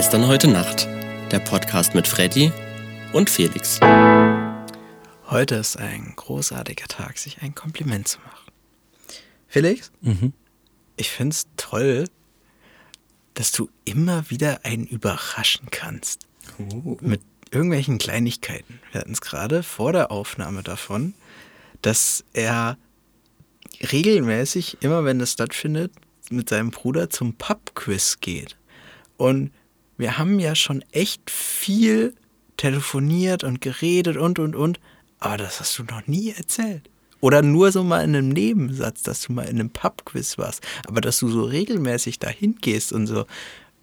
Gestern, 0.00 0.26
heute 0.28 0.48
Nacht. 0.48 0.88
Der 1.30 1.40
Podcast 1.40 1.94
mit 1.94 2.08
Freddy 2.08 2.50
und 3.12 3.28
Felix. 3.28 3.78
Heute 5.26 5.56
ist 5.56 5.76
ein 5.76 6.14
großartiger 6.16 6.86
Tag, 6.88 7.18
sich 7.18 7.42
ein 7.42 7.54
Kompliment 7.54 8.08
zu 8.08 8.18
machen. 8.20 8.50
Felix, 9.46 9.92
Mhm. 10.00 10.32
ich 10.96 11.10
finde 11.10 11.34
es 11.34 11.48
toll, 11.58 12.06
dass 13.34 13.52
du 13.52 13.68
immer 13.84 14.30
wieder 14.30 14.60
einen 14.64 14.86
überraschen 14.86 15.68
kannst. 15.70 16.26
Mit 17.02 17.20
irgendwelchen 17.50 17.98
Kleinigkeiten. 17.98 18.80
Wir 18.92 19.02
hatten 19.02 19.12
es 19.12 19.20
gerade 19.20 19.62
vor 19.62 19.92
der 19.92 20.10
Aufnahme 20.10 20.62
davon, 20.62 21.12
dass 21.82 22.24
er 22.32 22.78
regelmäßig, 23.92 24.78
immer 24.80 25.04
wenn 25.04 25.18
das 25.18 25.32
stattfindet, 25.32 25.92
mit 26.30 26.48
seinem 26.48 26.70
Bruder 26.70 27.10
zum 27.10 27.34
Pub-Quiz 27.34 28.20
geht. 28.22 28.56
Und 29.18 29.50
wir 30.00 30.18
haben 30.18 30.40
ja 30.40 30.54
schon 30.54 30.82
echt 30.92 31.30
viel 31.30 32.14
telefoniert 32.56 33.44
und 33.44 33.60
geredet 33.60 34.16
und, 34.16 34.38
und, 34.38 34.56
und. 34.56 34.80
Aber 35.18 35.36
das 35.36 35.60
hast 35.60 35.78
du 35.78 35.84
noch 35.84 36.06
nie 36.06 36.32
erzählt. 36.32 36.88
Oder 37.20 37.42
nur 37.42 37.70
so 37.70 37.84
mal 37.84 38.02
in 38.02 38.16
einem 38.16 38.30
Nebensatz, 38.30 39.02
dass 39.02 39.22
du 39.22 39.34
mal 39.34 39.42
in 39.42 39.60
einem 39.60 39.68
Pub-Quiz 39.68 40.38
warst. 40.38 40.66
Aber 40.86 41.02
dass 41.02 41.18
du 41.18 41.28
so 41.28 41.44
regelmäßig 41.44 42.18
dahin 42.18 42.56
gehst 42.62 42.94
und 42.94 43.06
so, 43.06 43.26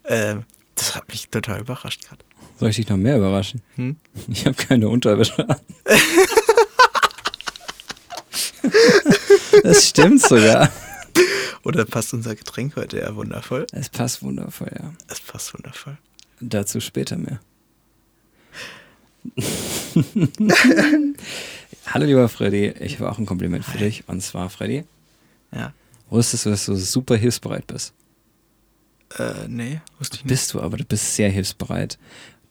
äh, 0.02 0.36
das 0.74 0.96
hat 0.96 1.08
mich 1.08 1.28
total 1.28 1.60
überrascht 1.60 2.04
gerade. 2.08 2.24
Soll 2.58 2.70
ich 2.70 2.76
dich 2.76 2.88
noch 2.88 2.96
mehr 2.96 3.18
überraschen? 3.18 3.62
Hm? 3.76 3.96
Ich 4.28 4.44
habe 4.44 4.56
keine 4.56 4.88
Unterwäsche 4.88 5.48
an. 5.48 5.56
das 9.62 9.88
stimmt 9.88 10.20
sogar. 10.20 10.68
Oder 11.62 11.84
passt 11.84 12.12
unser 12.14 12.34
Getränk 12.34 12.74
heute 12.76 12.98
eher 12.98 13.14
wundervoll? 13.14 13.66
Es 13.72 13.88
passt 13.88 14.22
wundervoll, 14.22 14.72
ja. 14.76 14.92
Es 15.08 15.20
passt 15.20 15.54
wundervoll. 15.54 15.98
Dazu 16.40 16.80
später 16.80 17.16
mehr. 17.16 17.40
Hallo 21.86 22.06
lieber 22.06 22.28
Freddy, 22.28 22.68
ich 22.80 22.98
habe 23.00 23.10
auch 23.10 23.18
ein 23.18 23.26
Kompliment 23.26 23.64
für 23.64 23.78
dich. 23.78 24.04
Und 24.08 24.20
zwar, 24.22 24.50
Freddy, 24.50 24.84
Ja. 25.52 25.72
wusstest 26.10 26.46
du, 26.46 26.50
dass 26.50 26.66
du 26.66 26.74
super 26.76 27.16
hilfsbereit 27.16 27.66
bist? 27.66 27.92
Äh, 29.18 29.48
nee, 29.48 29.80
wusste 29.98 30.16
ich 30.16 30.24
nicht. 30.24 30.28
Bist 30.28 30.54
du, 30.54 30.60
aber 30.60 30.76
du 30.76 30.84
bist 30.84 31.14
sehr 31.14 31.30
hilfsbereit. 31.30 31.98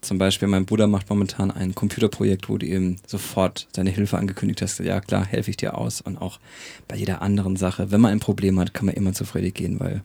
Zum 0.01 0.17
Beispiel, 0.17 0.47
mein 0.47 0.65
Bruder 0.65 0.87
macht 0.87 1.09
momentan 1.09 1.49
ein 1.51 1.73
Computerprojekt, 1.75 2.49
wo 2.49 2.57
du 2.57 2.65
ihm 2.65 2.97
sofort 3.05 3.67
deine 3.73 3.89
Hilfe 3.89 4.17
angekündigt 4.17 4.61
hast. 4.61 4.79
Ja, 4.79 5.01
klar, 5.01 5.25
helfe 5.25 5.49
ich 5.51 5.57
dir 5.57 5.77
aus. 5.77 6.01
Und 6.01 6.17
auch 6.17 6.39
bei 6.87 6.95
jeder 6.95 7.21
anderen 7.21 7.55
Sache, 7.57 7.91
wenn 7.91 8.01
man 8.01 8.11
ein 8.11 8.19
Problem 8.19 8.59
hat, 8.59 8.73
kann 8.73 8.85
man 8.85 8.95
immer 8.95 9.13
zu 9.13 9.25
Freddy 9.25 9.51
gehen, 9.51 9.79
weil 9.79 10.01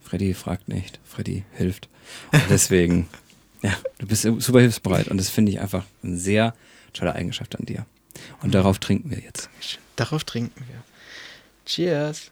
Freddy 0.00 0.34
fragt 0.34 0.68
nicht, 0.68 1.00
Freddy 1.04 1.44
hilft. 1.52 1.88
Und 2.32 2.42
deswegen, 2.50 3.08
ja, 3.62 3.72
du 3.98 4.06
bist 4.06 4.22
super 4.22 4.60
hilfsbereit. 4.60 5.08
Und 5.08 5.18
das 5.18 5.28
finde 5.28 5.52
ich 5.52 5.60
einfach 5.60 5.84
eine 6.02 6.16
sehr 6.16 6.54
tolle 6.92 7.14
Eigenschaft 7.14 7.58
an 7.58 7.66
dir. 7.66 7.86
Und 8.42 8.54
darauf 8.54 8.78
trinken 8.78 9.10
wir 9.10 9.18
jetzt. 9.20 9.50
Darauf 9.96 10.24
trinken 10.24 10.64
wir. 10.68 10.82
Cheers. 11.66 12.30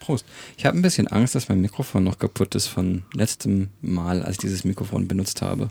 Prost. 0.00 0.26
Ich 0.56 0.66
habe 0.66 0.76
ein 0.76 0.82
bisschen 0.82 1.06
Angst, 1.06 1.34
dass 1.34 1.48
mein 1.48 1.60
Mikrofon 1.60 2.02
noch 2.04 2.18
kaputt 2.18 2.54
ist 2.54 2.66
von 2.66 3.04
letztem 3.14 3.68
Mal, 3.80 4.22
als 4.22 4.32
ich 4.32 4.38
dieses 4.38 4.64
Mikrofon 4.64 5.06
benutzt 5.06 5.42
habe. 5.42 5.68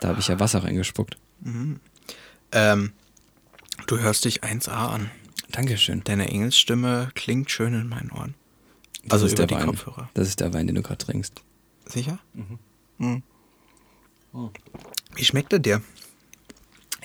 Da 0.00 0.08
habe 0.08 0.20
ich 0.20 0.28
ja 0.28 0.38
Wasser 0.38 0.62
reingespuckt. 0.62 1.16
Ähm, 2.52 2.92
du 3.88 3.98
hörst 3.98 4.24
dich 4.24 4.44
1A 4.44 4.70
an. 4.90 5.10
Dankeschön. 5.50 6.02
Deine 6.04 6.28
Engelsstimme 6.28 7.10
klingt 7.14 7.50
schön 7.50 7.74
in 7.74 7.88
meinen 7.88 8.10
Ohren. 8.12 8.34
Das 9.04 9.14
Also 9.14 9.26
ist 9.26 9.32
über 9.32 9.46
der 9.46 9.56
die 9.56 9.62
Wein. 9.62 9.66
Kopfhörer. 9.66 10.10
Das 10.14 10.28
ist 10.28 10.40
der 10.40 10.52
Wein, 10.54 10.66
den 10.66 10.76
du 10.76 10.82
gerade 10.82 11.04
trinkst. 11.04 11.42
Sicher? 11.88 12.18
Mhm. 12.98 13.22
Wie 15.14 15.24
schmeckt 15.24 15.52
er 15.52 15.58
dir? 15.58 15.82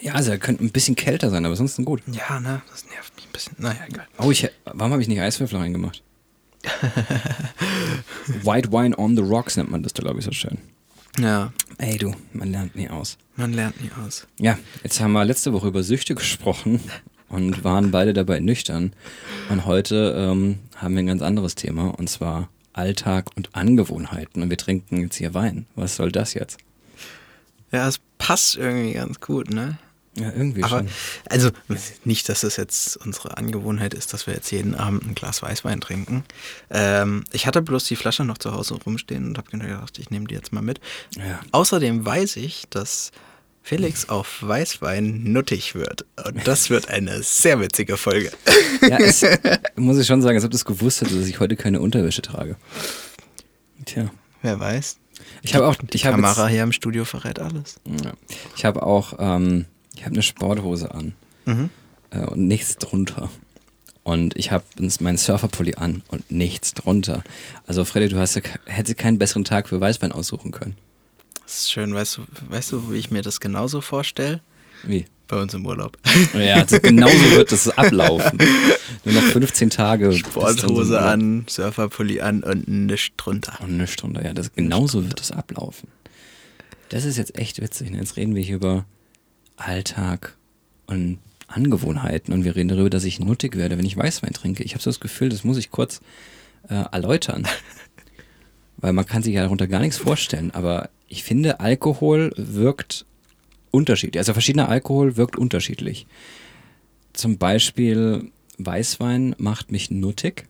Ja, 0.01 0.13
also 0.13 0.31
er 0.31 0.37
könnte 0.37 0.63
ein 0.63 0.71
bisschen 0.71 0.95
kälter 0.95 1.29
sein, 1.29 1.45
aber 1.45 1.55
sonst 1.55 1.77
gut. 1.85 2.01
Ja, 2.07 2.39
ne? 2.39 2.61
Das 2.69 2.85
nervt 2.89 3.15
mich 3.15 3.25
ein 3.25 3.31
bisschen. 3.31 3.55
Naja, 3.57 3.79
egal. 3.87 4.07
Oh, 4.17 4.31
ich, 4.31 4.49
warum 4.65 4.91
habe 4.91 5.01
ich 5.01 5.07
nicht 5.07 5.21
Eiswürfel 5.21 5.57
reingemacht? 5.57 6.03
White 8.43 8.71
Wine 8.71 8.97
on 8.97 9.15
the 9.15 9.21
Rocks 9.21 9.57
nennt 9.57 9.71
man 9.71 9.83
das 9.83 9.93
da, 9.93 10.03
glaube 10.03 10.19
ich, 10.19 10.25
so 10.25 10.31
schön. 10.31 10.57
Ja, 11.19 11.53
Ey 11.77 11.97
du, 11.97 12.13
man 12.33 12.51
lernt 12.51 12.75
nie 12.75 12.89
aus. 12.89 13.17
man 13.35 13.53
lernt 13.53 13.81
nie 13.81 13.91
aus. 14.03 14.27
Ja, 14.39 14.57
jetzt 14.83 14.99
haben 14.99 15.11
wir 15.13 15.23
letzte 15.25 15.53
Woche 15.53 15.67
über 15.67 15.83
Süchte 15.83 16.15
gesprochen 16.15 16.79
und 17.29 17.63
waren 17.63 17.91
beide 17.91 18.13
dabei 18.13 18.39
nüchtern. 18.39 18.93
Und 19.49 19.65
heute 19.65 20.15
ähm, 20.17 20.59
haben 20.75 20.95
wir 20.95 21.03
ein 21.03 21.07
ganz 21.07 21.21
anderes 21.21 21.55
Thema 21.55 21.89
und 21.89 22.09
zwar 22.09 22.49
Alltag 22.73 23.27
und 23.35 23.55
Angewohnheiten. 23.55 24.41
Und 24.41 24.49
wir 24.49 24.57
trinken 24.57 25.01
jetzt 25.01 25.15
hier 25.15 25.33
Wein. 25.33 25.65
Was 25.75 25.95
soll 25.95 26.11
das 26.11 26.33
jetzt? 26.33 26.57
Ja, 27.71 27.87
es 27.87 27.99
passt 28.17 28.57
irgendwie 28.57 28.93
ganz 28.93 29.19
gut, 29.19 29.49
ne? 29.49 29.77
Ja, 30.15 30.31
irgendwie 30.31 30.63
Aber, 30.63 30.79
schon. 30.79 30.89
also, 31.27 31.49
nicht, 32.03 32.29
dass 32.29 32.43
es 32.43 32.55
jetzt 32.55 32.97
unsere 32.97 33.35
Angewohnheit 33.37 33.95
ist, 33.95 34.13
dass 34.13 34.27
wir 34.27 34.35
jetzt 34.35 34.51
jeden 34.51 34.75
Abend 34.75 35.03
ein 35.07 35.15
Glas 35.15 35.41
Weißwein 35.41 35.81
trinken. 35.81 36.23
Ähm, 36.69 37.23
ich 37.31 37.47
hatte 37.47 37.63
bloß 37.63 37.85
die 37.85 37.95
Flasche 37.95 38.23
noch 38.23 38.37
zu 38.37 38.51
Hause 38.51 38.75
rumstehen 38.75 39.25
und 39.29 39.37
habe 39.39 39.49
gedacht, 39.49 39.97
ich 39.97 40.11
nehme 40.11 40.27
die 40.27 40.35
jetzt 40.35 40.53
mal 40.53 40.61
mit. 40.61 40.79
Ja. 41.17 41.39
Außerdem 41.51 42.05
weiß 42.05 42.35
ich, 42.35 42.65
dass 42.69 43.11
Felix 43.65 44.09
auf 44.09 44.39
Weißwein 44.41 45.23
nuttig 45.23 45.73
wird. 45.73 46.05
Und 46.25 46.45
das 46.45 46.69
wird 46.69 46.89
eine 46.89 47.23
sehr 47.23 47.59
witzige 47.61 47.95
Folge. 47.97 48.31
Ja, 48.81 48.97
es, 48.99 49.25
muss 49.77 49.97
ich 49.97 50.05
schon 50.05 50.21
sagen, 50.21 50.35
als 50.35 50.43
ob 50.43 50.51
du 50.51 50.57
es 50.57 50.65
gewusst 50.65 50.99
hättest, 51.01 51.17
dass 51.21 51.27
ich 51.27 51.39
heute 51.39 51.55
keine 51.55 51.79
Unterwäsche 51.79 52.21
trage. 52.21 52.57
Tja. 53.85 54.11
Wer 54.41 54.59
weiß. 54.59 54.97
Ich 55.41 55.55
habe 55.55 55.65
auch, 55.67 55.75
Die 55.75 55.95
ich 55.95 56.03
Kamera 56.03 56.47
hier 56.47 56.63
im 56.63 56.73
Studio 56.73 57.05
verrät 57.05 57.39
alles. 57.39 57.79
Ja. 58.03 58.11
Ich 58.57 58.65
habe 58.65 58.83
auch, 58.83 59.13
ähm, 59.19 59.65
ich 59.95 60.01
habe 60.03 60.13
eine 60.13 60.23
Sporthose 60.23 60.93
an 60.93 61.13
Mhm. 61.45 61.69
äh, 62.11 62.19
und 62.25 62.45
nichts 62.47 62.77
drunter. 62.77 63.29
Und 64.03 64.35
ich 64.35 64.51
habe 64.51 64.65
meinen 64.99 65.17
Surferpulli 65.17 65.75
an 65.75 66.03
und 66.09 66.29
nichts 66.29 66.73
drunter. 66.73 67.23
Also 67.65 67.85
Freddy, 67.85 68.09
du 68.09 68.17
hast 68.19 68.35
ja, 68.35 68.41
hättest 68.65 68.97
keinen 68.97 69.17
besseren 69.17 69.45
Tag 69.45 69.69
für 69.69 69.79
Weißwein 69.79 70.11
aussuchen 70.11 70.51
können. 70.51 70.75
Das 71.45 71.55
ist 71.55 71.71
schön. 71.71 71.93
Weißt 71.93 72.17
du, 72.17 72.21
weißt 72.49 72.71
du, 72.71 72.91
wie 72.91 72.97
ich 72.97 73.11
mir 73.11 73.21
das 73.21 73.39
genauso 73.39 73.81
vorstelle? 73.81 74.41
Wie? 74.83 75.05
Bei 75.27 75.41
uns 75.41 75.53
im 75.53 75.65
Urlaub. 75.65 75.97
Ja, 76.33 76.55
also 76.55 76.79
genauso 76.79 77.31
wird 77.31 77.51
das 77.51 77.69
ablaufen. 77.77 78.39
Nur 79.05 79.15
noch 79.15 79.23
15 79.23 79.69
Tage. 79.69 80.11
Sporthose 80.13 81.01
an, 81.01 81.45
Surferpulli 81.47 82.21
an 82.21 82.43
und 82.43 82.67
nichts 82.67 83.15
drunter. 83.17 83.57
Und 83.61 83.73
eine 83.73 83.87
Stunde, 83.87 84.23
ja, 84.23 84.33
das, 84.33 84.53
genauso 84.53 85.05
wird 85.05 85.21
es 85.21 85.31
ablaufen. 85.31 85.87
Das 86.89 87.05
ist 87.05 87.17
jetzt 87.17 87.37
echt 87.37 87.61
witzig. 87.61 87.89
Ne? 87.89 87.97
Jetzt 87.97 88.17
reden 88.17 88.35
wir 88.35 88.43
hier 88.43 88.55
über 88.57 88.85
Alltag 89.55 90.35
und 90.85 91.19
Angewohnheiten 91.47 92.33
und 92.33 92.43
wir 92.43 92.55
reden 92.55 92.69
darüber, 92.69 92.89
dass 92.89 93.03
ich 93.03 93.19
nuttig 93.19 93.55
werde, 93.55 93.77
wenn 93.77 93.85
ich 93.85 93.97
Weißwein 93.97 94.33
trinke. 94.33 94.63
Ich 94.63 94.73
habe 94.73 94.83
so 94.83 94.89
das 94.89 94.99
Gefühl, 94.99 95.29
das 95.29 95.43
muss 95.43 95.57
ich 95.57 95.71
kurz 95.71 96.01
äh, 96.69 96.83
erläutern. 96.91 97.47
Weil 98.77 98.93
man 98.93 99.05
kann 99.05 99.23
sich 99.23 99.33
ja 99.33 99.43
darunter 99.43 99.67
gar 99.67 99.79
nichts 99.79 99.97
vorstellen. 99.97 100.51
Aber 100.51 100.89
ich 101.07 101.23
finde, 101.23 101.59
Alkohol 101.59 102.31
wirkt 102.35 103.05
unterschiedlich. 103.71 104.19
Also 104.19 104.33
verschiedener 104.33 104.69
Alkohol 104.69 105.17
wirkt 105.17 105.35
unterschiedlich. 105.35 106.05
Zum 107.13 107.37
Beispiel 107.37 108.31
Weißwein 108.57 109.35
macht 109.37 109.71
mich 109.71 109.91
nuttig. 109.91 110.47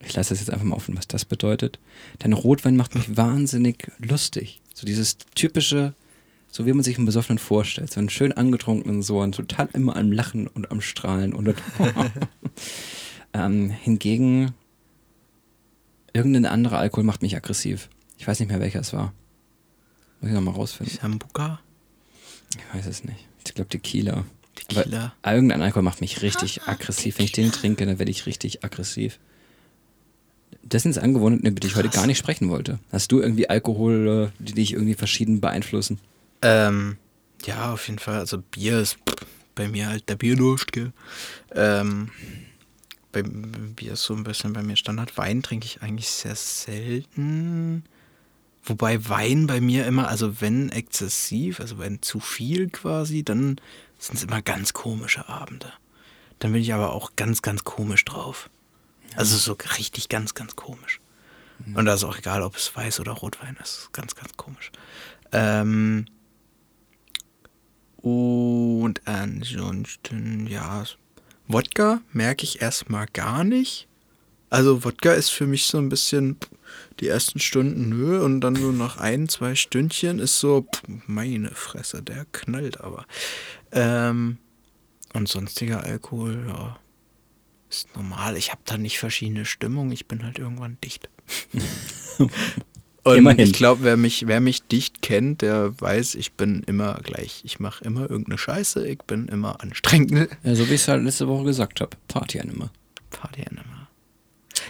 Ich 0.00 0.14
lasse 0.14 0.30
das 0.30 0.40
jetzt 0.40 0.50
einfach 0.50 0.64
mal 0.64 0.76
offen, 0.76 0.96
was 0.96 1.08
das 1.08 1.24
bedeutet. 1.24 1.78
Denn 2.22 2.32
Rotwein 2.32 2.76
macht 2.76 2.94
mich 2.94 3.16
wahnsinnig 3.16 3.90
lustig. 3.98 4.60
So 4.74 4.86
dieses 4.86 5.18
typische, 5.34 5.94
so 6.50 6.66
wie 6.66 6.72
man 6.72 6.84
sich 6.84 6.96
einen 6.96 7.06
Besoffenen 7.06 7.38
vorstellt. 7.38 7.92
So 7.92 8.00
einen 8.00 8.08
schön 8.08 8.32
angetrunkenen, 8.32 9.02
so 9.02 9.20
ein 9.20 9.32
total 9.32 9.68
immer 9.72 9.96
am 9.96 10.12
Lachen 10.12 10.46
und 10.46 10.70
am 10.70 10.80
Strahlen. 10.80 11.34
Und 11.34 11.54
ähm, 13.34 13.70
hingegen, 13.70 14.52
irgendein 16.12 16.46
anderer 16.46 16.78
Alkohol 16.78 17.04
macht 17.04 17.22
mich 17.22 17.36
aggressiv. 17.36 17.88
Ich 18.18 18.26
weiß 18.26 18.40
nicht 18.40 18.48
mehr, 18.48 18.60
welcher 18.60 18.80
es 18.80 18.92
war. 18.92 19.14
Muss 20.20 20.30
ich 20.30 20.34
nochmal 20.34 20.54
rausfinden. 20.54 20.98
Sambuca? 21.00 21.60
Ich 22.50 22.74
weiß 22.74 22.86
es 22.86 23.04
nicht. 23.04 23.26
Ich 23.46 23.54
glaube 23.54 23.68
Tequila. 23.68 24.24
Tequila. 24.54 25.14
Aber 25.22 25.34
irgendein 25.34 25.62
Alkohol 25.62 25.84
macht 25.84 26.00
mich 26.00 26.20
richtig 26.22 26.62
aggressiv. 26.64 27.18
Wenn 27.18 27.26
ich 27.26 27.32
den 27.32 27.52
trinke, 27.52 27.86
dann 27.86 27.98
werde 27.98 28.10
ich 28.10 28.26
richtig 28.26 28.64
aggressiv. 28.64 29.18
Das 30.62 30.82
sind 30.82 30.98
Angewohnheiten, 30.98 31.46
über 31.46 31.60
die 31.60 31.68
ich 31.68 31.76
heute 31.76 31.88
gar 31.88 32.06
nicht 32.06 32.18
sprechen 32.18 32.50
wollte. 32.50 32.78
Hast 32.90 33.12
du 33.12 33.20
irgendwie 33.20 33.48
Alkohol, 33.48 34.32
äh, 34.38 34.42
die 34.42 34.52
dich 34.52 34.72
irgendwie 34.72 34.94
verschieden 34.94 35.40
beeinflussen? 35.40 35.98
Ähm, 36.42 36.98
ja, 37.46 37.72
auf 37.72 37.86
jeden 37.86 38.00
Fall. 38.00 38.18
Also 38.18 38.38
Bier 38.38 38.80
ist 38.80 38.98
bei 39.54 39.68
mir 39.68 39.88
halt 39.88 40.08
der 40.08 40.16
Bierdurst, 40.16 40.72
gell? 40.72 40.92
Ähm, 41.54 42.10
bei 43.12 43.22
Bier 43.22 43.92
ist 43.92 44.02
so 44.02 44.14
ein 44.14 44.24
bisschen 44.24 44.52
bei 44.52 44.62
mir 44.62 44.76
Standard. 44.76 45.16
Wein 45.16 45.42
trinke 45.42 45.66
ich 45.66 45.82
eigentlich 45.82 46.10
sehr 46.10 46.34
selten. 46.34 47.84
Wobei 48.68 49.08
Wein 49.08 49.46
bei 49.46 49.60
mir 49.60 49.86
immer, 49.86 50.08
also 50.08 50.40
wenn 50.40 50.70
exzessiv, 50.70 51.60
also 51.60 51.78
wenn 51.78 52.02
zu 52.02 52.20
viel 52.20 52.68
quasi, 52.68 53.22
dann 53.22 53.60
sind 53.98 54.16
es 54.16 54.24
immer 54.24 54.42
ganz 54.42 54.72
komische 54.72 55.28
Abende. 55.28 55.72
Dann 56.38 56.52
bin 56.52 56.62
ich 56.62 56.72
aber 56.74 56.92
auch 56.92 57.12
ganz, 57.16 57.42
ganz 57.42 57.64
komisch 57.64 58.04
drauf. 58.04 58.50
Also 59.16 59.36
so 59.36 59.56
richtig 59.78 60.08
ganz, 60.08 60.34
ganz 60.34 60.54
komisch. 60.54 61.00
Und 61.74 61.86
da 61.86 61.94
ist 61.94 62.04
auch 62.04 62.18
egal, 62.18 62.42
ob 62.42 62.56
es 62.56 62.74
Weiß 62.76 63.00
oder 63.00 63.12
Rotwein 63.12 63.56
ist 63.60 63.88
ganz, 63.92 64.14
ganz 64.14 64.36
komisch. 64.36 64.70
Ähm, 65.32 66.06
und 67.96 69.06
ansonsten, 69.06 70.46
ja, 70.46 70.84
Wodka 71.48 72.00
merke 72.12 72.44
ich 72.44 72.62
erstmal 72.62 73.06
gar 73.06 73.42
nicht. 73.42 73.87
Also 74.50 74.84
Wodka 74.84 75.12
ist 75.12 75.30
für 75.30 75.46
mich 75.46 75.66
so 75.66 75.78
ein 75.78 75.88
bisschen 75.88 76.36
die 77.00 77.08
ersten 77.08 77.38
Stunden 77.38 77.88
nö 77.88 78.22
und 78.22 78.40
dann 78.40 78.56
so 78.56 78.72
nach 78.72 78.98
ein, 78.98 79.28
zwei 79.28 79.54
Stündchen 79.54 80.18
ist 80.18 80.40
so, 80.40 80.66
meine 81.06 81.50
Fresse, 81.50 82.02
der 82.02 82.26
knallt 82.32 82.80
aber. 82.80 83.06
Ähm, 83.72 84.38
und 85.14 85.28
sonstiger 85.28 85.84
Alkohol, 85.84 86.44
ja, 86.48 86.78
ist 87.70 87.94
normal. 87.94 88.36
Ich 88.36 88.50
habe 88.50 88.62
da 88.64 88.78
nicht 88.78 88.98
verschiedene 88.98 89.44
Stimmungen, 89.44 89.92
ich 89.92 90.06
bin 90.06 90.24
halt 90.24 90.38
irgendwann 90.38 90.78
dicht. 90.82 91.08
Und 93.04 93.16
Immerhin. 93.16 93.46
ich 93.46 93.52
glaube, 93.54 93.84
wer 93.84 93.96
mich, 93.96 94.26
wer 94.26 94.40
mich 94.40 94.64
dicht 94.64 95.00
kennt, 95.00 95.40
der 95.40 95.80
weiß, 95.80 96.14
ich 96.16 96.32
bin 96.32 96.62
immer 96.64 97.00
gleich. 97.02 97.40
Ich 97.42 97.58
mache 97.58 97.82
immer 97.84 98.02
irgendeine 98.02 98.36
Scheiße, 98.36 98.86
ich 98.86 98.98
bin 98.98 99.28
immer 99.28 99.62
anstrengend. 99.62 100.28
Ja, 100.42 100.54
so 100.54 100.68
wie 100.68 100.74
ich 100.74 100.82
es 100.82 100.88
halt 100.88 101.04
letzte 101.04 101.26
Woche 101.26 101.44
gesagt 101.44 101.80
habe. 101.80 101.96
Party 102.08 102.38
immer. 102.38 102.70
Party 103.08 103.44
immer. 103.48 103.77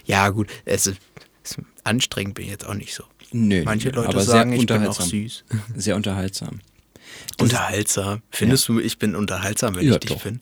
Ja, 0.08 0.28
gut, 0.30 0.48
es 0.64 0.86
ist, 0.88 0.98
es 1.44 1.52
ist 1.52 1.58
anstrengend 1.84 2.34
bin 2.34 2.46
ich 2.46 2.50
jetzt 2.50 2.66
auch 2.66 2.74
nicht 2.74 2.92
so. 2.94 3.04
Nö, 3.30 3.62
Manche 3.64 3.90
Leute 3.90 4.08
aber 4.08 4.22
sagen, 4.22 4.50
sehr 4.50 4.58
ich 4.60 4.66
bin 4.66 4.76
auch 4.76 4.80
unterhaltsam. 4.80 5.06
süß. 5.08 5.44
Sehr 5.76 5.96
unterhaltsam. 5.96 6.60
Das- 7.36 7.44
Unterhaltsam. 7.44 8.22
Findest 8.30 8.66
du, 8.68 8.80
ich 8.80 8.98
bin 8.98 9.14
unterhaltsam, 9.14 9.76
wenn 9.76 9.86
Ja, 9.86 9.92
ich 9.92 10.00
dich 10.00 10.10
doch. 10.10 10.22
bin? 10.22 10.40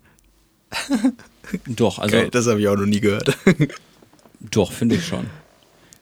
Doch, 1.66 1.98
also 2.00 2.16
Geil, 2.16 2.28
das 2.30 2.46
habe 2.48 2.60
ich 2.60 2.66
auch 2.68 2.74
noch 2.76 2.86
nie 2.86 2.98
gehört. 3.00 3.36
doch, 4.40 4.72
finde 4.72 4.96
ich 4.96 5.06
schon. 5.06 5.26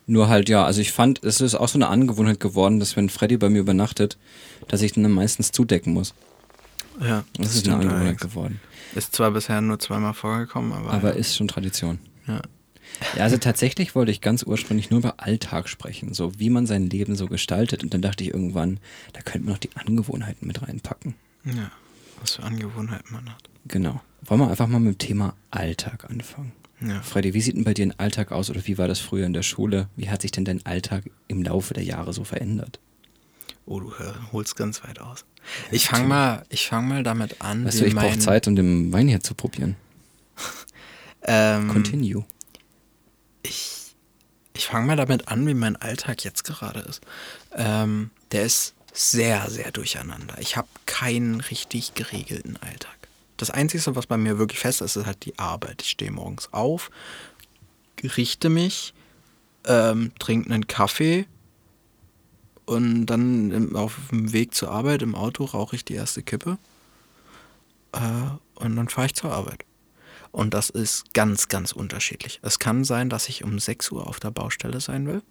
Nur 0.06 0.28
halt, 0.28 0.48
ja, 0.48 0.64
also 0.64 0.80
ich 0.80 0.90
fand, 0.92 1.22
es 1.22 1.40
ist 1.42 1.54
auch 1.54 1.68
so 1.68 1.76
eine 1.78 1.88
Angewohnheit 1.88 2.40
geworden, 2.40 2.80
dass 2.80 2.96
wenn 2.96 3.08
Freddy 3.10 3.36
bei 3.36 3.50
mir 3.50 3.60
übernachtet, 3.60 4.16
dass 4.68 4.80
ich 4.82 4.92
dann 4.92 5.10
meistens 5.12 5.52
zudecken 5.52 5.92
muss. 5.92 6.14
ja, 7.00 7.24
Das, 7.38 7.54
ist 7.56 7.66
eine 7.68 7.76
Angewohnheit 7.76 8.20
geworden. 8.20 8.60
Ist 8.94 9.14
zwar 9.14 9.30
bisher 9.32 9.60
nur 9.60 9.78
zweimal 9.78 10.14
vorgekommen, 10.14 10.72
aber. 10.72 10.92
Aber 10.92 11.14
ist 11.14 11.36
schon 11.36 11.48
Tradition. 11.48 11.98
ja. 12.26 12.40
Ja, 13.16 13.24
also 13.24 13.36
tatsächlich 13.38 13.94
wollte 13.94 14.10
ich 14.12 14.20
ganz 14.20 14.42
ursprünglich 14.42 14.90
nur 14.90 15.00
über 15.00 15.14
Alltag 15.18 15.68
sprechen, 15.68 16.14
so 16.14 16.38
wie 16.38 16.50
man 16.50 16.66
sein 16.66 16.88
Leben 16.88 17.16
so 17.16 17.26
gestaltet. 17.26 17.82
Und 17.82 17.92
dann 17.94 18.02
dachte 18.02 18.22
ich 18.24 18.30
irgendwann, 18.32 18.78
da 19.12 19.20
könnte 19.20 19.40
man 19.46 19.52
noch 19.54 19.58
die 19.58 19.70
Angewohnheiten 19.74 20.46
mit 20.46 20.62
reinpacken. 20.62 21.14
ja, 21.44 21.70
was 22.20 22.36
für 22.36 22.42
Angewohnheiten 22.44 23.12
man 23.12 23.28
hat. 23.30 23.42
Genau. 23.66 24.00
Wollen 24.22 24.40
wir 24.40 24.50
einfach 24.50 24.66
mal 24.68 24.78
mit 24.78 24.94
dem 24.94 24.98
Thema 25.06 25.34
Alltag 25.50 26.04
anfangen? 26.08 26.52
Ja. 26.80 27.00
Freddy, 27.02 27.34
wie 27.34 27.40
sieht 27.40 27.56
denn 27.56 27.64
bei 27.64 27.74
dir 27.74 27.86
ein 27.86 27.98
Alltag 27.98 28.30
aus 28.32 28.50
oder 28.50 28.66
wie 28.66 28.78
war 28.78 28.88
das 28.88 28.98
früher 29.00 29.26
in 29.26 29.32
der 29.32 29.42
Schule? 29.42 29.88
Wie 29.96 30.10
hat 30.10 30.22
sich 30.22 30.32
denn 30.32 30.44
dein 30.44 30.64
Alltag 30.66 31.04
im 31.28 31.42
Laufe 31.42 31.72
der 31.74 31.84
Jahre 31.84 32.12
so 32.12 32.24
verändert? 32.24 32.78
Oh, 33.66 33.80
du 33.80 33.92
holst 34.32 34.56
ganz 34.56 34.82
weit 34.84 35.00
aus. 35.00 35.24
Ich 35.70 35.86
fange 35.86 36.06
mal, 36.08 36.44
ich 36.50 36.66
fang 36.66 36.86
mal 36.88 37.02
damit 37.02 37.40
an. 37.40 37.64
Weißt 37.64 37.80
du, 37.80 37.86
ich 37.86 37.94
brauche 37.94 38.06
mein- 38.10 38.20
Zeit, 38.20 38.46
um 38.48 38.56
den 38.56 38.92
Wein 38.92 39.08
hier 39.08 39.20
zu 39.20 39.34
probieren. 39.34 39.76
Ähm, 41.26 41.68
Continue. 41.68 42.24
Ich 43.44 43.84
ich 44.56 44.66
fange 44.66 44.86
mal 44.86 44.96
damit 44.96 45.28
an, 45.28 45.46
wie 45.46 45.54
mein 45.54 45.76
Alltag 45.76 46.24
jetzt 46.24 46.44
gerade 46.44 46.80
ist. 46.80 47.00
Ähm, 47.52 48.10
der 48.30 48.44
ist 48.44 48.74
sehr, 48.92 49.50
sehr 49.50 49.72
durcheinander. 49.72 50.36
Ich 50.38 50.56
habe 50.56 50.68
keinen 50.86 51.40
richtig 51.40 51.94
geregelten 51.94 52.56
Alltag. 52.58 52.96
Das 53.36 53.50
Einzige, 53.50 53.96
was 53.96 54.06
bei 54.06 54.16
mir 54.16 54.38
wirklich 54.38 54.60
fest 54.60 54.80
ist, 54.80 54.94
ist 54.94 55.06
halt 55.06 55.24
die 55.24 55.36
Arbeit. 55.40 55.82
Ich 55.82 55.90
stehe 55.90 56.12
morgens 56.12 56.52
auf, 56.52 56.92
richte 58.16 58.48
mich, 58.48 58.94
ähm, 59.66 60.12
trinke 60.20 60.54
einen 60.54 60.68
Kaffee 60.68 61.26
und 62.64 63.06
dann 63.06 63.50
im, 63.50 63.74
auf 63.74 63.96
dem 64.10 64.32
Weg 64.32 64.54
zur 64.54 64.70
Arbeit 64.70 65.02
im 65.02 65.16
Auto 65.16 65.44
rauche 65.44 65.74
ich 65.74 65.84
die 65.84 65.94
erste 65.94 66.22
Kippe 66.22 66.58
äh, 67.92 67.98
und 68.54 68.76
dann 68.76 68.88
fahre 68.88 69.08
ich 69.08 69.14
zur 69.14 69.32
Arbeit. 69.32 69.64
Und 70.34 70.52
das 70.52 70.68
ist 70.68 71.14
ganz, 71.14 71.46
ganz 71.46 71.70
unterschiedlich. 71.70 72.40
Es 72.42 72.58
kann 72.58 72.82
sein, 72.82 73.08
dass 73.08 73.28
ich 73.28 73.44
um 73.44 73.60
6 73.60 73.92
Uhr 73.92 74.08
auf 74.08 74.18
der 74.18 74.32
Baustelle 74.32 74.80
sein 74.80 75.06
will. 75.06 75.22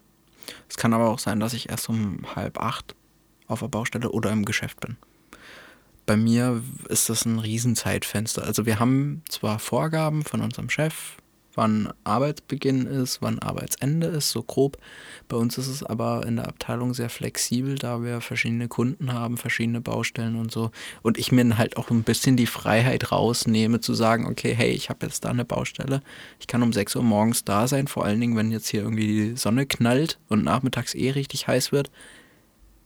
Es 0.66 0.78
kann 0.78 0.94
aber 0.94 1.10
auch 1.10 1.18
sein, 1.18 1.40
dass 1.40 1.52
ich 1.52 1.68
erst 1.68 1.90
um 1.90 2.34
halb 2.34 2.58
acht 2.58 2.94
auf 3.46 3.60
der 3.60 3.68
Baustelle 3.68 4.10
oder 4.10 4.32
im 4.32 4.46
Geschäft 4.46 4.80
bin. 4.80 4.96
Bei 6.06 6.16
mir 6.16 6.62
ist 6.88 7.10
das 7.10 7.26
ein 7.26 7.38
Riesenzeitfenster. 7.38 8.44
Also 8.44 8.64
wir 8.64 8.78
haben 8.78 9.22
zwar 9.28 9.58
Vorgaben 9.58 10.24
von 10.24 10.40
unserem 10.40 10.70
Chef, 10.70 11.18
wann 11.54 11.92
Arbeitsbeginn 12.04 12.86
ist, 12.86 13.22
wann 13.22 13.38
Arbeitsende 13.38 14.08
ist, 14.08 14.30
so 14.30 14.42
grob. 14.42 14.78
Bei 15.28 15.36
uns 15.36 15.58
ist 15.58 15.68
es 15.68 15.82
aber 15.82 16.26
in 16.26 16.36
der 16.36 16.48
Abteilung 16.48 16.94
sehr 16.94 17.10
flexibel, 17.10 17.76
da 17.76 18.02
wir 18.02 18.20
verschiedene 18.20 18.68
Kunden 18.68 19.12
haben, 19.12 19.36
verschiedene 19.36 19.80
Baustellen 19.80 20.36
und 20.36 20.50
so. 20.50 20.70
Und 21.02 21.18
ich 21.18 21.32
mir 21.32 21.56
halt 21.56 21.76
auch 21.76 21.90
ein 21.90 22.02
bisschen 22.02 22.36
die 22.36 22.46
Freiheit 22.46 23.12
rausnehme 23.12 23.80
zu 23.80 23.94
sagen, 23.94 24.26
okay, 24.26 24.54
hey, 24.54 24.70
ich 24.70 24.88
habe 24.90 25.06
jetzt 25.06 25.24
da 25.24 25.30
eine 25.30 25.44
Baustelle. 25.44 26.02
Ich 26.40 26.46
kann 26.46 26.62
um 26.62 26.72
6 26.72 26.96
Uhr 26.96 27.02
morgens 27.02 27.44
da 27.44 27.68
sein, 27.68 27.88
vor 27.88 28.04
allen 28.04 28.20
Dingen, 28.20 28.36
wenn 28.36 28.50
jetzt 28.50 28.68
hier 28.68 28.82
irgendwie 28.82 29.06
die 29.06 29.36
Sonne 29.36 29.66
knallt 29.66 30.18
und 30.28 30.44
nachmittags 30.44 30.94
eh 30.94 31.10
richtig 31.10 31.46
heiß 31.46 31.72
wird. 31.72 31.90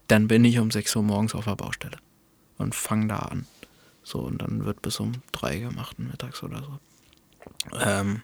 Dann 0.08 0.28
bin 0.28 0.44
ich 0.44 0.58
um 0.58 0.70
6 0.70 0.96
Uhr 0.96 1.02
morgens 1.02 1.34
auf 1.34 1.44
der 1.44 1.56
Baustelle 1.56 1.98
und 2.56 2.74
fange 2.74 3.08
da 3.08 3.16
an. 3.16 3.46
So, 4.02 4.20
und 4.20 4.40
dann 4.40 4.64
wird 4.64 4.80
bis 4.80 5.00
um 5.00 5.12
3 5.32 5.58
gemacht 5.58 5.98
mittags 5.98 6.42
oder 6.42 6.62
so. 6.62 6.78
Ähm, 7.78 8.22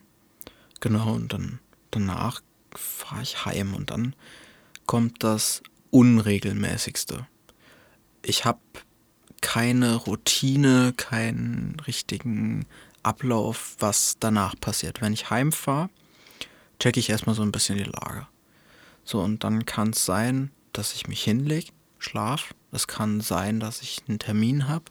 genau, 0.85 1.15
und 1.15 1.33
dann 1.33 1.61
danach 1.91 2.43
fahre 2.75 3.23
ich 3.23 3.45
heim 3.47 3.75
und 3.75 3.91
dann 3.91 4.15
kommt 4.85 5.25
das 5.25 5.63
Unregelmäßigste. 5.91 7.27
Ich 8.23 8.45
habe 8.45 8.61
keine 9.41 9.97
Routine, 9.97 10.93
keinen 10.95 11.81
richtigen 11.87 12.67
Ablauf, 13.03 13.77
was 13.79 14.17
danach 14.21 14.55
passiert. 14.61 15.01
Wenn 15.01 15.15
ich 15.15 15.31
heimfahre, 15.31 15.89
checke 16.79 17.01
ich 17.01 17.09
erstmal 17.09 17.35
so 17.35 17.43
ein 17.43 17.53
bisschen 17.53 17.79
die 17.79 17.85
Lage. 17.85 18.27
So, 19.05 19.21
und 19.21 19.43
dann 19.43 19.65
kann 19.65 19.91
es 19.91 20.05
sein, 20.05 20.51
dass 20.73 20.95
ich 20.95 21.09
mich 21.09 21.23
hinlege, 21.23 21.73
schlaf. 21.99 22.55
Es 22.73 22.87
kann 22.87 23.23
sein, 23.23 23.59
dass 23.59 23.81
ich 23.81 24.03
einen 24.07 24.19
Termin 24.19 24.69
habe, 24.69 24.85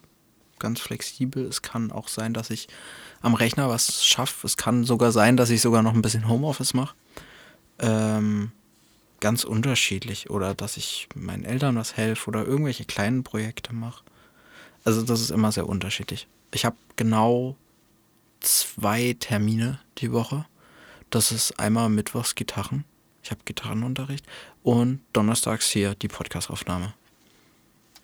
ganz 0.64 0.80
flexibel. 0.80 1.46
Es 1.46 1.62
kann 1.62 1.92
auch 1.92 2.08
sein, 2.08 2.34
dass 2.34 2.50
ich 2.50 2.68
am 3.22 3.36
Rechner 3.36 3.70
was 3.70 4.04
schaffe. 4.04 4.48
Es 4.48 4.58
kann 4.58 4.84
sogar 4.86 5.12
sein, 5.12 5.38
dass 5.38 5.52
ich 5.52 5.62
sogar 5.62 5.84
noch 5.84 5.94
ein 5.94 6.02
bisschen 6.02 6.28
Homeoffice 6.28 6.74
mache. 6.74 6.96
Ähm, 7.80 8.52
ganz 9.20 9.44
unterschiedlich. 9.44 10.32
Oder 10.32 10.56
dass 10.56 10.78
ich 10.78 11.08
meinen 11.14 11.44
Eltern 11.44 11.76
was 11.76 11.96
helfe 11.96 12.30
oder 12.30 12.46
irgendwelche 12.46 12.86
kleinen 12.86 13.24
Projekte 13.24 13.76
mache. 13.76 14.04
Also 14.84 15.04
das 15.04 15.22
ist 15.22 15.30
immer 15.30 15.52
sehr 15.52 15.70
unterschiedlich. 15.70 16.28
Ich 16.52 16.66
habe 16.66 16.78
genau 16.96 17.56
zwei 18.40 19.16
Termine 19.20 19.80
die 20.00 20.12
Woche. 20.12 20.46
Das 21.10 21.32
ist 21.32 21.60
einmal 21.60 21.90
Mittwochs 21.90 22.36
Gitarren. 22.36 22.86
Ich 23.22 23.32
habe 23.32 23.42
Gitarrenunterricht. 23.46 24.26
Und 24.64 25.02
donnerstags 25.14 25.70
hier 25.70 25.94
die 25.96 26.08
Podcastaufnahme. 26.08 26.94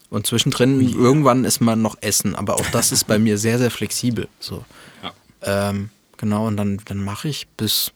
Und 0.10 0.26
zwischendrin, 0.26 0.80
irgendwann 0.82 1.46
ist 1.46 1.60
man 1.60 1.82
noch 1.82 1.98
essen, 2.02 2.36
aber 2.36 2.56
auch 2.56 2.66
das 2.72 2.92
ist 2.92 3.06
bei 3.06 3.20
mir 3.20 3.38
sehr, 3.38 3.60
sehr 3.60 3.72
flexibel. 3.72 4.28
So. 4.40 4.66
Ja. 5.04 5.14
Ähm, 5.70 5.90
genau, 6.18 6.48
und 6.48 6.58
dann, 6.58 6.82
dann 6.86 7.04
mache 7.04 7.28
ich 7.28 7.48
bis, 7.50 7.92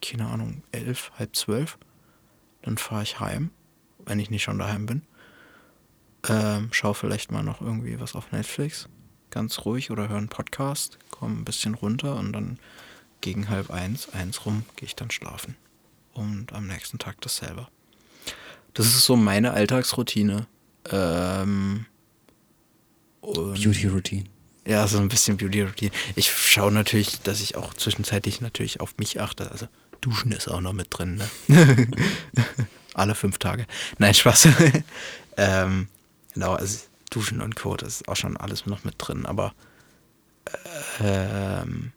keine 0.00 0.26
Ahnung, 0.26 0.62
elf, 0.72 1.12
halb 1.18 1.36
zwölf. 1.36 1.78
Dann 2.62 2.78
fahre 2.78 3.04
ich 3.04 3.20
heim, 3.20 3.50
wenn 4.04 4.18
ich 4.18 4.30
nicht 4.30 4.42
schon 4.42 4.58
daheim 4.58 4.86
bin. 4.86 5.02
Ähm, 6.28 6.68
schau 6.72 6.94
vielleicht 6.94 7.32
mal 7.32 7.42
noch 7.42 7.60
irgendwie 7.60 7.98
was 7.98 8.14
auf 8.14 8.30
Netflix. 8.32 8.88
Ganz 9.30 9.64
ruhig 9.64 9.90
oder 9.90 10.08
höre 10.08 10.18
einen 10.18 10.28
Podcast, 10.28 10.98
komme 11.10 11.36
ein 11.36 11.44
bisschen 11.44 11.74
runter 11.74 12.16
und 12.16 12.32
dann 12.32 12.58
gegen 13.20 13.48
halb 13.48 13.70
eins, 13.70 14.08
eins 14.10 14.44
rum, 14.44 14.64
gehe 14.76 14.86
ich 14.86 14.96
dann 14.96 15.10
schlafen. 15.10 15.56
Und 16.12 16.52
am 16.52 16.66
nächsten 16.66 16.98
Tag 16.98 17.20
dasselbe. 17.22 17.68
Das 18.74 18.86
ist 18.86 19.04
so 19.04 19.16
meine 19.16 19.52
Alltagsroutine. 19.52 20.46
Ähm, 20.90 21.86
Beauty 23.20 23.86
Routine. 23.88 24.24
ja, 24.66 24.86
so 24.86 24.98
ein 24.98 25.08
bisschen 25.08 25.36
Beauty 25.36 25.62
Routine. 25.62 25.92
Ich 26.16 26.30
schaue 26.30 26.72
natürlich, 26.72 27.20
dass 27.20 27.40
ich 27.40 27.56
auch 27.56 27.74
zwischenzeitlich 27.74 28.40
natürlich 28.40 28.80
auf 28.80 28.96
mich 28.98 29.20
achte. 29.20 29.50
Also 29.50 29.68
Duschen 30.00 30.32
ist 30.32 30.48
auch 30.48 30.60
noch 30.60 30.72
mit 30.72 30.88
drin, 30.90 31.20
ne? 31.48 31.88
Alle 32.94 33.14
fünf 33.14 33.38
Tage. 33.38 33.66
Nein, 33.98 34.12
Spaß. 34.12 34.48
ähm, 35.36 35.88
genau, 36.34 36.52
also 36.54 36.78
Duschen 37.10 37.40
und 37.40 37.56
Co. 37.56 37.76
Das 37.76 38.00
ist 38.00 38.08
auch 38.08 38.16
schon 38.16 38.36
alles 38.36 38.66
noch 38.66 38.84
mit 38.84 38.96
drin, 38.98 39.24
aber 39.24 39.54
ähm, 41.00 41.92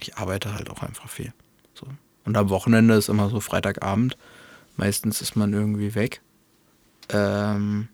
ich 0.00 0.16
arbeite 0.16 0.54
halt 0.54 0.70
auch 0.70 0.82
einfach 0.82 1.08
viel. 1.08 1.32
So. 1.74 1.86
Und 2.24 2.36
am 2.36 2.50
Wochenende 2.50 2.94
ist 2.94 3.08
immer 3.08 3.30
so 3.30 3.40
Freitagabend. 3.40 4.16
Meistens 4.76 5.20
ist 5.20 5.36
man 5.36 5.52
irgendwie 5.52 5.94
weg. 5.94 6.20
Ähm, 7.08 7.88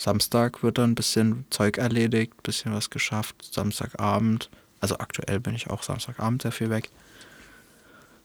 Samstag 0.00 0.62
wird 0.62 0.78
dann 0.78 0.92
ein 0.92 0.94
bisschen 0.94 1.44
Zeug 1.50 1.76
erledigt, 1.76 2.32
ein 2.32 2.42
bisschen 2.42 2.72
was 2.72 2.88
geschafft. 2.88 3.36
Samstagabend, 3.52 4.48
also 4.80 4.98
aktuell 4.98 5.40
bin 5.40 5.54
ich 5.54 5.68
auch 5.68 5.82
Samstagabend 5.82 6.40
sehr 6.40 6.52
viel 6.52 6.70
weg. 6.70 6.90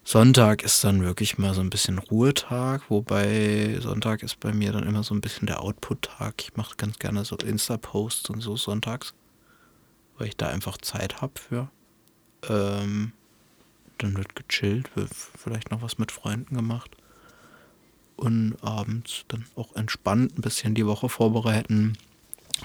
Sonntag 0.06 0.64
ist 0.64 0.86
dann 0.86 1.02
wirklich 1.04 1.38
mal 1.38 1.54
so 1.54 1.60
ein 1.60 1.70
bisschen 1.70 1.98
Ruhetag, 1.98 2.90
wobei 2.90 3.78
Sonntag 3.82 4.24
ist 4.24 4.40
bei 4.40 4.54
mir 4.54 4.72
dann 4.72 4.88
immer 4.88 5.04
so 5.04 5.14
ein 5.14 5.20
bisschen 5.20 5.48
der 5.48 5.62
Output-Tag. 5.62 6.36
Ich 6.44 6.56
mache 6.56 6.78
ganz 6.78 6.98
gerne 6.98 7.26
so 7.26 7.36
Insta-Posts 7.36 8.30
und 8.30 8.40
so 8.40 8.56
sonntags, 8.56 9.14
weil 10.18 10.30
ich 10.30 10.38
da 10.38 10.48
einfach 10.48 10.78
Zeit 10.78 11.22
habe 11.22 11.34
für. 11.38 11.70
Ähm, 12.48 13.12
dann 13.98 14.16
wird 14.16 14.34
gechillt, 14.34 14.96
wird 14.96 15.12
vielleicht 15.14 15.72
noch 15.72 15.82
was 15.82 15.98
mit 15.98 16.14
Freunden 16.14 16.56
gemacht. 16.56 16.96
Und 18.16 18.56
abends 18.62 19.26
dann 19.28 19.46
auch 19.56 19.76
entspannt 19.76 20.38
ein 20.38 20.42
bisschen 20.42 20.74
die 20.74 20.86
Woche 20.86 21.10
vorbereiten. 21.10 21.98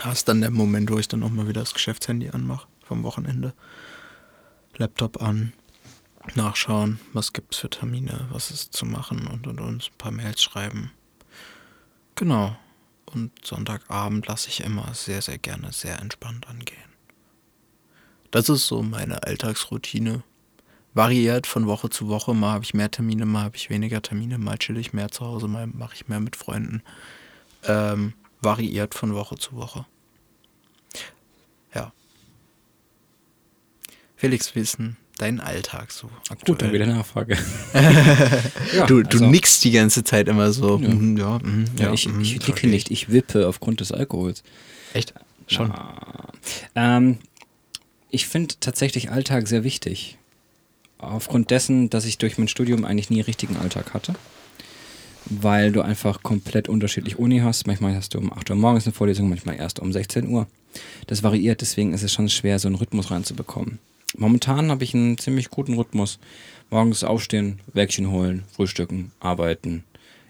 Das 0.02 0.19
ist 0.19 0.28
dann 0.28 0.40
der 0.40 0.50
Moment, 0.50 0.90
wo 0.90 0.99
ich 0.99 1.09
dann 1.09 1.23
auch 1.23 1.30
mal 1.30 1.49
wieder 1.49 1.61
das 1.61 1.75
Geschäftshandy 1.75 2.30
anmache 2.30 2.69
vom 2.85 3.02
Wochenende. 3.02 3.52
Laptop 4.76 5.21
an, 5.21 5.52
nachschauen, 6.35 7.00
was 7.12 7.33
gibt 7.33 7.54
es 7.54 7.61
für 7.61 7.71
Termine, 7.71 8.28
was 8.30 8.50
ist 8.50 8.73
zu 8.73 8.87
machen 8.87 9.26
und 9.26 9.47
und 9.47 9.61
und 9.61 9.90
ein 9.90 9.99
paar 9.99 10.12
Mails 10.12 10.42
schreiben. 10.42 10.92
Genau. 12.14 12.57
Und 13.07 13.33
Sonntagabend 13.45 14.26
lasse 14.28 14.49
ich 14.49 14.61
immer 14.61 14.95
sehr, 14.95 15.21
sehr 15.21 15.38
gerne 15.38 15.73
sehr 15.73 15.99
entspannt 15.99 16.47
angehen. 16.49 16.78
Das 18.30 18.49
ist 18.49 18.69
so 18.69 18.83
meine 18.83 19.25
Alltagsroutine. 19.25 20.23
Variiert 20.94 21.47
von 21.47 21.66
Woche 21.66 21.88
zu 21.88 22.09
Woche. 22.09 22.35
Mal 22.35 22.52
habe 22.52 22.64
ich 22.64 22.75
mehr 22.75 22.90
Termine, 22.90 23.26
mal 23.26 23.44
habe 23.44 23.56
ich 23.56 23.70
weniger 23.70 24.02
Termine, 24.02 24.38
mal 24.38 24.59
chill 24.59 24.76
ich 24.78 24.92
mehr 24.92 25.11
zu 25.11 25.25
Hause, 25.25 25.47
mal 25.49 25.66
mache 25.66 25.94
ich 25.94 26.09
mehr 26.09 26.20
mit 26.20 26.37
Freunden. 26.37 26.82
Ähm, 27.64 28.14
variiert 28.40 28.94
von 28.94 29.14
Woche 29.14 29.37
zu 29.37 29.54
Woche. 29.54 29.87
Ja. 31.75 31.92
Felix, 34.16 34.54
wissen 34.54 34.97
dein 35.20 35.40
Alltag 35.40 35.92
so 35.92 36.09
aktuell? 36.30 36.38
Gut, 36.47 36.62
dann 36.62 36.73
wieder 36.73 36.87
Nachfrage. 36.87 37.37
ja, 38.75 38.87
du 38.87 39.02
du 39.02 39.18
also- 39.18 39.26
nickst 39.26 39.62
die 39.64 39.70
ganze 39.70 40.02
Zeit 40.02 40.28
immer 40.28 40.52
so. 40.52 40.78
Ja. 40.78 40.88
mhm, 40.88 41.16
ja, 41.16 41.38
mhm, 41.38 41.64
Ja, 41.78 41.92
ich, 41.92 42.09
mhm, 42.09 42.20
ich 42.23 42.47
nicke 42.47 42.66
nicht, 42.66 42.90
ich 42.90 43.11
wippe 43.11 43.47
aufgrund 43.47 43.80
des 43.80 43.92
Alkohols. 43.92 44.42
Echt? 44.94 45.14
Schon. 45.47 45.70
Ah. 45.73 46.32
Ähm, 46.75 47.18
ich 48.09 48.26
finde 48.26 48.54
tatsächlich 48.61 49.11
Alltag 49.11 49.47
sehr 49.47 49.62
wichtig. 49.62 50.16
Aufgrund 51.00 51.50
dessen, 51.50 51.90
dass 51.90 52.04
ich 52.04 52.19
durch 52.19 52.38
mein 52.38 52.49
Studium 52.49 52.85
eigentlich 52.85 53.11
nie 53.11 53.21
richtigen 53.21 53.57
Alltag 53.57 53.95
hatte. 53.95 54.14
Weil 55.26 55.73
du 55.73 55.83
einfach 55.83 56.23
komplett 56.23 56.69
unterschiedlich 56.69 57.19
Uni 57.19 57.40
hast. 57.40 57.66
Manchmal 57.66 57.95
hast 57.95 58.14
du 58.14 58.19
um 58.19 58.33
8 58.33 58.50
Uhr 58.50 58.57
morgens 58.57 58.87
eine 58.87 58.92
Vorlesung, 58.92 59.28
manchmal 59.28 59.57
erst 59.57 59.80
um 59.80 59.92
16 59.92 60.28
Uhr. 60.28 60.47
Das 61.07 61.23
variiert, 61.23 61.61
deswegen 61.61 61.92
ist 61.92 62.02
es 62.02 62.12
schon 62.12 62.28
schwer, 62.28 62.59
so 62.59 62.69
einen 62.69 62.76
Rhythmus 62.76 63.11
reinzubekommen. 63.11 63.78
Momentan 64.16 64.71
habe 64.71 64.85
ich 64.85 64.95
einen 64.95 65.19
ziemlich 65.19 65.50
guten 65.50 65.75
Rhythmus. 65.75 66.19
Morgens 66.71 67.04
aufstehen, 67.04 67.61
Wägchen 67.73 68.11
holen, 68.11 68.45
frühstücken, 68.52 69.12
arbeiten. 69.21 69.85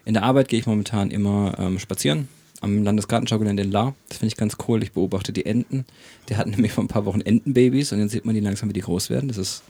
In 0.05 0.15
der 0.15 0.23
Arbeit 0.23 0.49
gehe 0.49 0.59
ich 0.59 0.67
momentan 0.67 1.11
immer 1.11 1.55
ähm, 1.59 1.79
spazieren 1.79 2.29
am 2.61 2.83
Landesgartenschaugelände 2.83 3.63
in 3.63 3.71
La. 3.71 3.95
Das 4.09 4.19
finde 4.19 4.33
ich 4.33 4.37
ganz 4.37 4.57
cool. 4.69 4.83
Ich 4.83 4.93
beobachte 4.93 5.33
die 5.33 5.47
Enten. 5.47 5.85
Die 6.29 6.37
hatten 6.37 6.51
nämlich 6.53 6.73
vor 6.73 6.85
ein 6.85 6.89
paar 6.89 7.07
Wochen 7.07 7.21
Entenbabys 7.21 7.93
und 7.93 8.01
jetzt 8.01 8.13
sieht 8.13 8.25
man 8.25 8.35
die 8.35 8.41
langsam, 8.41 8.69
wie 8.69 8.75
die 8.75 8.81
groß 8.81 9.11
werden. 9.11 9.29
Das 9.29 9.39
ist, 9.39 9.63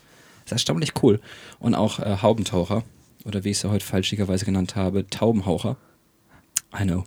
ist 0.51 0.53
erstaunlich 0.53 0.93
cool. 1.03 1.21
Und 1.59 1.75
auch 1.75 1.99
äh, 2.01 2.19
Haubentaucher 2.23 2.83
oder 3.25 3.45
wie 3.45 3.51
ich 3.51 3.59
es 3.59 3.63
ja 3.63 3.71
heute 3.71 3.85
falschigerweise 3.85 4.45
genannt 4.45 4.77
habe, 4.77 5.07
Taubenhaucher. 5.07 5.77
I 6.79 6.85
know. 6.85 7.05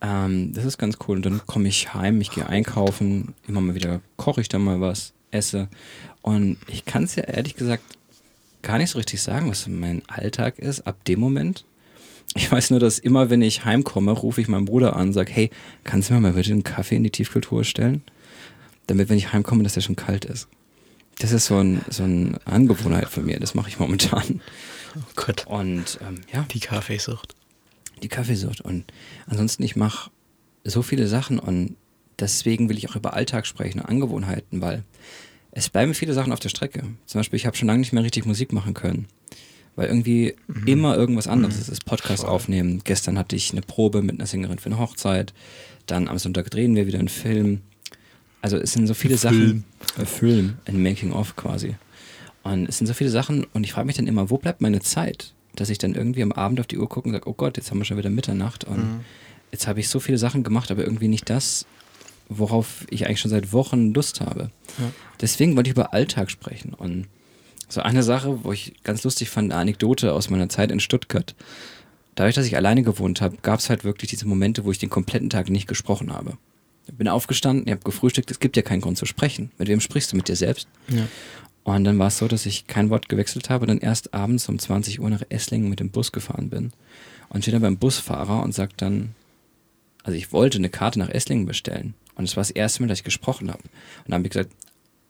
Ähm, 0.00 0.52
das 0.52 0.64
ist 0.64 0.78
ganz 0.78 0.98
cool. 1.06 1.16
Und 1.16 1.26
dann 1.26 1.40
komme 1.46 1.68
ich 1.68 1.94
heim, 1.94 2.20
ich 2.20 2.30
gehe 2.30 2.46
einkaufen, 2.46 3.34
immer 3.46 3.60
mal 3.60 3.74
wieder 3.74 4.00
koche 4.16 4.40
ich 4.40 4.48
dann 4.48 4.62
mal 4.62 4.80
was, 4.80 5.12
esse. 5.30 5.68
Und 6.22 6.58
ich 6.68 6.84
kann 6.84 7.04
es 7.04 7.14
ja 7.16 7.24
ehrlich 7.24 7.56
gesagt 7.56 7.82
gar 8.62 8.78
nicht 8.78 8.90
so 8.90 8.98
richtig 8.98 9.22
sagen, 9.22 9.50
was 9.50 9.66
mein 9.68 10.02
Alltag 10.08 10.58
ist 10.58 10.86
ab 10.86 11.04
dem 11.04 11.20
Moment. 11.20 11.64
Ich 12.34 12.50
weiß 12.50 12.70
nur, 12.70 12.80
dass 12.80 12.98
immer, 12.98 13.30
wenn 13.30 13.40
ich 13.40 13.64
heimkomme, 13.64 14.10
rufe 14.10 14.40
ich 14.40 14.48
meinen 14.48 14.64
Bruder 14.64 14.96
an 14.96 15.08
und 15.08 15.12
sage, 15.12 15.32
hey, 15.32 15.50
kannst 15.84 16.10
du 16.10 16.14
mir 16.14 16.20
mal 16.20 16.32
bitte 16.32 16.52
einen 16.52 16.64
Kaffee 16.64 16.96
in 16.96 17.04
die 17.04 17.10
Tiefkultur 17.10 17.64
stellen? 17.64 18.02
Damit, 18.88 19.08
wenn 19.08 19.16
ich 19.16 19.32
heimkomme, 19.32 19.62
dass 19.62 19.74
der 19.74 19.80
schon 19.80 19.96
kalt 19.96 20.24
ist. 20.24 20.48
Das 21.18 21.32
ist 21.32 21.46
so, 21.46 21.56
ein, 21.56 21.80
so 21.88 22.02
eine 22.04 22.38
Angewohnheit 22.44 23.08
von 23.08 23.24
mir. 23.24 23.40
Das 23.40 23.54
mache 23.54 23.68
ich 23.68 23.78
momentan. 23.78 24.40
Oh 24.96 25.00
Gott. 25.14 25.46
Und 25.46 25.98
ähm, 26.06 26.20
ja, 26.32 26.46
Die 26.52 26.60
Kaffeesucht. 26.60 27.34
die 28.02 28.08
Kaffeesucht. 28.08 28.60
Und 28.60 28.84
ansonsten, 29.26 29.62
ich 29.62 29.76
mache 29.76 30.10
so 30.64 30.82
viele 30.82 31.06
Sachen 31.06 31.38
und 31.38 31.76
deswegen 32.18 32.68
will 32.68 32.76
ich 32.78 32.88
auch 32.90 32.96
über 32.96 33.14
Alltag 33.14 33.46
sprechen 33.46 33.80
und 33.80 33.86
Angewohnheiten, 33.86 34.60
weil 34.60 34.82
es 35.52 35.68
bleiben 35.70 35.94
viele 35.94 36.12
Sachen 36.12 36.32
auf 36.32 36.40
der 36.40 36.48
Strecke. 36.50 36.82
Zum 37.06 37.18
Beispiel, 37.18 37.36
ich 37.38 37.46
habe 37.46 37.56
schon 37.56 37.68
lange 37.68 37.80
nicht 37.80 37.92
mehr 37.92 38.02
richtig 38.02 38.26
Musik 38.26 38.52
machen 38.52 38.74
können. 38.74 39.06
Weil 39.74 39.88
irgendwie 39.88 40.34
immer 40.64 40.96
irgendwas 40.96 41.28
anderes 41.28 41.58
ist. 41.58 41.70
Das 41.70 41.80
Podcast 41.80 42.22
Voll. 42.22 42.30
aufnehmen. 42.30 42.80
Gestern 42.84 43.18
hatte 43.18 43.36
ich 43.36 43.52
eine 43.52 43.60
Probe 43.60 44.00
mit 44.00 44.14
einer 44.14 44.26
Sängerin 44.26 44.58
für 44.58 44.66
eine 44.66 44.78
Hochzeit. 44.78 45.34
Dann 45.84 46.08
am 46.08 46.18
Sonntag 46.18 46.50
drehen 46.50 46.74
wir 46.74 46.86
wieder 46.86 46.98
einen 46.98 47.08
Film. 47.08 47.60
Also 48.46 48.58
es 48.58 48.74
sind 48.74 48.86
so 48.86 48.94
viele 48.94 49.18
Film. 49.18 49.64
Sachen. 49.96 50.00
Äh, 50.00 50.06
Film, 50.06 50.58
ein 50.66 50.80
Making-of 50.80 51.34
quasi. 51.34 51.74
Und 52.44 52.68
es 52.68 52.78
sind 52.78 52.86
so 52.86 52.94
viele 52.94 53.10
Sachen 53.10 53.44
und 53.54 53.64
ich 53.64 53.72
frage 53.72 53.86
mich 53.88 53.96
dann 53.96 54.06
immer, 54.06 54.30
wo 54.30 54.38
bleibt 54.38 54.60
meine 54.60 54.78
Zeit? 54.78 55.32
Dass 55.56 55.68
ich 55.68 55.78
dann 55.78 55.96
irgendwie 55.96 56.22
am 56.22 56.30
Abend 56.30 56.60
auf 56.60 56.68
die 56.68 56.78
Uhr 56.78 56.88
gucke 56.88 57.08
und 57.08 57.12
sage, 57.12 57.28
oh 57.28 57.32
Gott, 57.32 57.56
jetzt 57.56 57.72
haben 57.72 57.78
wir 57.78 57.84
schon 57.84 57.98
wieder 57.98 58.08
Mitternacht 58.08 58.62
und 58.62 59.00
jetzt 59.50 59.66
habe 59.66 59.80
ich 59.80 59.88
so 59.88 59.98
viele 59.98 60.16
Sachen 60.16 60.44
gemacht, 60.44 60.70
aber 60.70 60.84
irgendwie 60.84 61.08
nicht 61.08 61.28
das, 61.28 61.66
worauf 62.28 62.86
ich 62.88 63.04
eigentlich 63.04 63.18
schon 63.18 63.32
seit 63.32 63.52
Wochen 63.52 63.92
Lust 63.92 64.20
habe. 64.20 64.52
Ja. 64.78 64.92
Deswegen 65.20 65.56
wollte 65.56 65.70
ich 65.70 65.74
über 65.74 65.92
Alltag 65.92 66.30
sprechen. 66.30 66.72
Und 66.72 67.08
so 67.68 67.80
eine 67.80 68.04
Sache, 68.04 68.44
wo 68.44 68.52
ich 68.52 68.74
ganz 68.84 69.02
lustig 69.02 69.28
fand, 69.28 69.50
eine 69.50 69.60
Anekdote 69.60 70.12
aus 70.12 70.30
meiner 70.30 70.48
Zeit 70.48 70.70
in 70.70 70.78
Stuttgart. 70.78 71.34
Dadurch, 72.14 72.36
dass 72.36 72.46
ich 72.46 72.54
alleine 72.54 72.84
gewohnt 72.84 73.20
habe, 73.20 73.38
gab 73.42 73.58
es 73.58 73.70
halt 73.70 73.82
wirklich 73.82 74.08
diese 74.08 74.28
Momente, 74.28 74.64
wo 74.64 74.70
ich 74.70 74.78
den 74.78 74.88
kompletten 74.88 75.30
Tag 75.30 75.50
nicht 75.50 75.66
gesprochen 75.66 76.12
habe. 76.12 76.38
Ich 76.86 76.94
bin 76.94 77.08
aufgestanden, 77.08 77.66
ich 77.66 77.72
habe 77.72 77.82
gefrühstückt, 77.82 78.30
es 78.30 78.40
gibt 78.40 78.56
ja 78.56 78.62
keinen 78.62 78.80
Grund 78.80 78.96
zu 78.96 79.06
sprechen. 79.06 79.50
Mit 79.58 79.68
wem 79.68 79.80
sprichst 79.80 80.12
du? 80.12 80.16
Mit 80.16 80.28
dir 80.28 80.36
selbst? 80.36 80.68
Ja. 80.88 81.06
Und 81.64 81.82
dann 81.82 81.98
war 81.98 82.06
es 82.08 82.18
so, 82.18 82.28
dass 82.28 82.46
ich 82.46 82.68
kein 82.68 82.90
Wort 82.90 83.08
gewechselt 83.08 83.50
habe, 83.50 83.66
dann 83.66 83.78
erst 83.78 84.14
abends 84.14 84.48
um 84.48 84.56
20 84.56 85.00
Uhr 85.00 85.10
nach 85.10 85.22
Esslingen 85.30 85.68
mit 85.68 85.80
dem 85.80 85.90
Bus 85.90 86.12
gefahren 86.12 86.48
bin. 86.48 86.72
Und 87.28 87.42
stehe 87.42 87.52
dann 87.52 87.62
beim 87.62 87.76
Busfahrer 87.76 88.40
und 88.44 88.54
sagt 88.54 88.82
dann, 88.82 89.16
also 90.04 90.16
ich 90.16 90.32
wollte 90.32 90.58
eine 90.58 90.68
Karte 90.68 91.00
nach 91.00 91.08
Esslingen 91.08 91.44
bestellen. 91.44 91.94
Und 92.14 92.24
es 92.24 92.36
war 92.36 92.42
das 92.42 92.52
erste 92.52 92.82
Mal, 92.82 92.88
dass 92.88 92.98
ich 92.98 93.04
gesprochen 93.04 93.50
habe. 93.50 93.62
Und 93.64 94.06
dann 94.06 94.14
habe 94.14 94.24
ich 94.26 94.30
gesagt, 94.30 94.52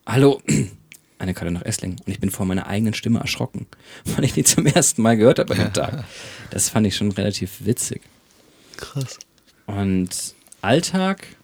hallo, 0.07 0.41
eine 1.19 1.35
Karte 1.35 1.53
nach 1.53 1.63
Esslingen. 1.63 1.99
Und 1.99 2.11
ich 2.11 2.21
bin 2.21 2.31
vor 2.31 2.47
meiner 2.47 2.67
eigenen 2.67 2.95
Stimme 2.95 3.21
erschrocken, 3.21 3.67
weil 4.05 4.25
ich 4.25 4.33
die 4.33 4.45
zum 4.45 4.65
ersten 4.65 5.03
Mal 5.03 5.19
gehört 5.19 5.39
habe 5.39 5.53
an 5.53 5.61
dem 5.61 5.73
Tag. 5.75 6.05
Das 6.49 6.71
fand 6.71 6.87
ich 6.87 6.97
schon 6.97 7.13
relativ 7.13 7.67
witzig. 7.67 8.01
Krass. 8.79 9.19
Und 9.67 10.35
Alltag 10.63 11.36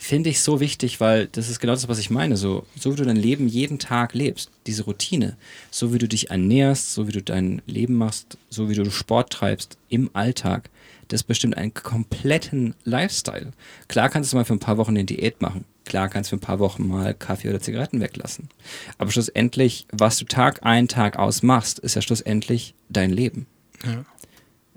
finde 0.00 0.30
ich 0.30 0.40
so 0.40 0.60
wichtig, 0.60 0.98
weil 0.98 1.26
das 1.26 1.50
ist 1.50 1.60
genau 1.60 1.74
das, 1.74 1.86
was 1.86 1.98
ich 1.98 2.08
meine. 2.08 2.36
So, 2.36 2.64
so 2.74 2.92
wie 2.92 2.96
du 2.96 3.04
dein 3.04 3.16
Leben 3.16 3.48
jeden 3.48 3.78
Tag 3.78 4.14
lebst, 4.14 4.50
diese 4.66 4.84
Routine, 4.84 5.36
so 5.70 5.92
wie 5.92 5.98
du 5.98 6.08
dich 6.08 6.30
ernährst, 6.30 6.94
so 6.94 7.06
wie 7.06 7.12
du 7.12 7.22
dein 7.22 7.60
Leben 7.66 7.94
machst, 7.94 8.38
so 8.48 8.70
wie 8.70 8.74
du 8.74 8.90
Sport 8.90 9.30
treibst 9.30 9.76
im 9.90 10.08
Alltag, 10.14 10.70
das 11.08 11.22
bestimmt 11.22 11.56
einen 11.56 11.74
kompletten 11.74 12.74
Lifestyle. 12.84 13.52
Klar 13.88 14.08
kannst 14.08 14.32
du 14.32 14.36
mal 14.38 14.44
für 14.44 14.54
ein 14.54 14.58
paar 14.60 14.78
Wochen 14.78 14.92
eine 14.92 15.04
Diät 15.04 15.42
machen. 15.42 15.66
Klar 15.84 16.08
kannst 16.08 16.30
du 16.30 16.36
für 16.36 16.40
ein 16.40 16.46
paar 16.46 16.60
Wochen 16.60 16.86
mal 16.86 17.12
Kaffee 17.12 17.50
oder 17.50 17.60
Zigaretten 17.60 18.00
weglassen. 18.00 18.48
Aber 18.96 19.10
schlussendlich, 19.10 19.86
was 19.92 20.16
du 20.16 20.24
Tag 20.24 20.64
ein, 20.64 20.88
Tag 20.88 21.18
aus 21.18 21.42
machst, 21.42 21.78
ist 21.78 21.94
ja 21.94 22.02
schlussendlich 22.02 22.74
dein 22.88 23.10
Leben 23.10 23.46
Ja. 23.84 24.04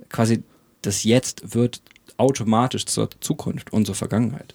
quasi 0.10 0.44
das 0.82 1.06
Jetzt 1.06 1.54
wird 1.56 1.82
automatisch 2.18 2.86
zur 2.86 3.10
Zukunft 3.22 3.72
und 3.72 3.86
zur 3.86 3.96
Vergangenheit. 3.96 4.54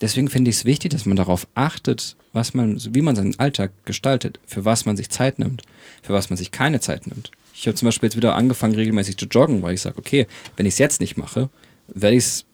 Deswegen 0.00 0.28
finde 0.28 0.50
ich 0.50 0.56
es 0.58 0.64
wichtig, 0.64 0.90
dass 0.92 1.06
man 1.06 1.16
darauf 1.16 1.46
achtet, 1.54 2.16
was 2.32 2.54
man, 2.54 2.78
wie 2.94 3.00
man 3.02 3.16
seinen 3.16 3.38
Alltag 3.38 3.72
gestaltet, 3.84 4.38
für 4.46 4.64
was 4.64 4.86
man 4.86 4.96
sich 4.96 5.10
Zeit 5.10 5.38
nimmt, 5.38 5.62
für 6.02 6.12
was 6.12 6.30
man 6.30 6.36
sich 6.36 6.50
keine 6.52 6.80
Zeit 6.80 7.06
nimmt. 7.06 7.30
Ich 7.54 7.66
habe 7.66 7.74
zum 7.74 7.86
Beispiel 7.86 8.06
jetzt 8.06 8.16
wieder 8.16 8.36
angefangen, 8.36 8.76
regelmäßig 8.76 9.16
zu 9.16 9.26
joggen, 9.26 9.62
weil 9.62 9.74
ich 9.74 9.80
sage, 9.80 9.98
okay, 9.98 10.26
wenn 10.56 10.66
ich 10.66 10.74
es 10.74 10.78
jetzt 10.78 11.00
nicht 11.00 11.16
mache, 11.16 11.48
werde 11.88 12.16
ich 12.16 12.24
es 12.24 12.44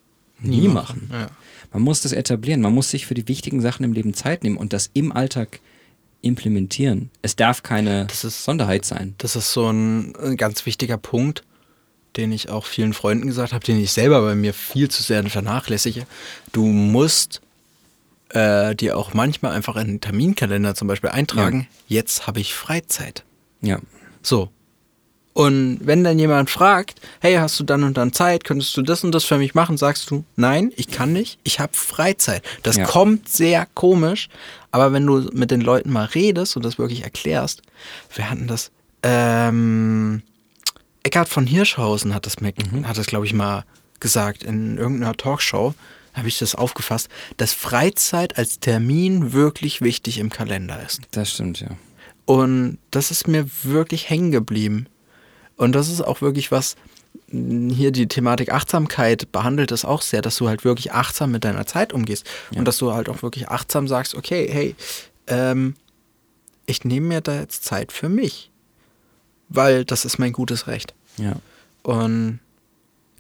nie 0.41 0.69
machen. 0.69 1.11
Ja. 1.13 1.27
Man 1.73 1.83
muss 1.83 2.01
das 2.01 2.13
etablieren, 2.13 2.63
man 2.63 2.73
muss 2.73 2.91
sich 2.91 3.05
für 3.05 3.15
die 3.15 3.29
wichtigen 3.29 3.61
Sachen 3.61 3.85
im 3.85 3.93
Leben 3.93 4.15
Zeit 4.15 4.43
nehmen 4.45 4.57
und 4.57 4.73
das 4.73 4.89
im 4.95 5.13
Alltag 5.13 5.61
implementieren. 6.23 7.11
Es 7.23 7.37
darf 7.37 7.63
keine 7.63 8.07
Das 8.07 8.25
ist- 8.25 8.45
Sonderheit 8.45 8.85
sein. 8.85 9.15
Das 9.19 9.37
ist 9.37 9.53
so 9.53 9.69
ein, 9.71 10.17
ein 10.17 10.37
ganz 10.37 10.65
wichtiger 10.67 10.97
Punkt, 10.97 11.43
den 12.17 12.33
ich 12.33 12.49
auch 12.49 12.67
vielen 12.67 12.93
Freunden 12.93 13.27
gesagt 13.27 13.53
habe, 13.53 13.65
den 13.65 13.79
ich 13.81 13.93
selber 13.93 14.23
bei 14.23 14.35
mir 14.35 14.55
viel 14.55 14.89
zu 14.91 15.03
sehr 15.03 15.25
vernachlässige. 15.29 16.07
Du 16.53 16.65
musst 16.67 17.41
äh, 18.31 18.75
dir 18.75 18.97
auch 18.97 19.15
manchmal 19.15 19.53
einfach 19.53 19.77
in 19.77 19.87
den 19.87 20.01
Terminkalender 20.01 20.75
zum 20.75 20.89
Beispiel 20.89 21.11
eintragen, 21.11 21.69
jetzt 21.89 22.27
habe 22.27 22.41
ich 22.41 22.55
Freizeit. 22.55 23.25
Ja. 23.61 23.79
So. 24.23 24.51
Und 25.33 25.81
wenn 25.83 26.05
dann 26.05 26.19
jemand 26.19 26.49
fragt, 26.49 27.01
hey, 27.21 27.35
hast 27.35 27.59
du 27.59 27.65
dann 27.65 27.83
und 27.83 27.97
dann 27.97 28.13
Zeit, 28.13 28.45
könntest 28.45 28.77
du 28.77 28.83
das 28.83 29.03
und 29.03 29.13
das 29.13 29.25
für 29.25 29.37
mich 29.37 29.53
machen, 29.55 29.77
sagst 29.77 30.09
du, 30.11 30.25
nein, 30.37 30.73
ich 30.77 30.89
kann 30.89 31.13
nicht, 31.13 31.41
ich 31.43 31.59
habe 31.59 31.73
Freizeit. 31.75 32.43
Das 32.63 32.77
Ja. 32.77 32.85
kommt 32.85 33.29
sehr 33.29 33.67
komisch, 33.75 34.29
aber 34.71 34.93
wenn 34.93 35.05
du 35.05 35.29
mit 35.33 35.51
den 35.51 35.61
Leuten 35.61 35.91
mal 35.91 36.05
redest 36.05 36.57
und 36.57 36.65
das 36.65 36.79
wirklich 36.79 37.03
erklärst, 37.03 37.63
wir 38.15 38.31
hatten 38.31 38.47
das 38.47 38.71
ähm, 39.03 40.23
Eckhard 41.05 41.29
von 41.29 41.47
Hirschhausen 41.47 42.15
hat 42.15 42.27
das, 42.27 42.41
mhm. 42.41 42.89
hat 42.89 42.99
das 42.99 43.07
glaube 43.07 43.27
ich, 43.27 43.33
mal 43.33 43.65
gesagt 44.01 44.43
in 44.43 44.77
irgendeiner 44.77 45.17
Talkshow, 45.17 45.75
habe 46.15 46.29
ich 46.29 46.39
das 46.39 46.55
aufgefasst, 46.55 47.09
dass 47.37 47.53
Freizeit 47.53 48.37
als 48.39 48.59
Termin 48.59 49.33
wirklich 49.33 49.81
wichtig 49.81 50.19
im 50.19 50.31
Kalender 50.31 50.83
ist. 50.85 51.01
Das 51.13 51.31
stimmt, 51.31 51.61
ja. 51.61 51.69
Und 52.25 52.79
das 52.91 53.11
ist 53.11 53.29
mir 53.29 53.47
wirklich 53.63 54.09
hängen 54.09 54.31
geblieben. 54.31 54.87
Und 55.57 55.73
das 55.73 55.89
ist 55.89 56.01
auch 56.01 56.21
wirklich 56.21 56.51
was, 56.51 56.77
hier 57.31 57.91
die 57.91 58.07
Thematik 58.07 58.53
Achtsamkeit 58.53 59.31
behandelt 59.31 59.73
es 59.73 59.85
auch 59.85 60.03
sehr, 60.03 60.23
dass 60.23 60.37
du 60.37 60.49
halt 60.49 60.65
wirklich 60.65 60.93
achtsam 60.93 61.31
mit 61.31 61.45
deiner 61.45 61.67
Zeit 61.67 61.93
umgehst. 61.93 62.27
Ja. 62.51 62.59
Und 62.59 62.65
dass 62.67 62.79
du 62.79 62.93
halt 62.93 63.09
auch 63.09 63.23
wirklich 63.23 63.49
achtsam 63.49 63.89
sagst, 63.89 64.15
okay, 64.15 64.49
hey, 64.51 64.75
ähm, 65.27 65.75
ich 66.67 66.85
nehme 66.85 67.07
mir 67.09 67.21
da 67.21 67.41
jetzt 67.41 67.65
Zeit 67.65 67.93
für 67.93 68.09
mich. 68.09 68.51
Weil 69.49 69.85
das 69.85 70.05
ist 70.05 70.19
mein 70.19 70.33
gutes 70.33 70.67
Recht. 70.67 70.95
Ja. 71.17 71.35
Und 71.83 72.41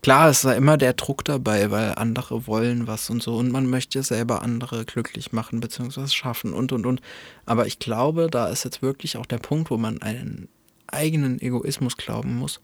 klar 0.02 0.30
ist 0.30 0.44
da 0.44 0.52
immer 0.52 0.76
der 0.76 0.94
Druck 0.94 1.24
dabei, 1.24 1.70
weil 1.70 1.94
andere 1.94 2.46
wollen 2.46 2.86
was 2.86 3.08
und 3.10 3.22
so 3.22 3.36
und 3.36 3.50
man 3.50 3.68
möchte 3.68 4.02
selber 4.02 4.42
andere 4.42 4.84
glücklich 4.84 5.32
machen 5.32 5.60
bzw. 5.60 6.08
schaffen 6.08 6.52
und 6.52 6.72
und 6.72 6.86
und. 6.86 7.00
Aber 7.46 7.66
ich 7.66 7.78
glaube, 7.78 8.28
da 8.30 8.48
ist 8.48 8.64
jetzt 8.64 8.82
wirklich 8.82 9.16
auch 9.16 9.26
der 9.26 9.38
Punkt, 9.38 9.70
wo 9.70 9.76
man 9.76 10.02
einen 10.02 10.48
eigenen 10.86 11.40
Egoismus 11.40 11.96
glauben 11.96 12.36
muss, 12.36 12.60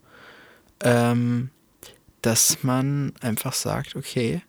ähm, 0.83 1.51
dass 2.23 2.63
man 2.63 3.13
einfach 3.21 3.53
sagt, 3.53 3.97
okay, 3.97 4.43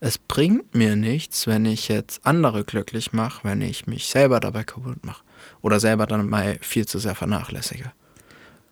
es 0.00 0.18
bringt 0.18 0.74
mir 0.74 0.94
nichts, 0.94 1.46
wenn 1.46 1.64
ich 1.64 1.88
jetzt 1.88 2.24
andere 2.24 2.64
glücklich 2.64 3.12
mache, 3.12 3.44
wenn 3.44 3.62
ich 3.62 3.86
mich 3.86 4.06
selber 4.06 4.40
dabei 4.40 4.62
kaputt 4.62 5.04
mache 5.04 5.24
oder 5.62 5.80
selber 5.80 6.06
dann 6.06 6.28
mal 6.28 6.58
viel 6.60 6.86
zu 6.86 6.98
sehr 6.98 7.14
vernachlässige. 7.14 7.92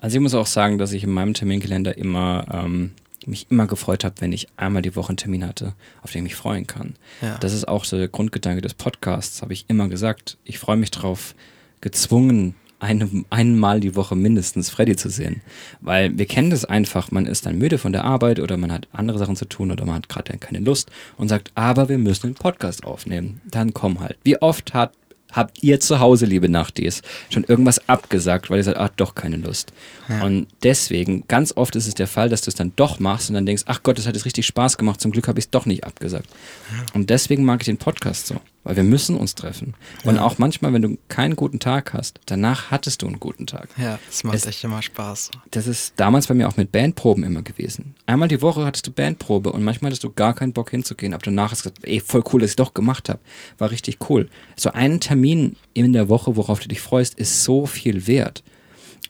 Also 0.04 0.18
ich 0.18 0.20
muss 0.20 0.34
auch 0.34 0.46
sagen, 0.46 0.76
dass 0.76 0.92
ich 0.92 1.02
in 1.02 1.10
meinem 1.10 1.32
Terminkalender 1.32 1.96
immer 1.96 2.44
ähm, 2.52 2.90
mich 3.24 3.46
immer 3.48 3.66
gefreut 3.66 4.04
habe, 4.04 4.16
wenn 4.18 4.32
ich 4.32 4.48
einmal 4.58 4.82
die 4.82 4.96
Woche 4.96 5.08
einen 5.08 5.16
Termin 5.16 5.46
hatte, 5.46 5.72
auf 6.02 6.10
den 6.10 6.18
ich 6.18 6.24
mich 6.24 6.34
freuen 6.34 6.66
kann. 6.66 6.96
Ja. 7.22 7.38
Das 7.38 7.54
ist 7.54 7.66
auch 7.66 7.86
so 7.86 7.96
der 7.96 8.08
Grundgedanke 8.08 8.60
des 8.60 8.74
Podcasts, 8.74 9.40
habe 9.40 9.54
ich 9.54 9.64
immer 9.68 9.88
gesagt. 9.88 10.36
Ich 10.44 10.58
freue 10.58 10.76
mich 10.76 10.90
darauf, 10.90 11.34
gezwungen, 11.80 12.54
eine, 12.80 13.08
einmal 13.30 13.80
die 13.80 13.96
Woche 13.96 14.14
mindestens 14.14 14.68
Freddy 14.68 14.94
zu 14.94 15.08
sehen. 15.08 15.40
Weil 15.80 16.18
wir 16.18 16.26
kennen 16.26 16.50
das 16.50 16.66
einfach, 16.66 17.10
man 17.10 17.24
ist 17.24 17.46
dann 17.46 17.56
müde 17.56 17.78
von 17.78 17.92
der 17.92 18.04
Arbeit 18.04 18.40
oder 18.40 18.58
man 18.58 18.72
hat 18.72 18.88
andere 18.92 19.16
Sachen 19.16 19.36
zu 19.36 19.46
tun 19.46 19.70
oder 19.70 19.86
man 19.86 19.94
hat 19.94 20.10
gerade 20.10 20.36
keine 20.36 20.58
Lust 20.58 20.90
und 21.16 21.28
sagt, 21.28 21.50
aber 21.54 21.88
wir 21.88 21.96
müssen 21.96 22.26
einen 22.26 22.34
Podcast 22.34 22.84
aufnehmen. 22.84 23.40
Dann 23.50 23.72
komm 23.72 24.00
halt. 24.00 24.18
Wie 24.22 24.36
oft 24.42 24.74
hat 24.74 24.92
habt 25.34 25.62
ihr 25.62 25.80
zu 25.80 26.00
Hause, 26.00 26.26
liebe 26.26 26.48
Nachtis, 26.48 27.02
schon 27.30 27.44
irgendwas 27.44 27.88
abgesagt, 27.88 28.50
weil 28.50 28.58
ihr 28.58 28.64
sagt, 28.64 28.78
ah, 28.78 28.90
doch 28.96 29.14
keine 29.14 29.36
Lust. 29.36 29.72
Ja. 30.08 30.22
Und 30.24 30.46
deswegen, 30.62 31.24
ganz 31.28 31.52
oft 31.56 31.76
ist 31.76 31.86
es 31.86 31.94
der 31.94 32.06
Fall, 32.06 32.28
dass 32.28 32.42
du 32.42 32.50
es 32.50 32.54
dann 32.54 32.72
doch 32.76 33.00
machst 33.00 33.28
und 33.28 33.34
dann 33.34 33.46
denkst, 33.46 33.64
ach 33.66 33.82
Gott, 33.82 33.98
das 33.98 34.06
hat 34.06 34.14
jetzt 34.14 34.24
richtig 34.24 34.46
Spaß 34.46 34.78
gemacht, 34.78 35.00
zum 35.00 35.10
Glück 35.10 35.28
habe 35.28 35.38
ich 35.38 35.46
es 35.46 35.50
doch 35.50 35.66
nicht 35.66 35.84
abgesagt. 35.84 36.28
Ja. 36.72 36.86
Und 36.94 37.10
deswegen 37.10 37.44
mag 37.44 37.60
ich 37.60 37.66
den 37.66 37.78
Podcast 37.78 38.28
so 38.28 38.40
weil 38.64 38.76
wir 38.76 38.82
müssen 38.82 39.16
uns 39.16 39.34
treffen. 39.34 39.74
Ja. 40.02 40.10
Und 40.10 40.18
auch 40.18 40.38
manchmal, 40.38 40.72
wenn 40.72 40.82
du 40.82 40.98
keinen 41.08 41.36
guten 41.36 41.60
Tag 41.60 41.92
hast, 41.92 42.20
danach 42.26 42.70
hattest 42.70 43.02
du 43.02 43.06
einen 43.06 43.20
guten 43.20 43.46
Tag. 43.46 43.68
Ja, 43.76 43.98
das 44.06 44.24
macht 44.24 44.36
es, 44.36 44.46
echt 44.46 44.64
immer 44.64 44.82
Spaß. 44.82 45.30
Das 45.50 45.66
ist 45.66 45.94
damals 45.96 46.26
bei 46.26 46.34
mir 46.34 46.48
auch 46.48 46.56
mit 46.56 46.72
Bandproben 46.72 47.22
immer 47.22 47.42
gewesen. 47.42 47.94
Einmal 48.06 48.28
die 48.28 48.42
Woche 48.42 48.64
hattest 48.64 48.86
du 48.86 48.90
Bandprobe 48.90 49.52
und 49.52 49.62
manchmal 49.62 49.90
hattest 49.90 50.04
du 50.04 50.10
gar 50.10 50.34
keinen 50.34 50.52
Bock 50.52 50.70
hinzugehen, 50.70 51.14
aber 51.14 51.22
danach 51.22 51.52
hast 51.52 51.64
du 51.64 51.70
gesagt, 51.70 51.86
ey, 51.86 52.00
voll 52.00 52.24
cool, 52.32 52.40
dass 52.40 52.50
ich 52.50 52.56
doch 52.56 52.74
gemacht 52.74 53.08
habe. 53.08 53.20
War 53.58 53.70
richtig 53.70 53.98
cool. 54.08 54.28
So 54.56 54.72
einen 54.72 55.00
Termin 55.00 55.56
in 55.74 55.92
der 55.92 56.08
Woche, 56.08 56.36
worauf 56.36 56.60
du 56.60 56.68
dich 56.68 56.80
freust, 56.80 57.14
ist 57.18 57.44
so 57.44 57.66
viel 57.66 58.06
wert. 58.06 58.42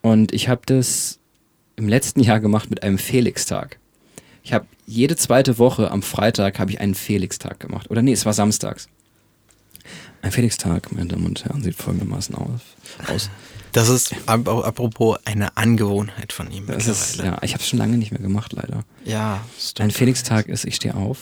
Und 0.03 0.33
ich 0.35 0.49
habe 0.49 0.63
das 0.67 1.21
im 1.77 1.89
letzten 1.89 2.21
Jahr 2.21 2.41
gemacht 2.41 2.71
mit 2.71 2.83
einem 2.83 2.99
Felix-Tag. 2.99 3.79
Ich 4.43 4.53
habe 4.53 4.67
jede 4.87 5.17
zweite 5.17 5.59
Woche 5.59 5.91
am 5.91 6.03
Freitag 6.03 6.59
habe 6.59 6.71
ich 6.71 6.81
einen 6.81 6.95
Felix-Tag 6.95 7.59
gemacht. 7.61 7.91
Oder 7.91 8.03
nee, 8.03 8.13
es 8.13 8.27
war 8.27 8.35
samstags. 8.35 8.89
Ein 10.25 10.33
Felix-Tag, 10.33 10.91
meine 10.91 11.09
Damen 11.09 11.27
und 11.27 11.45
Herren, 11.45 11.63
sieht 11.63 11.75
folgendermaßen 11.75 12.35
aus. 12.35 12.63
Das 13.73 13.91
ist 13.91 14.15
apropos 14.25 15.19
eine 15.27 15.55
Angewohnheit 15.59 16.33
von 16.33 16.51
ihm. 16.51 16.67
Das 16.67 16.87
ist, 16.87 17.17
ja, 17.17 17.37
ich 17.43 17.53
habe 17.53 17.63
es 17.63 17.69
schon 17.69 17.79
lange 17.79 17.99
nicht 17.99 18.11
mehr 18.11 18.23
gemacht, 18.23 18.55
leider. 18.55 18.85
Ja, 19.05 19.45
stimmt. 19.59 19.85
Ein 19.85 19.91
Felix-Tag 19.91 20.49
ist, 20.49 20.65
ich 20.65 20.77
stehe 20.77 20.95
auf. 20.95 21.19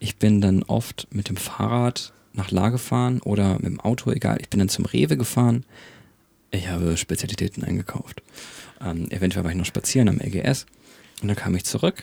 Ich 0.00 0.16
bin 0.16 0.42
dann 0.42 0.62
oft 0.64 1.08
mit 1.10 1.30
dem 1.30 1.38
Fahrrad 1.38 2.12
nach 2.34 2.50
La 2.50 2.68
gefahren 2.68 3.22
oder 3.22 3.54
mit 3.54 3.64
dem 3.64 3.80
Auto, 3.80 4.10
egal. 4.10 4.36
Ich 4.42 4.50
bin 4.50 4.58
dann 4.58 4.68
zum 4.68 4.84
Rewe 4.84 5.16
gefahren. 5.16 5.64
Ich 6.50 6.68
habe 6.68 6.98
Spezialitäten 6.98 7.64
eingekauft. 7.64 8.22
Ähm, 8.82 9.10
eventuell 9.10 9.44
war 9.44 9.50
ich 9.50 9.56
noch 9.56 9.64
spazieren 9.64 10.10
am 10.10 10.18
LGS. 10.18 10.66
Und 11.22 11.28
dann 11.28 11.36
kam 11.38 11.54
ich 11.54 11.64
zurück 11.64 12.02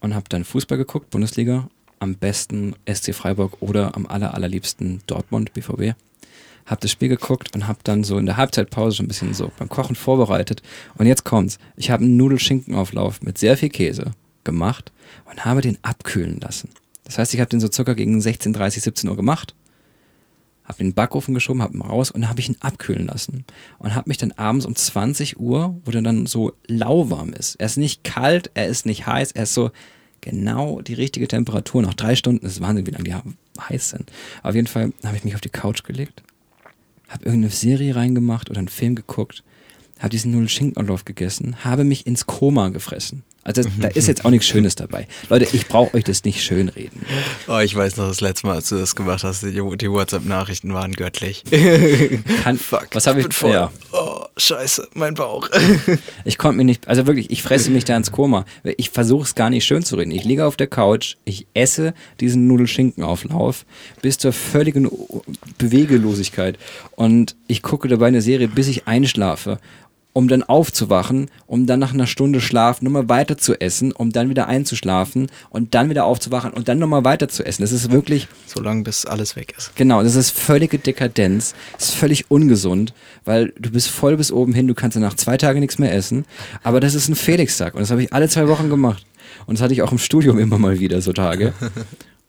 und 0.00 0.14
habe 0.14 0.30
dann 0.30 0.44
Fußball 0.44 0.78
geguckt, 0.78 1.10
Bundesliga 1.10 1.68
am 2.02 2.16
besten 2.16 2.74
SC 2.92 3.14
Freiburg 3.14 3.58
oder 3.60 3.94
am 3.94 4.06
aller, 4.06 4.34
allerliebsten 4.34 5.02
Dortmund, 5.06 5.52
BVB. 5.52 5.94
Hab 6.66 6.80
das 6.80 6.90
Spiel 6.90 7.08
geguckt 7.08 7.54
und 7.54 7.68
hab 7.68 7.84
dann 7.84 8.02
so 8.02 8.18
in 8.18 8.26
der 8.26 8.36
Halbzeitpause 8.36 8.96
schon 8.96 9.06
ein 9.06 9.08
bisschen 9.08 9.34
so 9.34 9.52
beim 9.56 9.68
Kochen 9.68 9.94
vorbereitet. 9.94 10.62
Und 10.96 11.06
jetzt 11.06 11.24
kommt's. 11.24 11.58
Ich 11.76 11.90
habe 11.90 12.04
einen 12.04 12.16
Nudelschinkenauflauf 12.16 13.22
mit 13.22 13.38
sehr 13.38 13.56
viel 13.56 13.68
Käse 13.68 14.12
gemacht 14.44 14.92
und 15.30 15.44
habe 15.44 15.60
den 15.60 15.78
abkühlen 15.82 16.40
lassen. 16.40 16.70
Das 17.04 17.18
heißt, 17.18 17.34
ich 17.34 17.40
habe 17.40 17.48
den 17.48 17.60
so 17.60 17.70
circa 17.70 17.94
gegen 17.94 18.20
16, 18.20 18.52
30, 18.52 18.82
17 18.82 19.08
Uhr 19.08 19.16
gemacht, 19.16 19.54
habe 20.64 20.78
den 20.78 20.94
Backofen 20.94 21.34
geschoben, 21.34 21.62
habe 21.62 21.76
ihn 21.76 21.82
raus 21.82 22.10
und 22.10 22.28
habe 22.28 22.40
ich 22.40 22.48
ihn 22.48 22.56
abkühlen 22.60 23.06
lassen 23.06 23.44
und 23.78 23.94
habe 23.94 24.08
mich 24.08 24.18
dann 24.18 24.32
abends 24.32 24.66
um 24.66 24.74
20 24.74 25.38
Uhr, 25.38 25.80
wo 25.84 25.90
der 25.90 26.02
dann 26.02 26.26
so 26.26 26.52
lauwarm 26.66 27.32
ist. 27.32 27.56
Er 27.56 27.66
ist 27.66 27.76
nicht 27.76 28.02
kalt, 28.02 28.50
er 28.54 28.66
ist 28.66 28.86
nicht 28.86 29.06
heiß, 29.06 29.32
er 29.32 29.44
ist 29.44 29.54
so 29.54 29.70
genau 30.22 30.80
die 30.80 30.94
richtige 30.94 31.28
Temperatur. 31.28 31.82
Nach 31.82 31.92
drei 31.92 32.16
Stunden 32.16 32.46
ist 32.46 32.52
es 32.52 32.60
Wahnsinn, 32.62 32.86
wie 32.86 32.92
lange 32.92 33.04
die 33.04 33.14
heiß 33.60 33.90
sind. 33.90 34.10
auf 34.42 34.54
jeden 34.54 34.66
Fall 34.66 34.92
habe 35.04 35.16
ich 35.16 35.24
mich 35.24 35.34
auf 35.34 35.42
die 35.42 35.50
Couch 35.50 35.84
gelegt, 35.84 36.22
habe 37.08 37.26
irgendeine 37.26 37.52
Serie 37.52 37.94
reingemacht 37.94 38.48
oder 38.48 38.58
einen 38.58 38.68
Film 38.68 38.94
geguckt, 38.94 39.44
habe 39.98 40.08
diesen 40.08 40.32
Nudelschinkenanlauf 40.32 41.04
gegessen, 41.04 41.56
habe 41.64 41.84
mich 41.84 42.06
ins 42.06 42.26
Koma 42.26 42.70
gefressen. 42.70 43.22
Also 43.44 43.62
da 43.80 43.88
ist 43.88 44.06
jetzt 44.06 44.24
auch 44.24 44.30
nichts 44.30 44.46
Schönes 44.46 44.76
dabei. 44.76 45.08
Leute, 45.28 45.48
ich 45.52 45.66
brauche 45.66 45.96
euch 45.96 46.04
das 46.04 46.22
nicht 46.22 46.44
schönreden. 46.44 47.04
Oh, 47.48 47.58
ich 47.58 47.74
weiß 47.74 47.96
noch 47.96 48.06
das 48.06 48.20
letzte 48.20 48.46
Mal, 48.46 48.54
als 48.54 48.68
du 48.68 48.76
das 48.76 48.94
gemacht 48.94 49.24
hast, 49.24 49.42
die, 49.42 49.50
die 49.50 49.90
WhatsApp-Nachrichten 49.90 50.72
waren 50.72 50.92
göttlich. 50.92 51.42
Kann, 52.44 52.56
Fuck, 52.56 52.88
was 52.92 53.08
habe 53.08 53.20
ich? 53.20 53.34
Voll. 53.34 53.50
Ja. 53.50 53.72
Oh, 53.90 54.01
scheiße, 54.36 54.88
mein 54.94 55.14
Bauch. 55.14 55.48
ich 56.24 56.38
konnte 56.38 56.56
mir 56.56 56.64
nicht, 56.64 56.88
also 56.88 57.06
wirklich, 57.06 57.30
ich 57.30 57.42
fresse 57.42 57.70
mich 57.70 57.84
da 57.84 57.96
ins 57.96 58.12
Koma. 58.12 58.44
Ich 58.76 58.90
versuche 58.90 59.24
es 59.24 59.34
gar 59.34 59.50
nicht 59.50 59.64
schön 59.64 59.82
zu 59.82 59.96
reden. 59.96 60.10
Ich 60.10 60.24
liege 60.24 60.46
auf 60.46 60.56
der 60.56 60.66
Couch, 60.66 61.16
ich 61.24 61.46
esse 61.54 61.94
diesen 62.20 62.46
Nudelschinkenauflauf 62.46 63.66
bis 64.00 64.18
zur 64.18 64.32
völligen 64.32 64.90
Bewegelosigkeit 65.58 66.58
und 66.96 67.36
ich 67.46 67.62
gucke 67.62 67.88
dabei 67.88 68.08
eine 68.08 68.22
Serie, 68.22 68.48
bis 68.48 68.68
ich 68.68 68.86
einschlafe 68.86 69.58
um 70.12 70.28
dann 70.28 70.42
aufzuwachen, 70.42 71.30
um 71.46 71.66
dann 71.66 71.80
nach 71.80 71.94
einer 71.94 72.06
Stunde 72.06 72.40
Schlaf 72.40 72.82
nochmal 72.82 73.08
weiter 73.08 73.38
zu 73.38 73.60
essen, 73.60 73.92
um 73.92 74.12
dann 74.12 74.28
wieder 74.28 74.46
einzuschlafen 74.46 75.28
und 75.50 75.74
dann 75.74 75.90
wieder 75.90 76.04
aufzuwachen 76.04 76.52
und 76.52 76.68
dann 76.68 76.78
nochmal 76.78 77.04
weiter 77.04 77.28
zu 77.28 77.44
essen. 77.44 77.62
Das 77.62 77.72
ist 77.72 77.90
wirklich. 77.90 78.28
So 78.46 78.62
lange, 78.62 78.82
bis 78.82 79.06
alles 79.06 79.36
weg 79.36 79.54
ist. 79.56 79.74
Genau, 79.76 80.02
das 80.02 80.14
ist 80.14 80.30
völlige 80.30 80.78
Dekadenz. 80.78 81.54
Das 81.74 81.90
ist 81.90 81.94
völlig 81.94 82.30
ungesund, 82.30 82.92
weil 83.24 83.52
du 83.58 83.70
bist 83.70 83.88
voll 83.88 84.16
bis 84.16 84.32
oben 84.32 84.52
hin, 84.52 84.66
du 84.66 84.74
kannst 84.74 84.96
dann 84.96 85.02
nach 85.02 85.14
zwei 85.14 85.36
Tagen 85.36 85.60
nichts 85.60 85.78
mehr 85.78 85.94
essen. 85.94 86.24
Aber 86.62 86.80
das 86.80 86.94
ist 86.94 87.08
ein 87.08 87.14
Felix-Tag 87.14 87.74
und 87.74 87.80
das 87.80 87.90
habe 87.90 88.02
ich 88.02 88.12
alle 88.12 88.28
zwei 88.28 88.48
Wochen 88.48 88.68
gemacht. 88.68 89.06
Und 89.46 89.58
das 89.58 89.62
hatte 89.62 89.74
ich 89.74 89.82
auch 89.82 89.92
im 89.92 89.98
Studium 89.98 90.38
immer 90.38 90.58
mal 90.58 90.78
wieder, 90.78 91.00
so 91.00 91.12
Tage. 91.12 91.54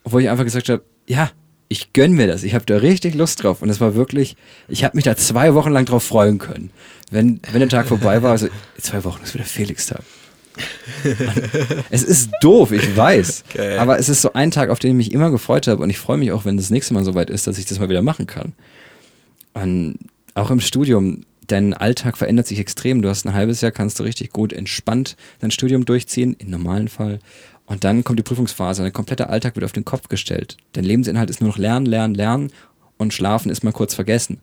wo 0.04 0.20
ich 0.20 0.30
einfach 0.30 0.44
gesagt 0.44 0.70
habe, 0.70 0.84
ja, 1.08 1.32
ich 1.74 1.92
gönn 1.92 2.14
mir 2.14 2.28
das. 2.28 2.44
Ich 2.44 2.54
habe 2.54 2.66
da 2.66 2.78
richtig 2.78 3.16
Lust 3.16 3.44
drauf. 3.44 3.62
Und 3.62 3.70
es 3.70 3.82
war 3.82 3.96
wirklich, 3.96 4.38
ich 4.68 4.84
habe 4.84 4.96
mich 4.96 5.04
da 5.04 5.18
zwei 5.18 5.56
Wochen 5.56 5.72
lang 5.72 5.86
drauf 5.86 6.04
freuen 6.04 6.38
können. 6.38 6.70
Wenn, 7.10 7.40
wenn 7.52 7.60
der 7.60 7.70
Tag 7.70 7.88
vorbei 7.88 8.22
war, 8.22 8.32
also 8.32 8.48
zwei 8.80 9.04
Wochen, 9.04 9.18
das 9.22 9.30
ist 9.30 9.36
wieder 9.36 9.46
Felix-Tag. 9.46 10.02
es 11.90 12.04
ist 12.04 12.30
doof, 12.42 12.72
ich 12.72 12.96
weiß. 12.96 13.44
Geil. 13.56 13.80
Aber 13.80 13.98
es 13.98 14.08
ist 14.08 14.22
so 14.22 14.34
ein 14.34 14.52
Tag, 14.52 14.70
auf 14.70 14.78
den 14.78 14.92
ich 14.92 15.08
mich 15.08 15.12
immer 15.14 15.32
gefreut 15.32 15.68
habe. 15.68 15.82
Und 15.82 15.90
ich 15.90 15.98
freue 15.98 16.18
mich 16.18 16.32
auch, 16.32 16.46
wenn 16.46 16.58
das 16.58 16.70
nächste 16.70 16.94
Mal 16.94 17.04
soweit 17.04 17.32
ist, 17.32 17.48
dass 17.48 17.58
ich 17.58 17.66
das 17.66 17.80
mal 17.80 17.90
wieder 17.90 18.04
machen 18.04 18.28
kann. 18.28 18.54
Und 19.56 19.98
auch 20.36 20.52
im 20.52 20.60
Studium, 20.60 21.26
dein 21.48 21.74
Alltag 21.74 22.18
verändert 22.18 22.46
sich 22.46 22.60
extrem. 22.60 23.02
Du 23.02 23.10
hast 23.10 23.26
ein 23.26 23.34
halbes 23.34 23.62
Jahr, 23.62 23.72
kannst 23.72 24.00
du 24.00 24.04
richtig 24.04 24.32
gut 24.32 24.54
entspannt 24.54 25.16
dein 25.40 25.52
Studium 25.52 25.86
durchziehen, 25.86 26.36
im 26.38 26.52
normalen 26.52 26.88
Fall. 26.88 27.20
Und 27.66 27.84
dann 27.84 28.04
kommt 28.04 28.20
die 28.20 28.24
Prüfungsphase 28.24 28.82
und 28.82 28.86
der 28.86 28.92
komplette 28.92 29.30
Alltag 29.30 29.56
wird 29.56 29.64
auf 29.64 29.72
den 29.72 29.86
Kopf 29.86 30.10
gestellt. 30.10 30.58
Dein 30.74 30.84
Lebensinhalt 30.84 31.30
ist 31.30 31.42
nur 31.42 31.50
noch 31.50 31.58
Lernen, 31.58 31.86
Lernen, 31.86 32.14
Lernen 32.14 32.52
und 32.98 33.14
Schlafen 33.14 33.50
ist 33.50 33.64
mal 33.64 33.72
kurz 33.72 33.94
vergessen. 33.94 34.40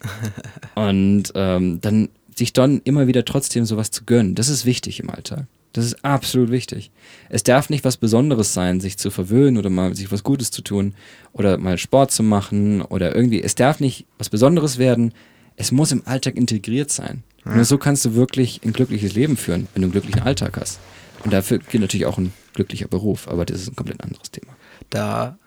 und 0.74 1.32
ähm, 1.34 1.80
dann 1.80 2.10
sich 2.36 2.52
dann 2.52 2.80
immer 2.84 3.06
wieder 3.06 3.24
trotzdem 3.24 3.64
sowas 3.64 3.90
zu 3.90 4.04
gönnen, 4.04 4.34
das 4.34 4.48
ist 4.48 4.66
wichtig 4.66 5.00
im 5.00 5.10
Alltag. 5.10 5.46
Das 5.72 5.84
ist 5.84 6.04
absolut 6.04 6.50
wichtig. 6.50 6.90
Es 7.28 7.42
darf 7.42 7.68
nicht 7.68 7.84
was 7.84 7.98
Besonderes 7.98 8.54
sein, 8.54 8.80
sich 8.80 8.96
zu 8.96 9.10
verwöhnen 9.10 9.58
oder 9.58 9.68
mal 9.68 9.94
sich 9.94 10.10
was 10.10 10.22
Gutes 10.22 10.50
zu 10.50 10.62
tun 10.62 10.94
oder 11.32 11.58
mal 11.58 11.76
Sport 11.76 12.12
zu 12.12 12.22
machen 12.22 12.80
oder 12.80 13.14
irgendwie. 13.14 13.42
Es 13.42 13.56
darf 13.56 13.80
nicht 13.80 14.06
was 14.16 14.30
Besonderes 14.30 14.78
werden. 14.78 15.12
Es 15.56 15.72
muss 15.72 15.92
im 15.92 16.06
Alltag 16.06 16.36
integriert 16.36 16.90
sein. 16.90 17.24
Nur 17.44 17.64
so 17.64 17.78
kannst 17.78 18.04
du 18.04 18.14
wirklich 18.14 18.60
ein 18.64 18.72
glückliches 18.72 19.14
Leben 19.14 19.36
führen, 19.36 19.68
wenn 19.72 19.82
du 19.82 19.86
einen 19.86 19.92
glücklichen 19.92 20.22
Alltag 20.22 20.56
hast. 20.58 20.80
Und 21.24 21.32
dafür 21.32 21.58
gilt 21.58 21.82
natürlich 21.82 22.06
auch 22.06 22.18
ein 22.18 22.32
glücklicher 22.54 22.88
Beruf, 22.88 23.28
aber 23.28 23.44
das 23.44 23.60
ist 23.62 23.68
ein 23.68 23.76
komplett 23.76 24.02
anderes 24.02 24.30
Thema. 24.30 24.52
Da, 24.90 25.38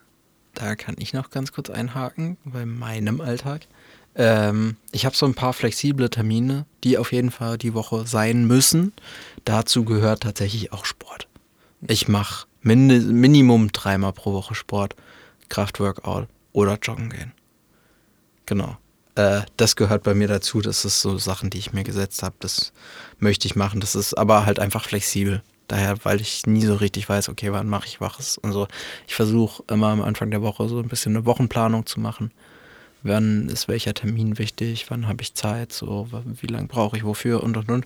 da 0.54 0.76
kann 0.76 0.96
ich 1.00 1.14
noch 1.14 1.30
ganz 1.30 1.52
kurz 1.52 1.70
einhaken 1.70 2.38
bei 2.44 2.66
meinem 2.66 3.22
Alltag. 3.22 3.68
Ähm, 4.16 4.78
ich 4.92 5.06
habe 5.06 5.16
so 5.16 5.26
ein 5.26 5.36
paar 5.36 5.54
flexible 5.54 6.10
Termine, 6.10 6.66
die 6.84 6.98
auf 6.98 7.12
jeden 7.12 7.32
Fall 7.32 7.58
die 7.58 7.74
Woche 7.74 8.06
sein 8.08 8.46
müssen. 8.46 8.94
Dazu 9.46 9.86
gehört 9.86 10.24
tatsächlich 10.24 10.74
auch 10.74 10.86
Sport. 10.86 11.28
Ich 11.88 12.08
mache 12.08 12.48
min 12.62 12.88
Minimum 13.20 13.72
dreimal 13.72 14.14
pro 14.14 14.34
Woche 14.34 14.56
Sport, 14.56 14.96
Kraftworkout 15.48 16.28
oder 16.52 16.78
joggen 16.82 17.10
gehen. 17.10 17.32
Genau. 18.46 18.78
Äh, 19.16 19.42
das 19.58 19.76
gehört 19.76 20.04
bei 20.04 20.14
mir 20.14 20.28
dazu. 20.28 20.62
Das 20.62 20.86
ist 20.86 21.02
so 21.02 21.18
Sachen, 21.18 21.50
die 21.50 21.60
ich 21.60 21.74
mir 21.74 21.84
gesetzt 21.84 22.24
habe. 22.24 22.36
Das 22.40 22.74
möchte 23.20 23.48
ich 23.48 23.56
machen. 23.56 23.80
Das 23.80 23.96
ist 23.96 24.16
aber 24.16 24.46
halt 24.46 24.60
einfach 24.60 24.84
flexibel. 24.86 25.44
Daher, 25.70 26.04
weil 26.04 26.20
ich 26.20 26.48
nie 26.48 26.66
so 26.66 26.74
richtig 26.74 27.08
weiß, 27.08 27.30
okay, 27.30 27.54
wann 27.54 27.70
mache 27.70 27.86
ich 27.86 28.02
was 28.02 28.40
und 28.40 28.52
so. 28.52 28.68
Ich 29.08 29.14
versuche 29.14 29.64
immer 29.70 29.90
am 29.90 30.02
Anfang 30.02 30.32
der 30.32 30.42
Woche 30.42 30.68
so 30.68 30.80
ein 30.80 30.88
bisschen 30.88 31.16
eine 31.16 31.26
Wochenplanung 31.26 31.86
zu 31.86 32.00
machen. 32.00 32.32
Wann 33.04 33.48
ist 33.50 33.68
welcher 33.68 33.94
Termin 33.94 34.40
wichtig? 34.40 34.88
Wann 34.90 35.08
habe 35.08 35.22
ich 35.22 35.36
Zeit? 35.36 35.72
So, 35.72 36.10
wie 36.42 36.48
lange 36.48 36.68
brauche 36.68 36.98
ich 36.98 37.06
wofür 37.06 37.44
und 37.44 37.56
und 37.56 37.70
und. 37.70 37.86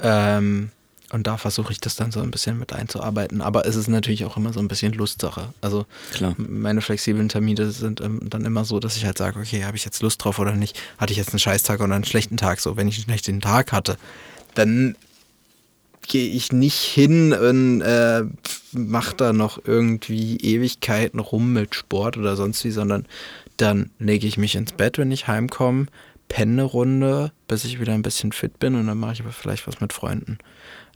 Ähm, 0.00 0.72
und 1.12 1.28
da 1.28 1.36
versuche 1.36 1.72
ich 1.72 1.80
das 1.80 1.94
dann 1.94 2.10
so 2.10 2.20
ein 2.20 2.32
bisschen 2.32 2.58
mit 2.58 2.72
einzuarbeiten. 2.72 3.40
Aber 3.40 3.66
es 3.66 3.76
ist 3.76 3.86
natürlich 3.86 4.24
auch 4.24 4.36
immer 4.36 4.52
so 4.52 4.58
ein 4.58 4.66
bisschen 4.66 4.92
Lustsache. 4.92 5.54
Also 5.60 5.86
Klar. 6.12 6.34
meine 6.38 6.80
flexiblen 6.80 7.28
Termine 7.28 7.70
sind 7.70 8.00
ähm, 8.00 8.18
dann 8.28 8.44
immer 8.44 8.64
so, 8.64 8.80
dass 8.80 8.96
ich 8.96 9.04
halt 9.04 9.16
sage, 9.16 9.38
okay, 9.38 9.64
habe 9.64 9.76
ich 9.76 9.84
jetzt 9.84 10.02
Lust 10.02 10.24
drauf 10.24 10.40
oder 10.40 10.56
nicht? 10.56 10.80
Hatte 10.98 11.12
ich 11.12 11.18
jetzt 11.18 11.30
einen 11.30 11.38
Scheißtag 11.38 11.80
oder 11.80 11.94
einen 11.94 12.04
schlechten 12.04 12.36
Tag? 12.36 12.58
So, 12.60 12.76
wenn 12.76 12.88
ich 12.88 12.96
einen 12.96 13.04
schlechten 13.04 13.40
Tag 13.40 13.70
hatte, 13.70 13.96
dann 14.54 14.96
gehe 16.06 16.28
ich 16.30 16.52
nicht 16.52 16.80
hin 16.80 17.32
und 17.32 17.80
äh, 17.82 18.24
mache 18.72 19.16
da 19.16 19.32
noch 19.32 19.64
irgendwie 19.64 20.36
Ewigkeiten 20.38 21.20
rum 21.20 21.52
mit 21.52 21.74
Sport 21.74 22.16
oder 22.16 22.36
sonst 22.36 22.64
wie, 22.64 22.70
sondern 22.70 23.06
dann 23.56 23.90
lege 23.98 24.26
ich 24.26 24.38
mich 24.38 24.54
ins 24.54 24.72
Bett, 24.72 24.98
wenn 24.98 25.12
ich 25.12 25.28
heimkomme, 25.28 25.86
penne 26.28 26.52
eine 26.52 26.62
Runde, 26.62 27.32
bis 27.48 27.64
ich 27.64 27.80
wieder 27.80 27.92
ein 27.92 28.02
bisschen 28.02 28.32
fit 28.32 28.58
bin 28.58 28.74
und 28.74 28.86
dann 28.86 28.98
mache 28.98 29.14
ich 29.14 29.20
aber 29.20 29.32
vielleicht 29.32 29.66
was 29.66 29.80
mit 29.80 29.92
Freunden. 29.92 30.38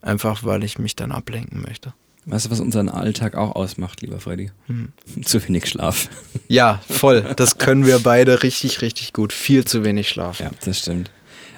Einfach 0.01 0.45
weil 0.45 0.65
ich 0.65 0.79
mich 0.79 0.97
dann 0.97 1.13
ablenken 1.13 1.63
möchte. 1.63 1.95
Weißt 2.27 2.47
du, 2.47 2.51
was 2.51 2.61
unseren 2.61 2.89
Alltag 2.89 3.35
auch 3.37 3.55
ausmacht, 3.55 4.01
lieber 4.01 4.19
Freddy? 4.19 4.51
Hm. 4.67 4.93
Zu 5.25 5.47
wenig 5.47 5.67
Schlaf. 5.67 6.09
Ja, 6.47 6.83
voll. 6.89 7.23
Das 7.37 7.57
können 7.57 7.87
wir 7.87 7.99
beide 8.01 8.43
richtig, 8.43 8.83
richtig 8.83 9.15
gut. 9.15 9.33
Viel 9.33 9.65
zu 9.65 9.83
wenig 9.83 10.11
Schlaf. 10.11 10.41
Ja, 10.41 10.51
das 10.63 10.79
stimmt. 10.81 11.11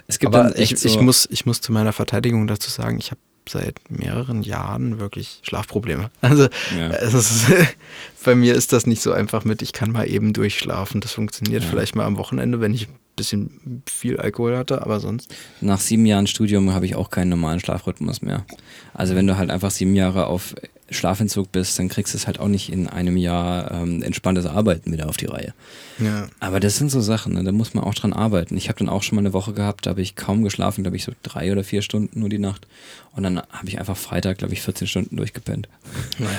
Es 0.06 0.20
gibt 0.20 0.34
Aber 0.34 0.56
ich, 0.56 0.78
so, 0.78 0.88
ich, 0.88 1.00
muss, 1.00 1.28
ich 1.30 1.44
muss 1.44 1.60
zu 1.60 1.72
meiner 1.72 1.92
Verteidigung 1.92 2.46
dazu 2.46 2.70
sagen, 2.70 2.98
ich 2.98 3.10
habe 3.10 3.20
seit 3.48 3.90
mehreren 3.90 4.42
Jahren 4.42 4.98
wirklich 4.98 5.40
Schlafprobleme. 5.42 6.10
Also 6.20 6.48
Ja. 6.76 6.88
ist, 6.88 7.46
bei 8.24 8.34
mir 8.34 8.54
ist 8.54 8.72
das 8.72 8.86
nicht 8.86 9.02
so 9.02 9.12
einfach 9.12 9.44
mit, 9.44 9.62
ich 9.62 9.72
kann 9.72 9.92
mal 9.92 10.08
eben 10.08 10.32
durchschlafen. 10.32 11.00
Das 11.00 11.12
funktioniert 11.12 11.62
Ja. 11.64 11.68
vielleicht 11.70 11.94
mal 11.96 12.04
am 12.06 12.16
Wochenende, 12.18 12.60
wenn 12.60 12.74
ich 12.74 12.88
ein 12.88 12.94
bisschen 13.16 13.82
viel 13.88 14.18
Alkohol 14.18 14.56
hatte, 14.56 14.82
aber 14.82 15.00
sonst. 15.00 15.34
nach 15.60 15.80
sieben 15.80 16.04
Jahren 16.06 16.26
Studium 16.26 16.72
habe 16.72 16.84
ich 16.86 16.94
auch 16.96 17.10
keinen 17.10 17.30
normalen 17.30 17.60
Schlafrhythmus 17.60 18.20
mehr. 18.22 18.44
Also 18.92 19.14
wenn 19.14 19.26
du 19.26 19.36
halt 19.36 19.50
einfach 19.50 19.70
sieben 19.70 19.94
Jahre 19.96 20.26
auf 20.26 20.54
Schlafentzug 20.90 21.50
bist, 21.50 21.78
dann 21.78 21.88
kriegst 21.88 22.14
du 22.14 22.18
es 22.18 22.26
halt 22.26 22.38
auch 22.38 22.46
nicht 22.46 22.70
in 22.70 22.86
einem 22.86 23.16
Jahr 23.16 23.70
ähm, 23.72 24.02
entspanntes 24.02 24.46
Arbeiten 24.46 24.92
wieder 24.92 25.08
auf 25.08 25.16
die 25.16 25.26
Reihe. 25.26 25.52
Ja. 25.98 26.28
Aber 26.38 26.60
das 26.60 26.76
sind 26.76 26.90
so 26.90 27.00
Sachen, 27.00 27.34
ne? 27.34 27.42
da 27.42 27.50
muss 27.50 27.74
man 27.74 27.82
auch 27.82 27.94
dran 27.94 28.12
arbeiten. 28.12 28.56
Ich 28.56 28.68
habe 28.68 28.78
dann 28.78 28.88
auch 28.88 29.02
schon 29.02 29.16
mal 29.16 29.22
eine 29.22 29.32
Woche 29.32 29.52
gehabt, 29.52 29.86
da 29.86 29.90
habe 29.90 30.02
ich 30.02 30.14
kaum 30.14 30.44
geschlafen, 30.44 30.84
glaube 30.84 30.96
ich 30.96 31.04
so 31.04 31.12
drei 31.22 31.50
oder 31.50 31.64
vier 31.64 31.82
Stunden 31.82 32.20
nur 32.20 32.28
die 32.28 32.38
Nacht. 32.38 32.68
Und 33.14 33.24
dann 33.24 33.38
habe 33.38 33.68
ich 33.68 33.80
einfach 33.80 33.96
Freitag, 33.96 34.38
glaube 34.38 34.54
ich, 34.54 34.62
14 34.62 34.86
Stunden 34.86 35.16
durchgepennt. 35.16 35.68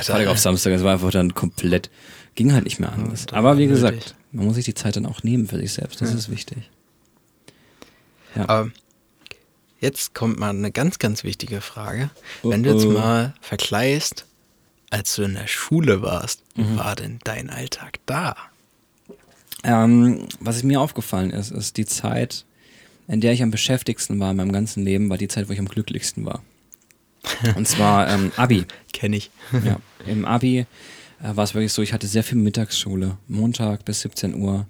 Freitag 0.02 0.28
auf 0.28 0.38
Samstag, 0.38 0.72
das 0.72 0.84
war 0.84 0.94
einfach 0.94 1.12
dann 1.12 1.34
komplett, 1.34 1.90
ging 2.36 2.54
halt 2.54 2.64
nicht 2.64 2.80
mehr 2.80 2.94
anders. 2.94 3.26
das 3.26 3.36
Aber 3.36 3.58
wie 3.58 3.68
gesagt, 3.68 3.96
nötig. 3.96 4.16
man 4.32 4.46
muss 4.46 4.56
sich 4.56 4.66
die 4.66 4.76
Zeit 4.76 4.96
dann 4.96 5.06
auch 5.06 5.24
nehmen 5.24 5.48
für 5.48 5.58
sich 5.58 5.74
selbst, 5.74 6.02
das 6.02 6.14
ist 6.14 6.32
wichtig. 6.32 6.70
Ja. 8.36 8.48
Aber 8.48 8.72
jetzt 9.82 10.14
kommt 10.14 10.40
mal 10.40 10.52
eine 10.52 10.72
ganz, 10.72 11.00
ganz 11.00 11.24
wichtige 11.26 11.60
Frage. 11.60 12.12
Wenn 12.44 12.64
du 12.64 12.74
jetzt 12.74 12.86
mal 12.86 13.34
vergleichst, 13.42 14.26
als 14.90 15.16
du 15.16 15.24
in 15.24 15.34
der 15.36 15.48
Schule 15.48 16.02
warst, 16.02 16.42
Mhm. 16.56 16.78
war 16.78 16.96
denn 16.96 17.20
dein 17.24 17.50
Alltag 17.50 18.00
da? 18.06 18.36
Ähm, 19.64 20.28
was 20.40 20.64
mir 20.64 20.80
aufgefallen 20.82 21.32
ist, 21.32 21.52
ist 21.52 21.78
die 21.78 21.86
Zeit, 21.86 22.46
in 23.08 23.22
der 23.22 23.34
ich 23.34 23.42
am 23.42 23.52
beschäftigsten 23.52 24.20
war 24.20 24.32
in 24.32 24.38
meinem 24.38 24.52
ganzen 24.52 24.84
Leben, 24.84 25.10
war 25.10 25.18
die 25.18 25.28
Zeit, 25.28 25.50
wo 25.50 25.54
ich 25.54 25.60
am 25.60 25.68
glücklichsten 25.68 26.26
war. 26.26 26.44
Und 27.56 27.68
zwar 27.68 28.10
ähm, 28.10 28.32
Abi. 28.38 28.66
Kenne 28.94 29.18
ich. 29.18 29.32
Ja, 29.66 29.80
Im 30.06 30.26
Abi 30.26 30.60
äh, 30.60 30.66
war 31.22 31.44
es 31.44 31.54
wirklich 31.54 31.74
so, 31.74 31.82
ich 31.82 31.92
hatte 31.94 32.08
sehr 32.08 32.24
viel 32.24 32.38
Mittagsschule. 32.38 33.18
Montag 33.28 33.84
bis 33.86 34.02
17 34.02 34.36
Uhr, 34.36 34.68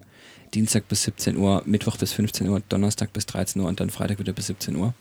Dienstag 0.53 0.88
bis 0.88 1.03
17 1.03 1.38
Uhr, 1.38 1.62
Mittwoch 1.65 1.97
bis 1.97 2.13
15 2.13 2.47
Uhr, 2.49 2.62
Donnerstag 2.69 3.12
bis 3.13 3.25
13 3.25 3.62
Uhr 3.62 3.67
und 3.67 3.80
dann 3.80 3.89
Freitag 3.89 4.19
wieder 4.19 4.34
bis 4.34 4.47
17 4.47 4.75
Uhr. 4.77 4.93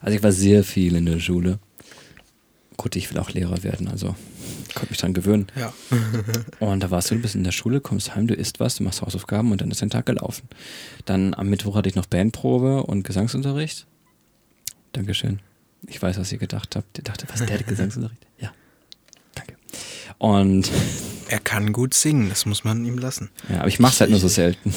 Also 0.00 0.16
ich 0.16 0.22
war 0.22 0.32
sehr 0.32 0.62
viel 0.62 0.94
in 0.96 1.06
der 1.06 1.18
Schule. 1.20 1.58
Gut, 2.76 2.96
ich 2.96 3.10
will 3.10 3.18
auch 3.18 3.30
Lehrer 3.30 3.62
werden, 3.62 3.86
also 3.88 4.14
konnte 4.74 4.90
mich 4.90 4.98
dran 4.98 5.14
gewöhnen. 5.14 5.46
Ja. 5.56 5.72
Und 6.60 6.80
da 6.80 6.90
warst 6.90 7.10
du, 7.10 7.14
du 7.14 7.22
bist 7.22 7.34
in 7.36 7.44
der 7.44 7.52
Schule, 7.52 7.80
kommst 7.80 8.14
heim, 8.16 8.26
du 8.26 8.34
isst 8.34 8.58
was, 8.60 8.76
du 8.76 8.82
machst 8.82 9.00
Hausaufgaben 9.02 9.52
und 9.52 9.60
dann 9.60 9.70
ist 9.70 9.80
dein 9.80 9.90
Tag 9.90 10.06
gelaufen. 10.06 10.48
Dann 11.04 11.32
am 11.34 11.48
Mittwoch 11.48 11.76
hatte 11.76 11.88
ich 11.88 11.94
noch 11.94 12.06
Bandprobe 12.06 12.82
und 12.82 13.04
Gesangsunterricht. 13.04 13.86
Dankeschön. 14.92 15.40
Ich 15.86 16.02
weiß, 16.02 16.18
was 16.18 16.32
ihr 16.32 16.38
gedacht 16.38 16.74
habt. 16.76 16.98
Ihr 16.98 17.04
dachtet, 17.04 17.30
was, 17.32 17.44
der 17.46 17.58
hat 17.58 17.66
Gesangsunterricht? 17.66 18.26
Ja. 18.38 18.52
Danke. 19.34 19.54
Und, 20.18 20.70
Er 21.28 21.40
kann 21.40 21.72
gut 21.72 21.94
singen, 21.94 22.28
das 22.28 22.44
muss 22.44 22.64
man 22.64 22.84
ihm 22.84 22.98
lassen. 22.98 23.30
ja, 23.48 23.60
aber 23.60 23.68
ich 23.68 23.78
mach's 23.80 24.00
halt 24.00 24.10
nur 24.10 24.20
so 24.20 24.28
selten. 24.28 24.74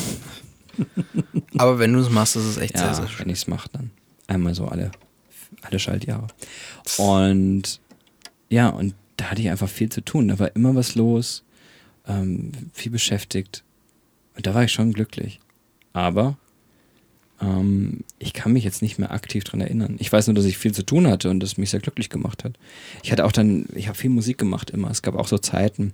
Aber 1.57 1.77
wenn 1.79 1.91
du 1.93 1.99
es 1.99 2.09
machst, 2.09 2.35
ist 2.35 2.45
es 2.45 2.57
echt 2.57 2.75
Ja, 2.75 2.85
sehr, 2.93 2.93
sehr 2.95 3.03
wenn 3.05 3.09
schön. 3.09 3.29
ich's 3.29 3.47
mache, 3.47 3.67
dann 3.73 3.91
einmal 4.27 4.53
so 4.55 4.65
alle, 4.65 4.91
alle 5.63 5.77
Schaltjahre. 5.79 6.27
Und 6.97 7.81
ja, 8.49 8.69
und 8.69 8.95
da 9.17 9.25
hatte 9.31 9.41
ich 9.41 9.49
einfach 9.49 9.69
viel 9.69 9.89
zu 9.89 10.01
tun. 10.01 10.27
Da 10.27 10.39
war 10.39 10.55
immer 10.55 10.75
was 10.75 10.95
los, 10.95 11.43
ähm, 12.07 12.51
viel 12.73 12.91
beschäftigt. 12.91 13.63
Und 14.35 14.45
da 14.45 14.53
war 14.53 14.63
ich 14.63 14.71
schon 14.71 14.93
glücklich. 14.93 15.39
Aber 15.93 16.37
ähm, 17.41 18.03
ich 18.19 18.33
kann 18.33 18.53
mich 18.53 18.63
jetzt 18.63 18.81
nicht 18.81 18.99
mehr 18.99 19.11
aktiv 19.11 19.43
dran 19.43 19.61
erinnern. 19.61 19.95
Ich 19.99 20.11
weiß 20.11 20.27
nur, 20.27 20.35
dass 20.35 20.45
ich 20.45 20.57
viel 20.57 20.73
zu 20.73 20.85
tun 20.85 21.07
hatte 21.07 21.29
und 21.29 21.39
das 21.39 21.57
mich 21.57 21.69
sehr 21.69 21.79
glücklich 21.79 22.09
gemacht 22.09 22.43
hat. 22.43 22.57
Ich 23.03 23.11
hatte 23.11 23.25
auch 23.25 23.31
dann, 23.31 23.65
ich 23.73 23.87
habe 23.87 23.97
viel 23.97 24.09
Musik 24.09 24.37
gemacht 24.37 24.69
immer. 24.69 24.89
Es 24.89 25.01
gab 25.01 25.15
auch 25.15 25.27
so 25.27 25.37
Zeiten, 25.37 25.93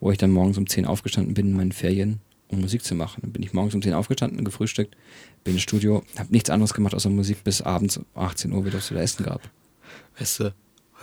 wo 0.00 0.10
ich 0.10 0.18
dann 0.18 0.30
morgens 0.30 0.58
um 0.58 0.68
10 0.68 0.86
aufgestanden 0.86 1.34
bin 1.34 1.46
in 1.46 1.56
meinen 1.56 1.72
Ferien, 1.72 2.20
um 2.48 2.60
Musik 2.60 2.84
zu 2.84 2.94
machen. 2.94 3.20
Dann 3.22 3.32
bin 3.32 3.42
ich 3.42 3.52
morgens 3.52 3.74
um 3.74 3.82
10 3.82 3.94
aufgestanden, 3.94 4.44
gefrühstückt, 4.44 4.96
bin 5.44 5.54
ins 5.54 5.62
Studio, 5.62 6.04
habe 6.16 6.32
nichts 6.32 6.50
anderes 6.50 6.74
gemacht 6.74 6.94
außer 6.94 7.10
Musik 7.10 7.44
bis 7.44 7.62
abends 7.62 7.96
um 7.96 8.04
18 8.14 8.52
Uhr 8.52 8.64
wieder 8.64 8.80
zu 8.80 8.94
Essen 8.94 9.24
gab. 9.24 9.40
Weißt 10.18 10.40
du, 10.40 10.54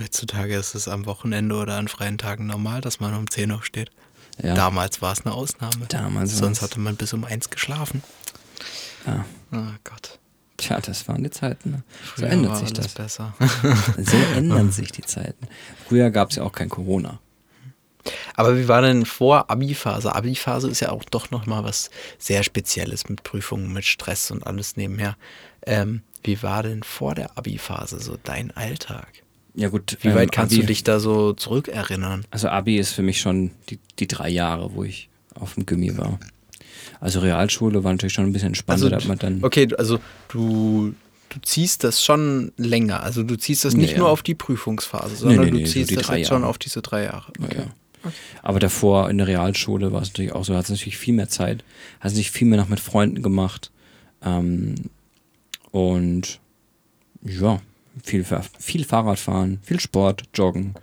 heutzutage 0.02 0.56
ist 0.56 0.76
es 0.76 0.88
am 0.88 1.06
Wochenende 1.06 1.56
oder 1.56 1.78
an 1.78 1.88
freien 1.88 2.18
Tagen 2.18 2.48
normal, 2.48 2.82
dass 2.82 3.00
man 3.00 3.14
um 3.14 3.30
10 3.30 3.52
Uhr 3.52 3.64
steht. 3.64 3.92
Ja. 4.42 4.56
Damals 4.56 5.02
war 5.02 5.14
es 5.14 5.26
eine 5.26 5.34
Ausnahme. 5.36 5.86
Damals 5.88 6.38
Sonst 6.38 6.62
hatte 6.62 6.80
man 6.80 6.96
bis 6.96 7.14
um 7.14 7.24
eins 7.26 7.50
geschlafen. 7.50 8.04
Ja. 9.06 9.26
Oh 9.52 9.74
Gott. 9.84 10.20
Tja, 10.58 10.80
das 10.80 11.08
waren 11.08 11.24
die 11.24 11.32
Zeiten. 11.32 11.72
Ne? 11.72 11.84
So 12.16 12.26
ändert 12.26 12.58
sich 12.58 12.74
das. 12.74 12.90
besser. 12.90 13.34
So 13.98 14.18
ändern 14.36 14.72
sich 14.72 14.92
die 14.92 15.02
Zeiten. 15.02 15.48
Früher 15.88 16.12
gab 16.12 16.30
es 16.30 16.36
ja 16.36 16.44
auch 16.44 16.52
kein 16.52 16.70
Corona. 16.70 17.20
Aber 18.36 18.58
wie 18.58 18.68
war 18.68 18.82
denn 18.82 19.06
vor 19.06 19.50
Abi-Phase? 19.50 20.14
Abi-Phase 20.14 20.70
ist 20.70 20.80
ja 20.80 20.90
auch 20.90 21.04
doch 21.04 21.32
nochmal 21.32 21.64
was 21.64 21.90
sehr 22.18 22.44
Spezielles 22.44 23.10
mit 23.10 23.24
Prüfungen, 23.24 23.74
mit 23.74 23.86
Stress 23.86 24.32
und 24.32 24.46
alles 24.46 24.78
nebenher. 24.78 25.18
Ähm, 25.66 26.02
wie 26.24 26.42
war 26.42 26.64
denn 26.64 26.84
vor 26.84 27.16
der 27.16 27.38
Abi-Phase 27.38 28.00
so 28.00 28.18
dein 28.24 28.52
Alltag? 28.52 29.24
Ja 29.54 29.70
gut, 29.70 29.98
Wie 30.02 30.10
ähm, 30.10 30.16
weit 30.16 30.32
kannst 30.32 30.54
Abi, 30.54 30.62
du 30.62 30.68
dich 30.68 30.84
da 30.84 31.00
so 31.00 31.34
zurückerinnern? 31.34 32.26
Also 32.32 32.48
Abi 32.48 32.78
ist 32.78 32.94
für 32.94 33.02
mich 33.02 33.20
schon 33.20 33.52
die, 33.70 33.80
die 34.00 34.08
drei 34.08 34.30
Jahre, 34.30 34.74
wo 34.74 34.84
ich 34.84 35.10
auf 35.36 35.56
dem 35.56 35.66
Gimmi 35.66 35.98
war. 35.98 36.20
Also 37.00 37.20
Realschule 37.20 37.84
war 37.84 37.92
natürlich 37.92 38.14
schon 38.14 38.26
ein 38.26 38.34
bisschen 38.34 38.50
entspannter, 38.50 38.90
da 38.90 38.98
hat 38.98 39.08
man 39.08 39.18
dann. 39.18 39.44
okay, 39.44 39.68
also 39.78 40.00
du, 40.30 40.94
du 41.30 41.40
ziehst 41.42 41.84
das 41.84 42.04
schon 42.04 42.52
länger. 42.58 43.04
Also 43.04 43.24
du 43.24 43.36
ziehst 43.36 43.66
das 43.66 43.74
nicht 43.74 43.92
Ja, 43.94 43.98
nur 44.00 44.08
ja. 44.08 44.14
auf 44.14 44.24
die 44.24 44.36
Prüfungsphase, 44.36 45.16
sondern 45.16 45.46
nee, 45.46 45.52
nee, 45.52 45.60
du 45.62 45.66
so 45.66 45.74
ziehst 45.74 45.90
die 45.90 45.96
das 45.96 46.08
jetzt 46.10 46.28
schon 46.28 46.44
auf 46.44 46.58
diese 46.58 46.82
drei 46.82 47.04
Jahre. 47.06 47.32
Ja, 47.40 47.64
ja. 47.64 47.66
Aber 48.42 48.60
davor 48.60 49.10
in 49.10 49.18
der 49.18 49.28
Realschule 49.28 49.92
war 49.92 50.02
es 50.02 50.10
natürlich 50.10 50.32
auch 50.32 50.44
so, 50.44 50.56
hat 50.56 50.66
es 50.66 50.70
natürlich 50.72 50.98
viel 50.98 51.14
mehr 51.14 51.30
Zeit, 51.30 51.64
hat 52.00 52.12
sich 52.12 52.32
viel 52.32 52.48
mehr 52.48 52.60
noch 52.60 52.70
mit 52.70 52.80
Freunden 52.80 53.22
gemacht. 53.22 53.72
Ähm, 54.24 54.76
und 55.72 56.40
ja, 57.24 57.62
viel, 58.04 58.26
viel 58.60 58.84
Fahrradfahren, 58.84 59.60
viel 59.64 59.80
Sport, 59.80 60.24
Joggen. 60.34 60.76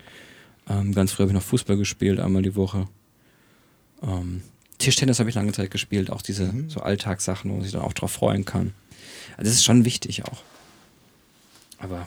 Ähm, 0.68 0.94
ganz 0.94 1.12
früh 1.12 1.23
habe 1.23 1.31
ich 1.31 1.35
noch 1.35 1.42
Fußball 1.42 1.77
gespielt, 1.77 2.21
einmal 2.21 2.42
die 2.42 2.57
Woche. 2.57 2.88
Ähm, 4.03 4.42
Tischtennis 4.79 5.18
habe 5.18 5.29
ich 5.29 5.35
lange 5.35 5.53
Zeit 5.53 5.71
gespielt, 5.71 6.11
auch 6.11 6.23
diese 6.23 6.53
so 6.68 6.81
Alltagssachen, 6.81 7.51
wo 7.51 7.55
man 7.57 7.64
sich 7.64 7.73
dann 7.73 7.83
auch 7.83 7.92
drauf 7.92 8.12
freuen 8.12 8.44
kann. 8.44 8.73
Also 9.37 9.51
das 9.51 9.55
ist 9.55 9.64
schon 9.64 9.85
wichtig 9.85 10.25
auch. 10.25 10.42
Aber 11.79 12.07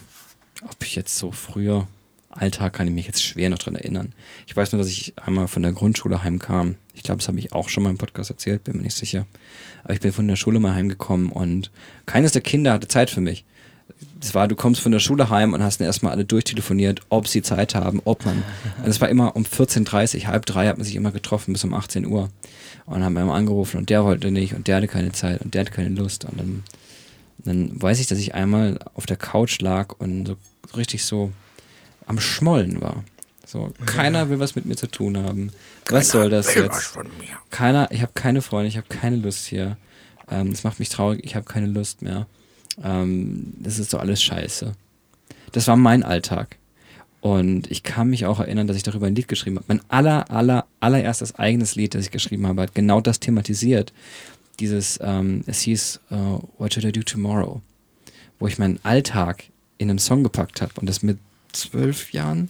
ob 0.63 0.83
ich 0.83 0.95
jetzt 0.95 1.17
so 1.17 1.31
früher, 1.31 1.87
Alltag 2.29 2.73
kann 2.73 2.87
ich 2.87 2.93
mich 2.93 3.07
jetzt 3.07 3.23
schwer 3.23 3.49
noch 3.49 3.57
dran 3.57 3.75
erinnern. 3.75 4.13
Ich 4.47 4.55
weiß 4.55 4.71
nur, 4.71 4.81
dass 4.81 4.89
ich 4.89 5.13
einmal 5.17 5.47
von 5.47 5.63
der 5.63 5.73
Grundschule 5.73 6.23
heimkam. 6.23 6.75
Ich 6.93 7.03
glaube, 7.03 7.17
das 7.17 7.27
habe 7.27 7.39
ich 7.39 7.51
auch 7.51 7.67
schon 7.67 7.83
mal 7.83 7.89
im 7.89 7.97
Podcast 7.97 8.29
erzählt, 8.29 8.63
bin 8.63 8.77
mir 8.77 8.83
nicht 8.83 8.95
sicher. 8.95 9.25
Aber 9.83 9.93
ich 9.93 9.99
bin 9.99 10.13
von 10.13 10.27
der 10.27 10.37
Schule 10.37 10.59
mal 10.59 10.73
heimgekommen 10.73 11.29
und 11.29 11.71
keines 12.05 12.31
der 12.31 12.41
Kinder 12.41 12.73
hatte 12.73 12.87
Zeit 12.87 13.09
für 13.09 13.21
mich. 13.21 13.43
Das 14.19 14.35
war, 14.35 14.47
du 14.47 14.55
kommst 14.55 14.81
von 14.81 14.91
der 14.91 14.99
Schule 14.99 15.29
heim 15.29 15.53
und 15.53 15.63
hast 15.63 15.79
dann 15.79 15.87
erstmal 15.87 16.11
alle 16.11 16.25
durchtelefoniert, 16.25 17.01
ob 17.09 17.27
sie 17.27 17.41
Zeit 17.41 17.75
haben, 17.75 18.01
ob 18.05 18.25
man. 18.25 18.43
Und 18.83 18.89
es 18.89 19.01
war 19.01 19.09
immer 19.09 19.35
um 19.35 19.43
14.30 19.43 20.27
halb 20.27 20.45
drei 20.45 20.67
hat 20.67 20.77
man 20.77 20.85
sich 20.85 20.95
immer 20.95 21.11
getroffen 21.11 21.53
bis 21.53 21.63
um 21.63 21.73
18 21.73 22.05
Uhr. 22.05 22.29
Und 22.85 22.95
dann 22.95 23.03
haben 23.03 23.13
wir 23.13 23.21
immer 23.21 23.35
angerufen 23.35 23.77
und 23.77 23.89
der 23.89 24.03
wollte 24.03 24.31
nicht 24.31 24.53
und 24.53 24.67
der 24.67 24.77
hatte 24.77 24.87
keine 24.87 25.11
Zeit 25.11 25.41
und 25.41 25.53
der 25.53 25.61
hatte 25.61 25.71
keine 25.71 25.89
Lust. 25.89 26.25
Und 26.25 26.39
dann, 26.39 26.63
dann 27.39 27.81
weiß 27.81 27.99
ich, 27.99 28.07
dass 28.07 28.19
ich 28.19 28.33
einmal 28.35 28.79
auf 28.93 29.05
der 29.05 29.17
Couch 29.17 29.61
lag 29.61 29.95
und 29.97 30.27
so 30.27 30.35
richtig 30.75 31.05
so 31.05 31.31
am 32.05 32.19
Schmollen 32.19 32.81
war. 32.81 33.03
So, 33.45 33.73
keiner 33.85 34.29
will 34.29 34.39
was 34.39 34.55
mit 34.55 34.65
mir 34.65 34.75
zu 34.75 34.87
tun 34.87 35.17
haben. 35.17 35.51
was 35.89 36.09
soll 36.09 36.29
das 36.29 36.53
jetzt? 36.55 36.97
Keiner, 37.49 37.91
ich 37.91 38.01
habe 38.01 38.13
keine 38.13 38.41
Freunde, 38.41 38.69
ich 38.69 38.77
habe 38.77 38.87
keine 38.87 39.17
Lust 39.17 39.45
hier. 39.45 39.77
Ähm, 40.29 40.51
das 40.51 40.63
macht 40.63 40.79
mich 40.79 40.89
traurig, 40.89 41.21
ich 41.23 41.35
habe 41.35 41.45
keine 41.45 41.67
Lust 41.67 42.01
mehr. 42.01 42.27
Ähm, 42.83 43.53
das 43.59 43.79
ist 43.79 43.91
so 43.91 43.97
alles 43.97 44.21
scheiße. 44.21 44.73
Das 45.51 45.67
war 45.67 45.75
mein 45.75 46.03
Alltag. 46.03 46.57
Und 47.21 47.69
ich 47.69 47.83
kann 47.83 48.09
mich 48.09 48.25
auch 48.25 48.39
erinnern, 48.39 48.65
dass 48.65 48.77
ich 48.77 48.83
darüber 48.83 49.05
ein 49.05 49.15
Lied 49.15 49.27
geschrieben 49.27 49.57
habe. 49.57 49.65
Mein 49.67 49.81
aller, 49.89 50.31
aller, 50.31 50.65
allererstes 50.79 51.35
eigenes 51.35 51.75
Lied, 51.75 51.93
das 51.93 52.05
ich 52.05 52.11
geschrieben 52.11 52.47
habe, 52.47 52.63
hat 52.63 52.73
genau 52.73 52.99
das 52.99 53.19
thematisiert. 53.19 53.93
Dieses, 54.59 54.99
ähm, 55.01 55.43
es 55.45 55.61
hieß 55.61 55.99
uh, 56.11 56.39
What 56.57 56.73
Should 56.73 56.85
I 56.85 56.91
Do 56.91 57.03
Tomorrow? 57.03 57.61
Wo 58.39 58.47
ich 58.47 58.57
meinen 58.57 58.79
Alltag 58.83 59.43
in 59.77 59.89
einen 59.89 59.99
Song 59.99 60.23
gepackt 60.23 60.61
habe. 60.61 60.73
Und 60.77 60.89
das 60.89 61.03
mit 61.03 61.19
zwölf 61.51 62.11
Jahren, 62.11 62.49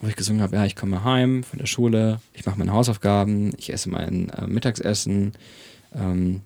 wo 0.00 0.08
ich 0.08 0.16
gesungen 0.16 0.42
habe, 0.42 0.56
ja, 0.56 0.64
ich 0.64 0.76
komme 0.76 1.02
heim 1.02 1.42
von 1.42 1.58
der 1.58 1.66
Schule, 1.66 2.20
ich 2.32 2.46
mache 2.46 2.58
meine 2.58 2.72
Hausaufgaben, 2.72 3.52
ich 3.56 3.72
esse 3.72 3.90
mein 3.90 4.30
äh, 4.30 4.46
Mittagsessen, 4.46 5.32
ähm, 5.94 6.42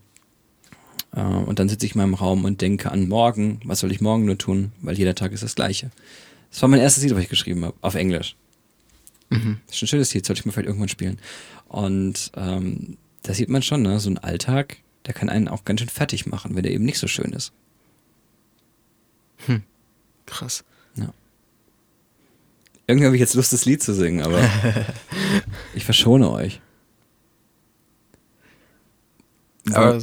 äh, 1.14 1.20
und 1.20 1.58
dann 1.58 1.68
sitze 1.68 1.86
ich 1.86 1.94
in 1.94 2.00
meinem 2.00 2.14
Raum 2.14 2.44
und 2.44 2.60
denke 2.60 2.90
an 2.90 3.08
morgen, 3.08 3.60
was 3.64 3.80
soll 3.80 3.92
ich 3.92 4.00
morgen 4.00 4.24
nur 4.24 4.38
tun, 4.38 4.72
weil 4.82 4.96
jeder 4.96 5.14
Tag 5.14 5.32
ist 5.32 5.42
das 5.42 5.54
gleiche. 5.54 5.90
Das 6.50 6.62
war 6.62 6.68
mein 6.68 6.80
erstes 6.80 7.02
Lied, 7.02 7.14
was 7.14 7.22
ich 7.22 7.28
geschrieben 7.28 7.64
habe, 7.64 7.74
auf 7.80 7.94
Englisch. 7.94 8.36
Mhm. 9.30 9.58
Das 9.66 9.76
ist 9.76 9.82
ein 9.82 9.88
schönes 9.88 10.14
Lied, 10.14 10.26
sollte 10.26 10.40
ich 10.40 10.46
mir 10.46 10.52
vielleicht 10.52 10.68
irgendwann 10.68 10.88
spielen. 10.88 11.18
Und 11.68 12.30
ähm, 12.36 12.96
da 13.22 13.34
sieht 13.34 13.48
man 13.48 13.62
schon, 13.62 13.82
ne, 13.82 13.98
so 14.00 14.10
ein 14.10 14.18
Alltag, 14.18 14.78
der 15.06 15.14
kann 15.14 15.28
einen 15.28 15.48
auch 15.48 15.64
ganz 15.64 15.80
schön 15.80 15.88
fertig 15.88 16.26
machen, 16.26 16.54
wenn 16.54 16.62
der 16.62 16.72
eben 16.72 16.84
nicht 16.84 16.98
so 16.98 17.06
schön 17.06 17.32
ist. 17.32 17.52
Hm. 19.46 19.62
Krass. 20.26 20.64
Ja. 20.96 21.12
Irgendwie 22.86 23.06
habe 23.06 23.16
ich 23.16 23.20
jetzt 23.20 23.34
Lust, 23.34 23.52
das 23.52 23.64
Lied 23.64 23.82
zu 23.82 23.94
singen, 23.94 24.22
aber 24.22 24.48
ich 25.74 25.84
verschone 25.84 26.30
euch. 26.30 26.60
Aber 29.72 29.98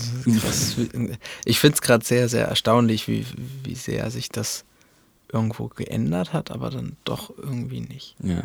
ich 1.45 1.59
finde 1.59 1.75
es 1.75 1.81
gerade 1.81 2.05
sehr, 2.05 2.29
sehr 2.29 2.47
erstaunlich, 2.47 3.07
wie, 3.07 3.25
wie 3.63 3.75
sehr 3.75 4.09
sich 4.09 4.29
das 4.29 4.65
irgendwo 5.31 5.67
geändert 5.67 6.33
hat, 6.33 6.51
aber 6.51 6.69
dann 6.69 6.97
doch 7.03 7.35
irgendwie 7.37 7.81
nicht. 7.81 8.15
Ja. 8.23 8.43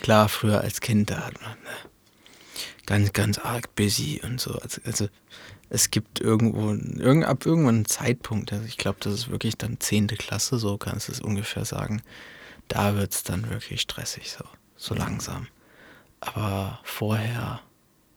Klar, 0.00 0.28
früher 0.28 0.60
als 0.60 0.80
Kind, 0.80 1.10
da 1.10 1.26
hat 1.26 1.40
man 1.40 1.50
ne, 1.50 1.90
ganz, 2.86 3.12
ganz 3.12 3.38
arg 3.38 3.74
busy 3.74 4.20
und 4.24 4.40
so. 4.40 4.54
Also, 4.54 4.80
also 4.84 5.08
es 5.70 5.90
gibt 5.90 6.20
irgendwo, 6.20 6.70
irgend, 6.70 7.24
ab 7.24 7.44
irgendwann 7.44 7.76
einen 7.76 7.84
Zeitpunkt, 7.84 8.52
also 8.52 8.64
ich 8.64 8.78
glaube, 8.78 8.98
das 9.00 9.12
ist 9.14 9.30
wirklich 9.30 9.56
dann 9.56 9.80
zehnte 9.80 10.16
Klasse, 10.16 10.58
so 10.58 10.78
kannst 10.78 11.08
du 11.08 11.12
es 11.12 11.20
ungefähr 11.20 11.64
sagen. 11.64 12.02
Da 12.68 12.96
wird 12.96 13.12
es 13.12 13.22
dann 13.22 13.50
wirklich 13.50 13.80
stressig, 13.80 14.30
so, 14.30 14.44
so 14.76 14.94
langsam. 14.94 15.46
Aber 16.20 16.80
vorher 16.84 17.60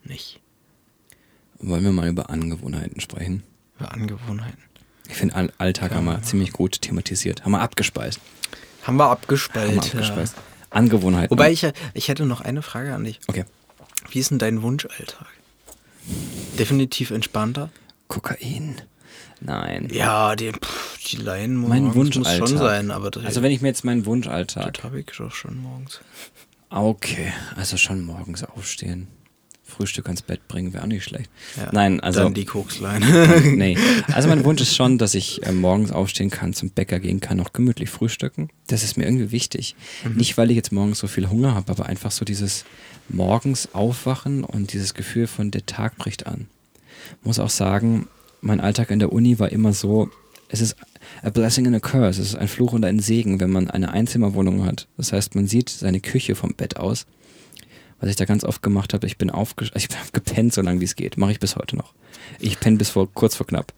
nicht. 0.03 0.41
Wollen 1.61 1.83
wir 1.83 1.91
mal 1.91 2.09
über 2.09 2.29
Angewohnheiten 2.29 2.99
sprechen? 3.01 3.43
Über 3.79 3.93
Angewohnheiten. 3.93 4.61
Ich 5.07 5.15
finde, 5.15 5.35
Alltag 5.57 5.91
ja, 5.91 5.97
haben 5.97 6.05
wir 6.05 6.13
ja. 6.13 6.21
ziemlich 6.21 6.53
gut 6.53 6.81
thematisiert. 6.81 7.43
Haben 7.43 7.51
wir 7.51 7.61
abgespeist. 7.61 8.19
Haben 8.83 8.97
wir 8.97 9.09
abgespeist. 9.09 9.67
Haben 9.67 9.75
wir 9.75 9.83
abgespeist. 9.83 10.35
Ja. 10.35 10.43
Angewohnheiten. 10.71 11.31
Wobei 11.31 11.51
ich, 11.51 11.67
ich 11.93 12.07
hätte 12.07 12.25
noch 12.25 12.41
eine 12.41 12.61
Frage 12.61 12.93
an 12.93 13.03
dich. 13.03 13.19
Okay. 13.27 13.45
Wie 14.09 14.19
ist 14.19 14.31
denn 14.31 14.39
dein 14.39 14.61
Wunschalltag? 14.61 15.27
Definitiv 16.57 17.11
entspannter? 17.11 17.69
Kokain. 18.07 18.81
Nein. 19.39 19.89
Ja, 19.91 20.35
die, 20.35 20.51
pff, 20.51 20.97
die 21.09 21.17
Laien 21.17 21.55
mein 21.55 21.83
muss 21.83 22.13
schon 22.13 22.47
sein. 22.47 22.91
Aber 22.91 23.11
also 23.23 23.41
wenn 23.43 23.51
ich 23.51 23.61
mir 23.61 23.67
jetzt 23.67 23.83
meinen 23.83 24.05
Wunschalltag... 24.05 24.75
Das 24.75 24.83
habe 24.83 25.01
ich 25.01 25.07
doch 25.07 25.31
schon 25.31 25.57
morgens. 25.61 25.99
Okay, 26.69 27.33
also 27.55 27.77
schon 27.77 28.03
morgens 28.03 28.43
aufstehen. 28.43 29.07
Frühstück 29.71 30.05
ans 30.05 30.21
Bett 30.21 30.47
bringen 30.47 30.73
wäre 30.73 30.83
auch 30.83 30.87
nicht 30.87 31.03
schlecht. 31.03 31.29
Ja, 31.57 31.69
Nein, 31.71 31.99
also. 31.99 32.21
Dann 32.21 32.33
die 32.33 32.45
Koksleine. 32.45 33.41
nee. 33.55 33.77
Also 34.11 34.29
mein 34.29 34.43
Wunsch 34.43 34.61
ist 34.61 34.75
schon, 34.75 34.97
dass 34.97 35.15
ich 35.15 35.43
äh, 35.43 35.51
morgens 35.51 35.91
aufstehen 35.91 36.29
kann, 36.29 36.53
zum 36.53 36.69
Bäcker 36.69 36.99
gehen 36.99 37.19
kann, 37.19 37.37
noch 37.37 37.53
gemütlich 37.53 37.89
frühstücken. 37.89 38.49
Das 38.67 38.83
ist 38.83 38.97
mir 38.97 39.05
irgendwie 39.05 39.31
wichtig. 39.31 39.75
Mhm. 40.03 40.17
Nicht, 40.17 40.37
weil 40.37 40.51
ich 40.51 40.55
jetzt 40.55 40.71
morgens 40.71 40.99
so 40.99 41.07
viel 41.07 41.29
Hunger 41.29 41.55
habe, 41.55 41.71
aber 41.71 41.87
einfach 41.87 42.11
so 42.11 42.25
dieses 42.25 42.65
morgens 43.09 43.73
aufwachen 43.73 44.43
und 44.43 44.73
dieses 44.73 44.93
Gefühl 44.93 45.27
von 45.27 45.51
der 45.51 45.65
Tag 45.65 45.97
bricht 45.97 46.27
an. 46.27 46.47
Muss 47.23 47.39
auch 47.39 47.49
sagen, 47.49 48.07
mein 48.41 48.59
Alltag 48.59 48.91
in 48.91 48.99
der 48.99 49.11
Uni 49.11 49.39
war 49.39 49.51
immer 49.51 49.73
so, 49.73 50.09
es 50.49 50.61
ist 50.61 50.75
a 51.23 51.29
blessing 51.29 51.67
and 51.67 51.75
a 51.75 51.79
curse. 51.79 52.21
Es 52.21 52.29
ist 52.29 52.35
ein 52.35 52.47
Fluch 52.47 52.73
und 52.73 52.83
ein 52.83 52.99
Segen, 52.99 53.39
wenn 53.39 53.51
man 53.51 53.69
eine 53.69 53.91
Einzimmerwohnung 53.91 54.65
hat. 54.65 54.87
Das 54.97 55.13
heißt, 55.13 55.35
man 55.35 55.47
sieht 55.47 55.69
seine 55.69 56.01
Küche 56.01 56.35
vom 56.35 56.53
Bett 56.53 56.77
aus 56.77 57.05
was 58.01 58.09
ich 58.09 58.15
da 58.17 58.25
ganz 58.25 58.43
oft 58.43 58.61
gemacht 58.61 58.93
habe, 58.93 59.07
ich 59.07 59.17
bin 59.17 59.29
aufgepennt, 59.29 59.77
ich 59.81 59.87
bin 59.87 59.97
gepennt, 60.11 60.53
so 60.53 60.61
lange 60.61 60.81
wie 60.81 60.85
es 60.85 60.95
geht. 60.95 61.17
Mache 61.17 61.31
ich 61.31 61.39
bis 61.39 61.55
heute 61.55 61.77
noch. 61.77 61.93
Ich 62.39 62.59
penne 62.59 62.77
bis 62.77 62.89
vor 62.89 63.07
kurz 63.13 63.35
vor 63.35 63.47
knapp. 63.47 63.73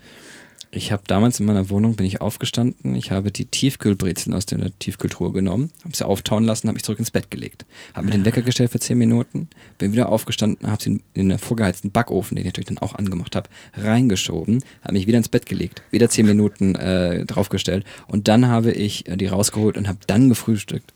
Ich 0.75 0.91
habe 0.91 1.03
damals 1.05 1.39
in 1.39 1.45
meiner 1.45 1.69
Wohnung 1.69 1.95
bin 1.95 2.07
ich 2.07 2.19
aufgestanden, 2.19 2.95
ich 2.95 3.11
habe 3.11 3.31
die 3.31 3.45
Tiefkühlbrezeln 3.45 4.33
aus 4.33 4.47
der 4.47 4.71
Tiefkühltruhe 4.79 5.31
genommen, 5.31 5.69
habe 5.83 5.95
sie 5.95 6.03
auftauen 6.03 6.45
lassen, 6.45 6.67
habe 6.67 6.73
mich 6.73 6.83
zurück 6.83 6.97
ins 6.97 7.11
Bett 7.11 7.29
gelegt, 7.29 7.67
habe 7.93 8.07
mir 8.07 8.13
den 8.13 8.25
Wecker 8.25 8.41
gestellt 8.41 8.71
für 8.71 8.79
10 8.79 8.97
Minuten, 8.97 9.49
bin 9.77 9.91
wieder 9.91 10.09
aufgestanden, 10.09 10.71
habe 10.71 10.81
sie 10.81 10.99
in 11.13 11.29
den 11.29 11.37
vorgeheizten 11.37 11.91
Backofen, 11.91 12.35
den 12.35 12.41
ich 12.41 12.47
natürlich 12.47 12.69
dann 12.69 12.79
auch 12.79 12.95
angemacht 12.95 13.35
habe, 13.35 13.49
reingeschoben, 13.75 14.63
habe 14.81 14.93
mich 14.93 15.05
wieder 15.05 15.19
ins 15.19 15.29
Bett 15.29 15.45
gelegt, 15.45 15.83
wieder 15.91 16.09
10 16.09 16.25
Minuten 16.25 16.73
äh, 16.73 17.23
draufgestellt 17.25 17.85
und 18.07 18.27
dann 18.27 18.47
habe 18.47 18.71
ich 18.71 19.07
äh, 19.07 19.15
die 19.15 19.27
rausgeholt 19.27 19.77
und 19.77 19.87
habe 19.87 19.99
dann 20.07 20.27
gefrühstückt. 20.27 20.91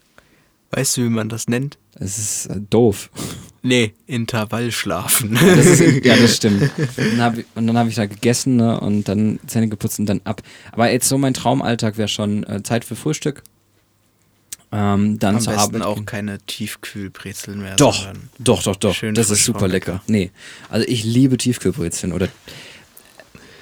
Weißt 0.72 0.98
du, 0.98 1.04
wie 1.04 1.10
man 1.10 1.30
das 1.30 1.48
nennt? 1.48 1.78
Es 1.96 2.18
ist 2.18 2.48
äh, 2.48 2.60
doof. 2.70 3.10
Nee, 3.64 3.94
Intervallschlafen. 4.06 5.36
Ja, 5.36 5.56
das, 5.56 5.66
ist, 5.66 6.06
ja, 6.06 6.16
das 6.16 6.36
stimmt. 6.38 6.72
Und, 6.98 7.22
hab, 7.22 7.36
und 7.56 7.68
dann 7.68 7.78
habe 7.78 7.90
ich 7.90 7.96
da 7.96 8.06
gegessen 8.06 8.58
ne, 8.58 8.80
und 8.80 9.08
dann 9.08 9.40
Zähne 9.48 9.68
geputzt 9.68 10.00
und 10.00 10.06
dann 10.06 10.22
ab. 10.24 10.42
Aber 10.72 10.92
jetzt 10.92 11.08
so 11.10 11.18
mein 11.18 11.34
Traumalltag 11.34 11.98
wäre 11.98 12.08
schon 12.08 12.44
äh, 12.44 12.64
Zeit 12.64 12.86
für 12.86 12.96
Frühstück. 12.96 13.44
Ähm, 14.72 15.18
dann 15.20 15.36
Am 15.36 15.42
zur 15.42 15.54
besten 15.54 15.76
Arbeit. 15.76 15.82
auch 15.88 15.96
gehen. 15.96 16.06
keine 16.06 16.40
Tiefkühlbrezeln 16.40 17.62
mehr. 17.62 17.78
Doch, 17.78 18.08
doch, 18.38 18.64
doch, 18.64 18.76
doch. 18.76 18.94
schön 18.96 19.16
Das 19.16 19.30
ist 19.30 19.46
super 19.46 19.68
lecker. 19.68 20.04
Nee, 20.08 20.32
also 20.70 20.86
ich 20.88 21.06
liebe 21.06 21.38
Tiefkühlbrezeln 21.38 22.12
oder 22.12 22.28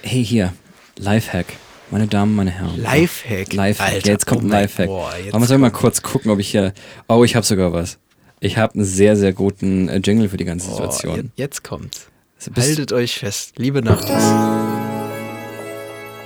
hey 0.02 0.24
hier, 0.24 0.52
Lifehack. 0.98 1.46
Meine 1.90 2.08
Damen, 2.08 2.34
meine 2.34 2.50
Herren. 2.50 2.80
Lifehack. 2.80 3.52
Lifehack. 3.52 3.88
Alter, 3.92 4.06
Ja, 4.06 4.12
jetzt 4.12 4.26
kommt 4.26 4.42
oh 4.42 4.46
ein 4.46 4.50
Lifehack. 4.50 4.86
boah, 4.88 5.12
jetzt 5.16 5.28
Aber 5.28 5.38
man 5.38 5.48
soll 5.48 5.58
mal 5.58 5.70
kurz 5.70 6.02
gucken, 6.02 6.30
ob 6.30 6.38
ich 6.40 6.50
hier. 6.50 6.72
Oh, 7.08 7.22
ich 7.24 7.36
habe 7.36 7.46
sogar 7.46 7.72
was. 7.72 7.98
Ich 8.40 8.58
habe 8.58 8.74
einen 8.74 8.84
sehr, 8.84 9.16
sehr 9.16 9.32
guten 9.32 9.88
äh, 9.88 9.98
Jingle 10.04 10.28
für 10.28 10.36
die 10.36 10.44
ganze 10.44 10.68
Oh, 10.68 10.72
Situation. 10.74 11.16
je- 11.16 11.42
jetzt 11.42 11.62
kommt's. 11.64 12.08
Also 12.38 12.50
Haltet 12.60 12.92
euch 12.92 13.14
fest, 13.18 13.54
liebe 13.56 13.82
Nachtis. 13.82 14.10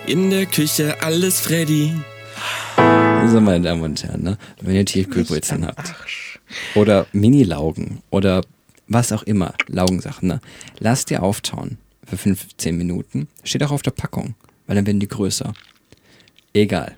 In 0.06 0.30
der 0.30 0.46
Küche 0.46 0.96
alles 1.02 1.40
Freddy. 1.40 1.92
So, 3.30 3.40
meine 3.40 3.60
Damen 3.64 3.82
und 3.82 4.02
Herren, 4.02 4.22
ne? 4.22 4.38
wenn 4.60 4.74
ihr 4.74 4.84
Tiefkühlbrezeln 4.84 5.66
habt 5.66 5.92
oder 6.74 7.06
Mini-Laugen 7.12 8.02
oder 8.10 8.40
was 8.88 9.12
auch 9.12 9.22
immer, 9.22 9.54
Laugensachen, 9.68 10.26
ne? 10.28 10.40
lasst 10.80 11.10
ihr 11.12 11.22
auftauen 11.22 11.78
für 12.04 12.16
15 12.16 12.76
Minuten. 12.76 13.28
Steht 13.44 13.62
auch 13.62 13.70
auf 13.70 13.82
der 13.82 13.92
Packung, 13.92 14.34
weil 14.70 14.76
dann 14.76 14.86
werden 14.86 15.00
die 15.00 15.08
größer. 15.08 15.52
Egal. 16.52 16.94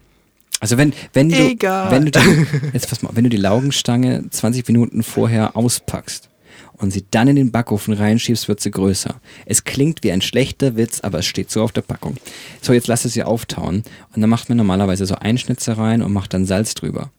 Also 0.61 0.77
wenn, 0.77 0.93
wenn 1.15 1.31
du, 1.31 1.39
Egal. 1.39 1.91
wenn 1.91 2.05
du 2.05 2.11
die, 2.11 2.47
jetzt 2.75 2.91
pass 2.91 3.01
mal, 3.01 3.13
wenn 3.15 3.25
du 3.25 3.31
die 3.31 3.39
Laugenstange 3.39 4.29
20 4.29 4.69
Minuten 4.69 5.03
vorher 5.03 5.57
auspackst 5.57 6.29
und 6.75 6.91
sie 6.91 7.07
dann 7.11 7.29
in 7.29 7.37
den 7.37 7.51
Backofen 7.51 7.95
reinschiebst, 7.95 8.47
wird 8.47 8.61
sie 8.61 8.71
größer. 8.71 9.19
Es 9.47 9.65
klingt 9.65 10.05
wie 10.05 10.13
ein 10.13 10.21
schlechter 10.21 10.77
Witz, 10.77 11.01
aber 11.01 11.21
es 11.21 11.25
steht 11.25 11.51
so 11.51 11.63
auf 11.63 11.73
der 11.73 11.81
Packung. 11.81 12.19
So, 12.61 12.75
jetzt 12.75 12.89
lass 12.89 13.07
es 13.07 13.15
sie 13.15 13.23
auftauen 13.23 13.85
und 14.15 14.21
dann 14.21 14.29
macht 14.29 14.51
man 14.51 14.59
normalerweise 14.59 15.07
so 15.07 15.15
Einschnitze 15.15 15.79
rein 15.79 16.03
und 16.03 16.13
macht 16.13 16.35
dann 16.35 16.45
Salz 16.45 16.75
drüber. 16.75 17.11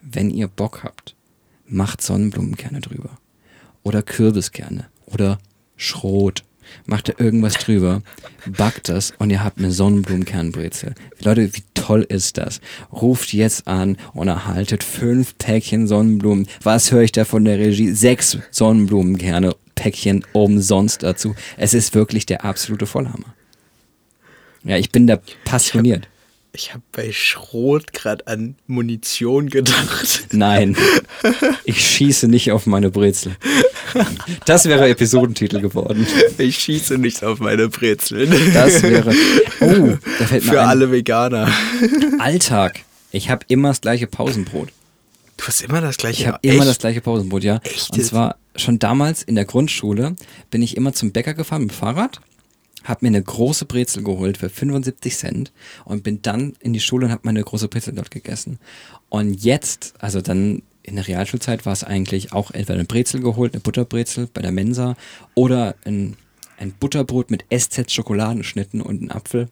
Wenn 0.00 0.30
ihr 0.30 0.46
Bock 0.46 0.84
habt, 0.84 1.16
macht 1.66 2.00
Sonnenblumenkerne 2.00 2.80
drüber. 2.80 3.18
Oder 3.82 4.02
Kürbiskerne. 4.02 4.86
Oder 5.06 5.38
Schrot 5.76 6.44
macht 6.86 7.08
da 7.08 7.14
irgendwas 7.18 7.54
drüber, 7.54 8.02
backt 8.46 8.88
das 8.88 9.12
und 9.18 9.30
ihr 9.30 9.42
habt 9.42 9.58
eine 9.58 9.72
Sonnenblumenkernbrezel. 9.72 10.94
Leute, 11.22 11.54
wie 11.54 11.62
toll 11.74 12.02
ist 12.02 12.38
das? 12.38 12.60
Ruft 12.92 13.32
jetzt 13.32 13.66
an 13.66 13.96
und 14.14 14.28
erhaltet 14.28 14.84
fünf 14.84 15.36
Päckchen 15.38 15.86
Sonnenblumen. 15.86 16.46
Was 16.62 16.92
höre 16.92 17.02
ich 17.02 17.12
da 17.12 17.24
von 17.24 17.44
der 17.44 17.58
Regie? 17.58 17.92
Sechs 17.92 18.38
Sonnenblumenkerne 18.50 19.54
Päckchen 19.74 20.24
umsonst 20.32 21.02
dazu. 21.02 21.34
Es 21.56 21.74
ist 21.74 21.94
wirklich 21.94 22.26
der 22.26 22.44
absolute 22.44 22.86
Vollhammer. 22.86 23.34
Ja, 24.64 24.76
ich 24.76 24.90
bin 24.90 25.06
da 25.06 25.18
passioniert. 25.44 26.08
Ich 26.54 26.74
habe 26.74 26.82
bei 26.92 27.12
Schrot 27.12 27.94
gerade 27.94 28.26
an 28.26 28.56
Munition 28.66 29.48
gedacht. 29.48 30.26
Nein, 30.32 30.76
ich 31.64 31.80
schieße 31.80 32.28
nicht 32.28 32.52
auf 32.52 32.66
meine 32.66 32.90
Brezel. 32.90 33.36
Das 34.44 34.66
wäre 34.66 34.86
Episodentitel 34.88 35.60
geworden. 35.60 36.06
Ich 36.36 36.58
schieße 36.58 36.98
nicht 36.98 37.24
auf 37.24 37.40
meine 37.40 37.68
Brezeln. 37.68 38.30
Das 38.52 38.82
wäre. 38.82 39.14
Oh, 39.60 39.96
da 40.18 40.26
fällt 40.26 40.44
mir 40.44 40.52
Für 40.52 40.60
ein. 40.62 40.68
alle 40.68 40.90
Veganer. 40.92 41.50
Alltag. 42.18 42.80
Ich 43.12 43.30
habe 43.30 43.44
immer 43.48 43.68
das 43.68 43.80
gleiche 43.80 44.06
Pausenbrot. 44.06 44.68
Du 45.38 45.46
hast 45.46 45.62
immer 45.62 45.80
das 45.80 45.96
gleiche. 45.96 46.20
Ich 46.22 46.26
habe 46.28 46.38
immer 46.42 46.64
das 46.66 46.78
gleiche 46.78 47.00
Pausenbrot, 47.00 47.44
ja. 47.44 47.60
Echt 47.64 47.90
Und 47.92 48.04
zwar 48.04 48.36
schon 48.56 48.78
damals 48.78 49.22
in 49.22 49.34
der 49.36 49.44
Grundschule 49.46 50.16
bin 50.50 50.60
ich 50.62 50.76
immer 50.76 50.92
zum 50.92 51.12
Bäcker 51.12 51.32
gefahren 51.34 51.62
mit 51.62 51.70
dem 51.70 51.74
Fahrrad, 51.74 52.20
habe 52.84 53.00
mir 53.02 53.08
eine 53.08 53.22
große 53.22 53.64
Brezel 53.64 54.02
geholt 54.02 54.38
für 54.38 54.48
75 54.48 55.16
Cent 55.16 55.52
und 55.84 56.02
bin 56.02 56.22
dann 56.22 56.54
in 56.60 56.72
die 56.72 56.80
Schule 56.80 57.06
und 57.06 57.12
habe 57.12 57.22
meine 57.24 57.42
große 57.42 57.68
Brezel 57.68 57.94
dort 57.94 58.10
gegessen. 58.10 58.58
Und 59.08 59.42
jetzt, 59.44 59.94
also 59.98 60.20
dann 60.20 60.62
in 60.82 60.96
der 60.96 61.06
Realschulzeit 61.06 61.64
war 61.64 61.72
es 61.72 61.84
eigentlich 61.84 62.32
auch 62.32 62.50
entweder 62.50 62.74
eine 62.74 62.84
Brezel 62.84 63.20
geholt, 63.20 63.54
eine 63.54 63.60
Butterbrezel 63.60 64.28
bei 64.32 64.42
der 64.42 64.52
Mensa 64.52 64.96
oder 65.34 65.76
ein, 65.84 66.16
ein 66.58 66.72
Butterbrot 66.72 67.30
mit 67.30 67.44
SZ-Schokoladenschnitten 67.50 68.80
und 68.80 69.00
einen 69.00 69.10
Apfel. 69.10 69.48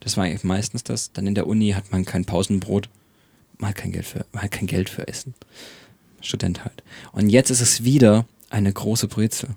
Das 0.00 0.16
war 0.16 0.24
eigentlich 0.24 0.44
meistens 0.44 0.84
das. 0.84 1.12
Dann 1.12 1.26
in 1.26 1.34
der 1.34 1.46
Uni 1.46 1.70
hat 1.70 1.92
man 1.92 2.04
kein 2.04 2.24
Pausenbrot, 2.24 2.88
hat 3.60 3.74
kein 3.76 3.92
Geld 3.92 4.06
für, 4.06 4.24
hat 4.34 4.50
kein 4.50 4.66
Geld 4.66 4.88
für 4.88 5.06
Essen. 5.08 5.34
Student 6.20 6.64
halt. 6.64 6.82
Und 7.12 7.30
jetzt 7.30 7.50
ist 7.50 7.60
es 7.60 7.84
wieder 7.84 8.26
eine 8.50 8.72
große 8.72 9.08
Brezel. 9.08 9.50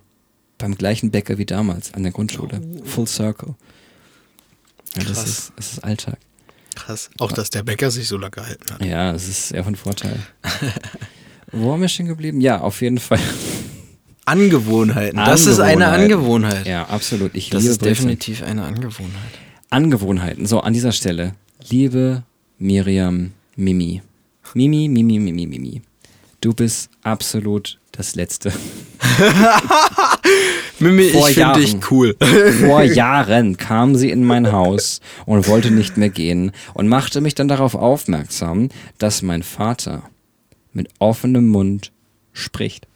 Beim 0.63 0.75
gleichen 0.75 1.11
Bäcker 1.11 1.37
wie 1.37 1.45
damals 1.45 1.93
an 1.93 2.03
der 2.03 2.13
Grundschule. 2.13 2.61
Full 2.85 3.05
Circle. 3.05 3.55
Ja, 4.95 5.03
das 5.03 5.27
ist, 5.27 5.51
das 5.57 5.73
ist 5.73 5.83
Alltag. 5.83 6.17
Krass. 6.73 7.09
Auch, 7.19 7.33
dass 7.33 7.49
der 7.49 7.63
Bäcker 7.63 7.91
sich 7.91 8.07
so 8.07 8.15
lange 8.15 8.31
gehalten 8.31 8.71
hat. 8.71 8.85
Ja, 8.85 9.11
das 9.11 9.27
ist 9.27 9.49
sehr 9.49 9.61
von 9.65 9.75
Vorteil. 9.75 10.17
Wo 11.51 11.73
haben 11.73 11.81
wir 11.81 11.89
stehen 11.89 12.05
geblieben? 12.05 12.39
Ja, 12.39 12.61
auf 12.61 12.81
jeden 12.81 12.97
Fall. 12.97 13.19
Angewohnheiten. 14.25 15.17
Das 15.17 15.47
ist 15.47 15.59
eine 15.59 15.87
Angewohnheiten. 15.87 16.13
Angewohnheit. 16.15 16.65
Ja, 16.65 16.85
absolut. 16.85 17.35
Ich 17.35 17.49
Das 17.49 17.61
liebe 17.63 17.73
ist 17.73 17.79
Brezeln. 17.79 17.95
definitiv 17.95 18.43
eine 18.43 18.63
Angewohnheit. 18.63 19.33
Angewohnheiten. 19.69 20.45
So, 20.45 20.61
an 20.61 20.71
dieser 20.71 20.93
Stelle. 20.93 21.33
Liebe 21.69 22.23
Miriam 22.57 23.33
Mimi. 23.57 24.01
Mimi, 24.53 24.87
Mimi, 24.87 25.19
Mimi, 25.19 25.45
Mimi. 25.45 25.81
Du 26.39 26.53
bist 26.53 26.89
absolut 27.01 27.81
das 27.93 28.15
Letzte. 28.15 28.49
Mimi, 30.79 31.09
Vor 31.09 31.29
ich 31.29 31.35
finde 31.35 31.59
dich 31.59 31.91
cool. 31.91 32.15
Vor 32.59 32.83
Jahren 32.83 33.55
kam 33.55 33.95
sie 33.95 34.09
in 34.09 34.25
mein 34.25 34.51
Haus 34.51 34.99
und 35.25 35.47
wollte 35.47 35.71
nicht 35.71 35.95
mehr 35.95 36.09
gehen 36.09 36.51
und 36.73 36.87
machte 36.87 37.21
mich 37.21 37.35
dann 37.35 37.47
darauf 37.47 37.75
aufmerksam, 37.75 38.69
dass 38.97 39.21
mein 39.21 39.43
Vater 39.43 40.03
mit 40.73 40.89
offenem 40.99 41.47
Mund 41.47 41.91
spricht. 42.33 42.87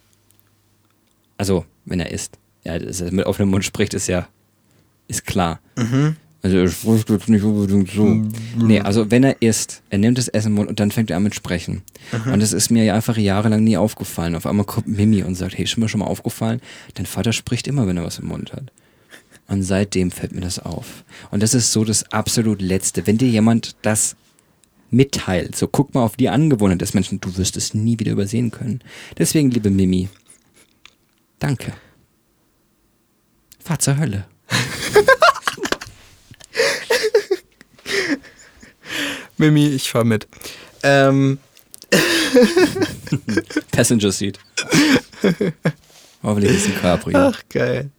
Also, 1.37 1.65
wenn 1.85 1.99
er 1.99 2.11
isst. 2.11 2.37
Ja, 2.63 2.77
mit 3.11 3.25
offenem 3.25 3.49
Mund 3.49 3.63
spricht, 3.63 3.93
ist 3.93 4.07
ja, 4.07 4.27
ist 5.07 5.25
klar. 5.25 5.59
Also, 6.43 6.57
er 6.57 6.67
spricht 6.67 7.09
jetzt 7.09 7.29
nicht 7.29 7.43
unbedingt 7.43 7.91
so. 7.91 8.05
Nee, 8.57 8.79
also, 8.79 9.09
wenn 9.09 9.23
er 9.23 9.41
isst, 9.41 9.81
er 9.89 9.97
nimmt 9.97 10.17
das 10.17 10.27
Essen 10.27 10.49
im 10.49 10.53
Mund 10.53 10.69
und 10.69 10.79
dann 10.79 10.91
fängt 10.91 11.09
er 11.09 11.17
an 11.17 11.23
mit 11.23 11.35
Sprechen. 11.35 11.81
Und 12.31 12.41
das 12.41 12.53
ist 12.53 12.69
mir 12.69 12.83
ja 12.83 12.93
einfach 12.93 13.17
jahrelang 13.17 13.63
nie 13.63 13.77
aufgefallen. 13.77 14.35
Auf 14.35 14.45
einmal 14.45 14.65
kommt 14.65 14.87
Mimi 14.87 15.23
und 15.23 15.35
sagt, 15.35 15.57
hey, 15.57 15.65
ist 15.65 15.77
mir 15.77 15.89
schon 15.89 15.99
mal 15.99 16.05
aufgefallen? 16.05 16.61
Dein 16.93 17.05
Vater 17.05 17.33
spricht 17.33 17.67
immer, 17.67 17.87
wenn 17.87 17.97
er 17.97 18.05
was 18.05 18.19
im 18.19 18.27
Mund 18.27 18.53
hat. 18.53 18.71
Und 19.47 19.63
seitdem 19.63 20.11
fällt 20.11 20.33
mir 20.33 20.41
das 20.41 20.59
auf. 20.59 21.03
Und 21.31 21.41
das 21.41 21.53
ist 21.53 21.71
so 21.71 21.83
das 21.83 22.11
absolut 22.11 22.61
Letzte. 22.61 23.07
Wenn 23.07 23.17
dir 23.17 23.29
jemand 23.29 23.75
das 23.81 24.15
mitteilt, 24.89 25.55
so 25.55 25.67
guck 25.67 25.93
mal 25.93 26.03
auf 26.03 26.17
die 26.17 26.29
Angewohnheit 26.29 26.81
des 26.81 26.93
Menschen, 26.93 27.19
du 27.21 27.35
wirst 27.37 27.57
es 27.57 27.73
nie 27.73 27.97
wieder 27.99 28.11
übersehen 28.11 28.51
können. 28.51 28.81
Deswegen, 29.17 29.51
liebe 29.51 29.69
Mimi, 29.69 30.09
danke. 31.39 31.73
Fahr 33.59 33.79
zur 33.79 33.97
Hölle. 33.97 34.25
Mimi, 39.37 39.67
ich 39.67 39.89
fahr 39.91 40.03
mit. 40.03 40.27
Ähm, 40.83 41.39
Passenger 43.71 44.11
Seat. 44.11 44.39
Hoffentlich 46.23 46.51
ist 46.55 46.67
ein 46.67 46.75
Cabrio. 46.75 47.17
ach, 47.17 47.41
geil. 47.49 47.91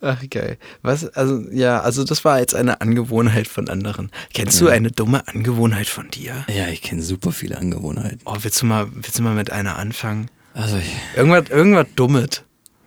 Ach, 0.00 0.20
geil. 0.30 0.58
Was, 0.82 1.06
also, 1.14 1.44
ja, 1.52 1.80
also 1.80 2.02
das 2.02 2.24
war 2.24 2.40
jetzt 2.40 2.56
eine 2.56 2.80
Angewohnheit 2.80 3.46
von 3.46 3.68
anderen. 3.68 4.10
Kennst 4.34 4.60
du 4.60 4.66
eine 4.68 4.90
dumme 4.90 5.26
Angewohnheit 5.28 5.86
von 5.86 6.10
dir? 6.10 6.44
Ja, 6.52 6.66
ich 6.68 6.82
kenne 6.82 7.02
super 7.02 7.30
viele 7.30 7.56
Angewohnheiten. 7.56 8.18
Oh, 8.24 8.36
willst 8.40 8.60
du 8.62 8.66
mal, 8.66 8.88
willst 8.92 9.18
du 9.18 9.22
mal 9.22 9.34
mit 9.34 9.52
einer 9.52 9.76
anfangen? 9.76 10.28
Also, 10.54 10.76
ich, 10.76 10.92
Irgendwas, 11.16 11.48
irgendwas 11.50 11.86
Dummes. 11.94 12.42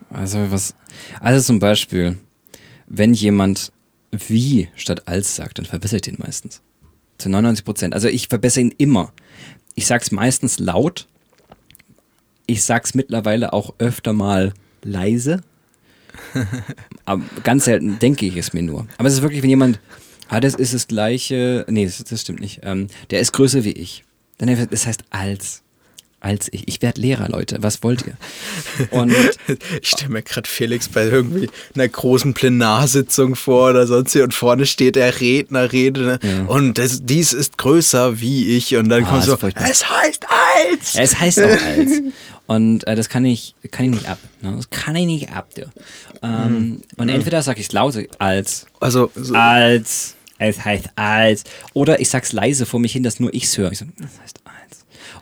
also 0.09 0.51
was, 0.51 0.75
also 1.21 1.41
zum 1.45 1.59
Beispiel, 1.59 2.17
wenn 2.87 3.13
jemand 3.13 3.71
wie 4.27 4.69
statt 4.75 5.07
als 5.07 5.35
sagt, 5.35 5.57
dann 5.57 5.65
verbessere 5.65 5.97
ich 5.97 6.01
den 6.03 6.17
meistens. 6.17 6.61
Zu 7.17 7.29
99 7.29 7.65
Prozent. 7.65 7.93
Also 7.93 8.07
ich 8.07 8.27
verbessere 8.27 8.65
ihn 8.65 8.75
immer. 8.77 9.13
Ich 9.73 9.87
sag's 9.87 10.11
meistens 10.11 10.59
laut. 10.59 11.07
Ich 12.45 12.63
sag's 12.63 12.93
mittlerweile 12.93 13.53
auch 13.53 13.73
öfter 13.77 14.13
mal 14.13 14.53
leise. 14.83 15.41
Aber 17.05 17.23
ganz 17.43 17.65
selten 17.65 17.99
denke 17.99 18.25
ich 18.25 18.37
es 18.37 18.53
mir 18.53 18.63
nur. 18.63 18.87
Aber 18.97 19.07
es 19.07 19.15
ist 19.15 19.21
wirklich, 19.21 19.41
wenn 19.41 19.49
jemand, 19.49 19.79
ah, 20.27 20.39
das 20.39 20.55
ist 20.55 20.73
das 20.73 20.87
gleiche, 20.87 21.65
nee, 21.69 21.85
das, 21.85 22.03
das 22.03 22.21
stimmt 22.21 22.39
nicht. 22.39 22.61
Ähm, 22.63 22.87
der 23.09 23.19
ist 23.19 23.33
größer 23.33 23.63
wie 23.63 23.71
ich. 23.71 24.03
Dann 24.37 24.49
heißt 24.49 24.71
das 24.71 24.85
heißt 24.85 25.03
als. 25.09 25.61
Als 26.25 26.47
ich. 26.51 26.67
Ich 26.67 26.81
werde 26.81 26.99
Lehrer, 26.99 27.29
Leute. 27.29 27.57
Was 27.61 27.83
wollt 27.83 28.03
ihr? 28.07 28.17
Und 28.89 29.13
Ich 29.81 29.89
stelle 29.89 30.09
mir 30.11 30.23
gerade 30.23 30.49
Felix 30.49 30.87
bei 30.89 31.03
irgendwie 31.05 31.49
einer 31.75 31.87
großen 31.87 32.33
Plenarsitzung 32.33 33.35
vor 33.35 33.69
oder 33.69 33.85
sonst 33.85 34.15
wie 34.15 34.21
und 34.21 34.33
vorne 34.33 34.65
steht 34.65 34.95
der 34.95 35.21
Redner, 35.21 35.71
redet 35.71 36.23
Ja. 36.23 36.45
und 36.47 36.79
das, 36.79 37.05
dies 37.05 37.31
ist 37.31 37.59
größer 37.59 38.19
wie 38.21 38.57
ich 38.57 38.75
und 38.75 38.89
dann 38.89 39.03
Ah, 39.05 39.09
kommt 39.09 39.23
so, 39.23 39.35
es 39.35 39.87
heißt 39.87 40.25
als. 40.27 40.95
Es 40.95 41.19
heißt 41.19 41.41
auch 41.43 41.49
als. 41.49 41.91
Und 42.47 42.85
äh, 42.85 42.95
das 42.95 43.09
kann 43.09 43.25
ich, 43.25 43.55
kann 43.71 43.85
ich 43.85 43.91
nicht 43.91 44.07
ab. 44.07 44.19
Ne? 44.43 44.53
Das 44.55 44.69
kann 44.69 44.95
ich 44.95 45.07
nicht 45.07 45.31
ab. 45.31 45.49
Du. 45.55 45.63
Ähm, 46.21 46.81
Und 46.95 47.09
entweder 47.09 47.41
sage 47.41 47.59
ich 47.59 47.65
es 47.67 47.71
laut 47.73 47.95
als, 48.19 48.67
Also, 48.79 49.09
so, 49.15 49.33
als, 49.33 50.13
es 50.37 50.63
heißt 50.63 50.89
als. 50.95 51.43
Oder 51.73 51.99
ich 51.99 52.09
sag's 52.09 52.33
leise 52.33 52.67
vor 52.67 52.79
mich 52.79 52.91
hin, 52.93 53.01
dass 53.01 53.19
nur 53.19 53.33
ich's 53.33 53.57
höre. 53.57 53.71
Ich 53.71 53.79
so, 53.79 53.85
das 53.97 54.11
heißt. 54.21 54.39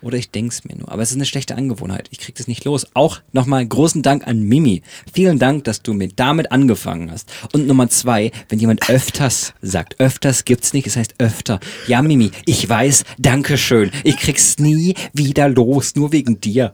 Oder 0.03 0.17
ich 0.17 0.31
denk's 0.31 0.65
mir 0.65 0.75
nur. 0.75 0.91
Aber 0.91 1.01
es 1.01 1.11
ist 1.11 1.15
eine 1.15 1.25
schlechte 1.25 1.55
Angewohnheit. 1.55 2.07
Ich 2.11 2.19
krieg 2.19 2.35
das 2.35 2.47
nicht 2.47 2.65
los. 2.65 2.85
Auch 2.93 3.21
nochmal 3.31 3.65
großen 3.65 4.01
Dank 4.01 4.27
an 4.27 4.41
Mimi. 4.43 4.83
Vielen 5.13 5.39
Dank, 5.39 5.63
dass 5.63 5.81
du 5.81 5.93
mir 5.93 6.09
damit 6.09 6.51
angefangen 6.51 7.09
hast. 7.09 7.31
Und 7.53 7.67
Nummer 7.67 7.89
zwei, 7.89 8.31
wenn 8.49 8.59
jemand 8.59 8.89
öfters 8.89 9.53
sagt, 9.61 9.99
öfters 9.99 10.43
gibt's 10.43 10.73
nicht, 10.73 10.87
es 10.87 10.97
heißt 10.97 11.15
öfter. 11.19 11.59
Ja, 11.87 12.01
Mimi, 12.01 12.31
ich 12.45 12.67
weiß, 12.67 13.05
danke 13.17 13.57
schön. 13.57 13.91
Ich 14.03 14.17
krieg's 14.17 14.59
nie 14.59 14.95
wieder 15.13 15.47
los, 15.47 15.95
nur 15.95 16.11
wegen 16.11 16.41
dir. 16.41 16.73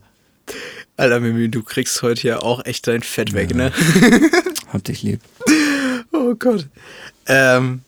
Alter 0.97 1.19
Mimi, 1.19 1.49
du 1.49 1.61
kriegst 1.61 2.01
heute 2.01 2.27
ja 2.27 2.39
auch 2.39 2.65
echt 2.65 2.88
dein 2.88 3.03
Fett 3.03 3.34
weg, 3.34 3.53
ne? 3.55 3.71
Hab 4.73 4.84
dich 4.84 5.03
lieb. 5.03 5.21
Oh 6.11 6.34
Gott. 6.34 6.67
Ähm, 7.27 7.82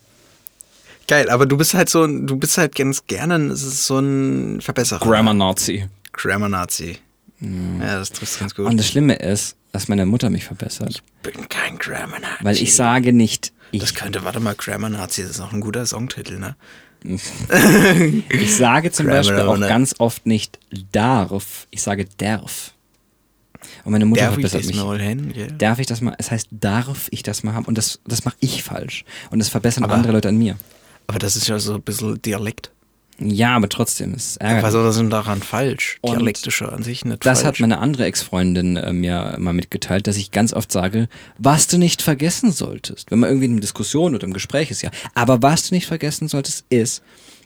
geil, 1.12 1.30
aber 1.30 1.46
du 1.46 1.58
bist 1.58 1.74
halt 1.74 1.90
so 1.90 2.04
ein, 2.06 2.26
du 2.26 2.38
bist 2.38 2.58
halt 2.58 2.74
ganz 2.76 3.06
gerne 3.06 3.56
so 3.56 4.00
ein 4.00 4.62
Verbesserer. 4.62 5.00
Grammar 5.06 5.34
Nazi. 5.34 5.88
Grammar 6.14 6.50
Nazi. 6.50 6.98
Ja, 7.42 7.98
das 8.00 8.12
trifft 8.12 8.40
ganz 8.40 8.56
gut. 8.56 8.66
Und 8.68 8.78
das 8.78 8.88
Schlimme 8.88 9.16
ist, 9.16 9.56
dass 9.74 9.88
meine 9.88 10.06
Mutter 10.06 10.30
mich 10.30 10.46
verbessert. 10.46 11.04
bin 11.24 11.50
kein 11.50 11.78
Grammar 11.78 12.20
Nazi. 12.20 12.44
Weil 12.44 12.56
ich 12.58 12.76
sage 12.76 13.14
nicht, 13.14 13.52
ich, 13.72 13.82
Das 13.82 13.94
könnte, 13.94 14.24
warte 14.24 14.40
mal, 14.40 14.56
Grammar 14.56 14.90
Nazi, 14.90 15.22
das 15.24 15.32
ist 15.32 15.42
auch 15.42 15.52
ein 15.54 15.62
guter 15.62 15.86
Songtitel, 15.86 16.40
ne? 16.40 16.56
ich 18.30 18.56
sage 18.56 18.92
zum 18.92 19.08
Grammar 19.08 19.20
Beispiel 19.24 19.42
auch 19.42 19.60
ganz 19.60 19.96
oft 19.98 20.26
nicht 20.26 20.60
darf, 20.92 21.68
ich 21.72 21.82
sage 21.82 22.06
darf. 22.18 22.74
Und 23.84 23.92
meine 23.92 24.06
Mutter 24.06 24.22
Darf 24.22 24.38
ich 24.38 24.48
verbessert 24.48 24.62
das 24.62 24.68
mich. 24.68 24.76
mal 24.78 25.00
hin? 25.02 25.34
gell? 25.34 25.48
Darf 25.58 25.80
ich 25.80 25.88
das 25.88 26.02
mal, 26.02 26.16
es 26.18 26.32
heißt, 26.32 26.48
darf 26.52 27.08
ich 27.12 27.24
das 27.24 27.44
mal 27.44 27.54
haben? 27.54 27.66
Und 27.66 27.78
das, 27.78 28.00
das 28.06 28.24
mache 28.26 28.36
ich 28.40 28.64
falsch. 28.64 29.04
Und 29.30 29.40
das 29.40 29.50
verbessern 29.50 29.84
Aber- 29.84 29.94
andere 29.94 30.14
Leute 30.14 30.30
an 30.30 30.38
mir. 30.38 30.58
Aber 31.08 31.20
das 31.20 31.36
ist 31.36 31.48
ja 31.48 31.60
so 31.60 31.76
ein 31.76 31.82
bisschen 31.82 32.22
Dialekt. 32.22 32.72
Ja, 33.24 33.56
aber 33.56 33.70
trotzdem, 33.70 34.14
es 34.16 34.38
ärgert 34.38 34.64
Was 34.64 34.74
ist 34.74 34.98
denn 34.98 35.12
daran 35.12 35.44
falsch? 35.44 36.00
Und 36.02 36.16
Dialektische 36.18 36.72
an 36.72 36.82
sich 36.82 37.06
nicht 37.06 37.24
Das 37.24 37.42
falsch. 37.42 37.48
hat 37.48 37.60
meine 37.60 37.78
andere 37.78 38.06
Ex-Freundin 38.06 38.78
äh, 38.78 38.94
mir 38.94 39.36
mal 39.38 39.54
mitgeteilt, 39.54 40.08
dass 40.08 40.18
ich 40.18 40.32
ganz 40.32 40.54
oft 40.54 40.72
sage, 40.72 41.08
was 41.38 41.68
du 41.68 41.78
nicht 41.78 42.02
vergessen 42.02 42.52
solltest. 42.52 43.12
Wenn 43.12 43.20
man 43.20 43.30
irgendwie 43.30 43.46
in 43.46 43.52
einer 43.52 43.62
Diskussion 43.62 44.16
oder 44.16 44.24
im 44.26 44.34
Gespräch 44.34 44.72
ist, 44.72 44.82
ja. 44.82 44.90
Aber 45.14 45.44
was 45.44 45.70
du 45.70 45.76
nicht 45.76 45.86
vergessen 45.86 46.30
solltest, 46.30 46.66
ist, 46.70 47.04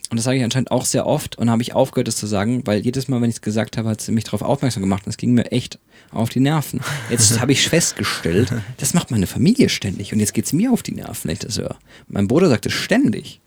und 0.09 0.17
das 0.17 0.25
sage 0.25 0.37
ich 0.37 0.43
anscheinend 0.43 0.71
auch 0.71 0.85
sehr 0.85 1.05
oft 1.05 1.37
und 1.37 1.49
habe 1.49 1.61
ich 1.61 1.73
aufgehört, 1.73 2.07
das 2.07 2.15
zu 2.17 2.27
sagen, 2.27 2.61
weil 2.65 2.79
jedes 2.79 3.07
Mal, 3.07 3.21
wenn 3.21 3.29
ich 3.29 3.37
es 3.37 3.41
gesagt 3.41 3.77
habe, 3.77 3.89
hat 3.89 4.01
sie 4.01 4.11
mich 4.11 4.23
darauf 4.23 4.41
aufmerksam 4.41 4.81
gemacht 4.81 5.05
und 5.05 5.09
es 5.09 5.17
ging 5.17 5.33
mir 5.33 5.51
echt 5.51 5.79
auf 6.11 6.29
die 6.29 6.39
Nerven. 6.39 6.81
Jetzt 7.09 7.39
habe 7.41 7.51
ich 7.51 7.67
festgestellt, 7.67 8.53
das 8.77 8.93
macht 8.93 9.11
meine 9.11 9.27
Familie 9.27 9.69
ständig 9.69 10.13
und 10.13 10.19
jetzt 10.19 10.33
geht 10.33 10.45
es 10.45 10.53
mir 10.53 10.71
auf 10.71 10.83
die 10.83 10.93
Nerven, 10.93 11.25
wenn 11.25 11.33
ich 11.33 11.39
das 11.39 11.57
höre. 11.57 11.77
Mein 12.07 12.27
Bruder 12.27 12.49
sagt 12.49 12.65
es 12.65 12.73
ständig. 12.73 13.41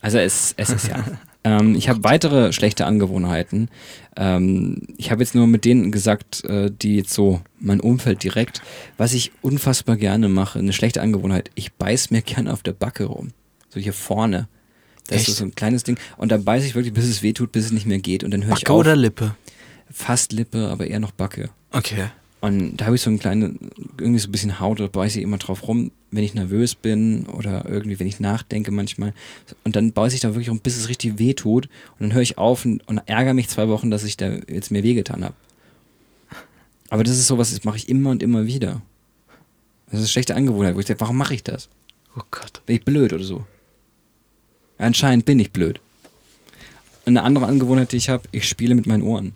Also 0.00 0.18
es, 0.18 0.54
es 0.56 0.70
ist 0.70 0.88
ja. 0.88 1.04
Ähm, 1.44 1.74
ich 1.74 1.88
habe 1.88 2.04
weitere 2.04 2.52
schlechte 2.52 2.86
Angewohnheiten. 2.86 3.68
Ähm, 4.16 4.82
ich 4.96 5.10
habe 5.10 5.22
jetzt 5.22 5.34
nur 5.34 5.48
mit 5.48 5.64
denen 5.64 5.90
gesagt, 5.90 6.44
äh, 6.44 6.70
die 6.70 6.98
jetzt 6.98 7.12
so 7.12 7.40
mein 7.58 7.80
Umfeld 7.80 8.22
direkt, 8.22 8.62
was 8.96 9.12
ich 9.12 9.32
unfassbar 9.42 9.96
gerne 9.96 10.28
mache, 10.28 10.60
eine 10.60 10.72
schlechte 10.72 11.02
Angewohnheit. 11.02 11.50
Ich 11.56 11.72
beiß 11.72 12.12
mir 12.12 12.22
gerne 12.22 12.52
auf 12.52 12.62
der 12.62 12.74
Backe 12.74 13.06
rum. 13.06 13.30
So 13.70 13.80
hier 13.80 13.92
vorne. 13.92 14.46
Das 15.12 15.22
Echt? 15.22 15.28
ist 15.30 15.36
so 15.36 15.44
ein 15.44 15.54
kleines 15.54 15.84
Ding. 15.84 15.98
Und 16.16 16.32
dann 16.32 16.44
beiße 16.44 16.66
ich 16.66 16.74
wirklich, 16.74 16.94
bis 16.94 17.04
es 17.04 17.22
weh 17.22 17.32
tut, 17.32 17.52
bis 17.52 17.66
es 17.66 17.72
nicht 17.72 17.86
mehr 17.86 17.98
geht. 17.98 18.24
Und 18.24 18.30
dann 18.30 18.44
höre 18.44 18.54
ich 18.54 18.60
Backe 18.60 18.72
auf. 18.72 18.80
oder 18.80 18.96
Lippe? 18.96 19.36
Fast 19.90 20.32
Lippe, 20.32 20.68
aber 20.68 20.86
eher 20.86 21.00
noch 21.00 21.12
Backe. 21.12 21.50
Okay. 21.70 22.06
Und 22.40 22.78
da 22.78 22.86
habe 22.86 22.96
ich 22.96 23.02
so 23.02 23.10
ein 23.10 23.20
kleines, 23.20 23.52
irgendwie 23.98 24.18
so 24.18 24.28
ein 24.28 24.32
bisschen 24.32 24.58
Haut, 24.58 24.80
da 24.80 24.88
beiße 24.88 25.18
ich 25.18 25.22
immer 25.22 25.38
drauf 25.38 25.68
rum, 25.68 25.92
wenn 26.10 26.24
ich 26.24 26.34
nervös 26.34 26.74
bin 26.74 27.26
oder 27.26 27.64
irgendwie, 27.68 28.00
wenn 28.00 28.08
ich 28.08 28.18
nachdenke 28.18 28.72
manchmal. 28.72 29.14
Und 29.62 29.76
dann 29.76 29.92
beiße 29.92 30.16
ich 30.16 30.20
da 30.20 30.30
wirklich 30.30 30.50
rum, 30.50 30.58
bis 30.58 30.76
es 30.76 30.88
richtig 30.88 31.20
weh 31.20 31.34
tut. 31.34 31.66
Und 31.66 32.00
dann 32.00 32.14
höre 32.14 32.22
ich 32.22 32.38
auf 32.38 32.64
und, 32.64 32.86
und 32.88 32.98
ärgere 33.06 33.34
mich 33.34 33.48
zwei 33.48 33.68
Wochen, 33.68 33.92
dass 33.92 34.02
ich 34.02 34.16
da 34.16 34.30
jetzt 34.48 34.72
mir 34.72 34.82
wehgetan 34.82 35.24
habe. 35.24 35.34
Aber 36.90 37.04
das 37.04 37.16
ist 37.16 37.28
sowas, 37.28 37.50
das 37.50 37.64
mache 37.64 37.76
ich 37.76 37.88
immer 37.88 38.10
und 38.10 38.22
immer 38.24 38.44
wieder. 38.46 38.82
Das 39.86 39.94
ist 39.94 40.00
eine 40.00 40.08
schlechte 40.08 40.34
Angewohnheit, 40.34 40.74
wo 40.74 40.80
ich 40.80 40.86
denke, 40.86 41.00
warum 41.00 41.16
mache 41.18 41.34
ich 41.34 41.44
das? 41.44 41.68
Oh 42.16 42.22
Gott. 42.30 42.60
Bin 42.66 42.76
ich 42.76 42.84
blöd 42.84 43.12
oder 43.12 43.24
so? 43.24 43.44
Anscheinend 44.82 45.24
bin 45.24 45.38
ich 45.38 45.52
blöd. 45.52 45.80
Eine 47.06 47.22
andere 47.22 47.46
Angewohnheit, 47.46 47.92
die 47.92 47.96
ich 47.96 48.08
habe, 48.08 48.24
ich 48.32 48.48
spiele 48.48 48.74
mit 48.74 48.86
meinen 48.86 49.02
Ohren. 49.02 49.32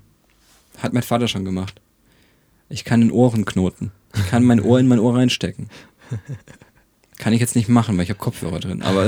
Hat 0.78 0.92
mein 0.92 1.02
Vater 1.02 1.28
schon 1.28 1.44
gemacht. 1.44 1.80
Ich 2.68 2.84
kann 2.84 3.02
in 3.02 3.10
Ohren 3.10 3.44
knoten. 3.44 3.92
Ich 4.14 4.26
kann 4.28 4.44
mein 4.44 4.60
Ohr 4.60 4.78
in 4.78 4.88
mein 4.88 4.98
Ohr 4.98 5.16
reinstecken. 5.16 5.68
Kann 7.18 7.32
ich 7.32 7.40
jetzt 7.40 7.56
nicht 7.56 7.68
machen, 7.68 7.96
weil 7.96 8.04
ich 8.04 8.10
habe 8.10 8.18
Kopfhörer 8.18 8.60
drin. 8.60 8.82
Aber 8.82 9.06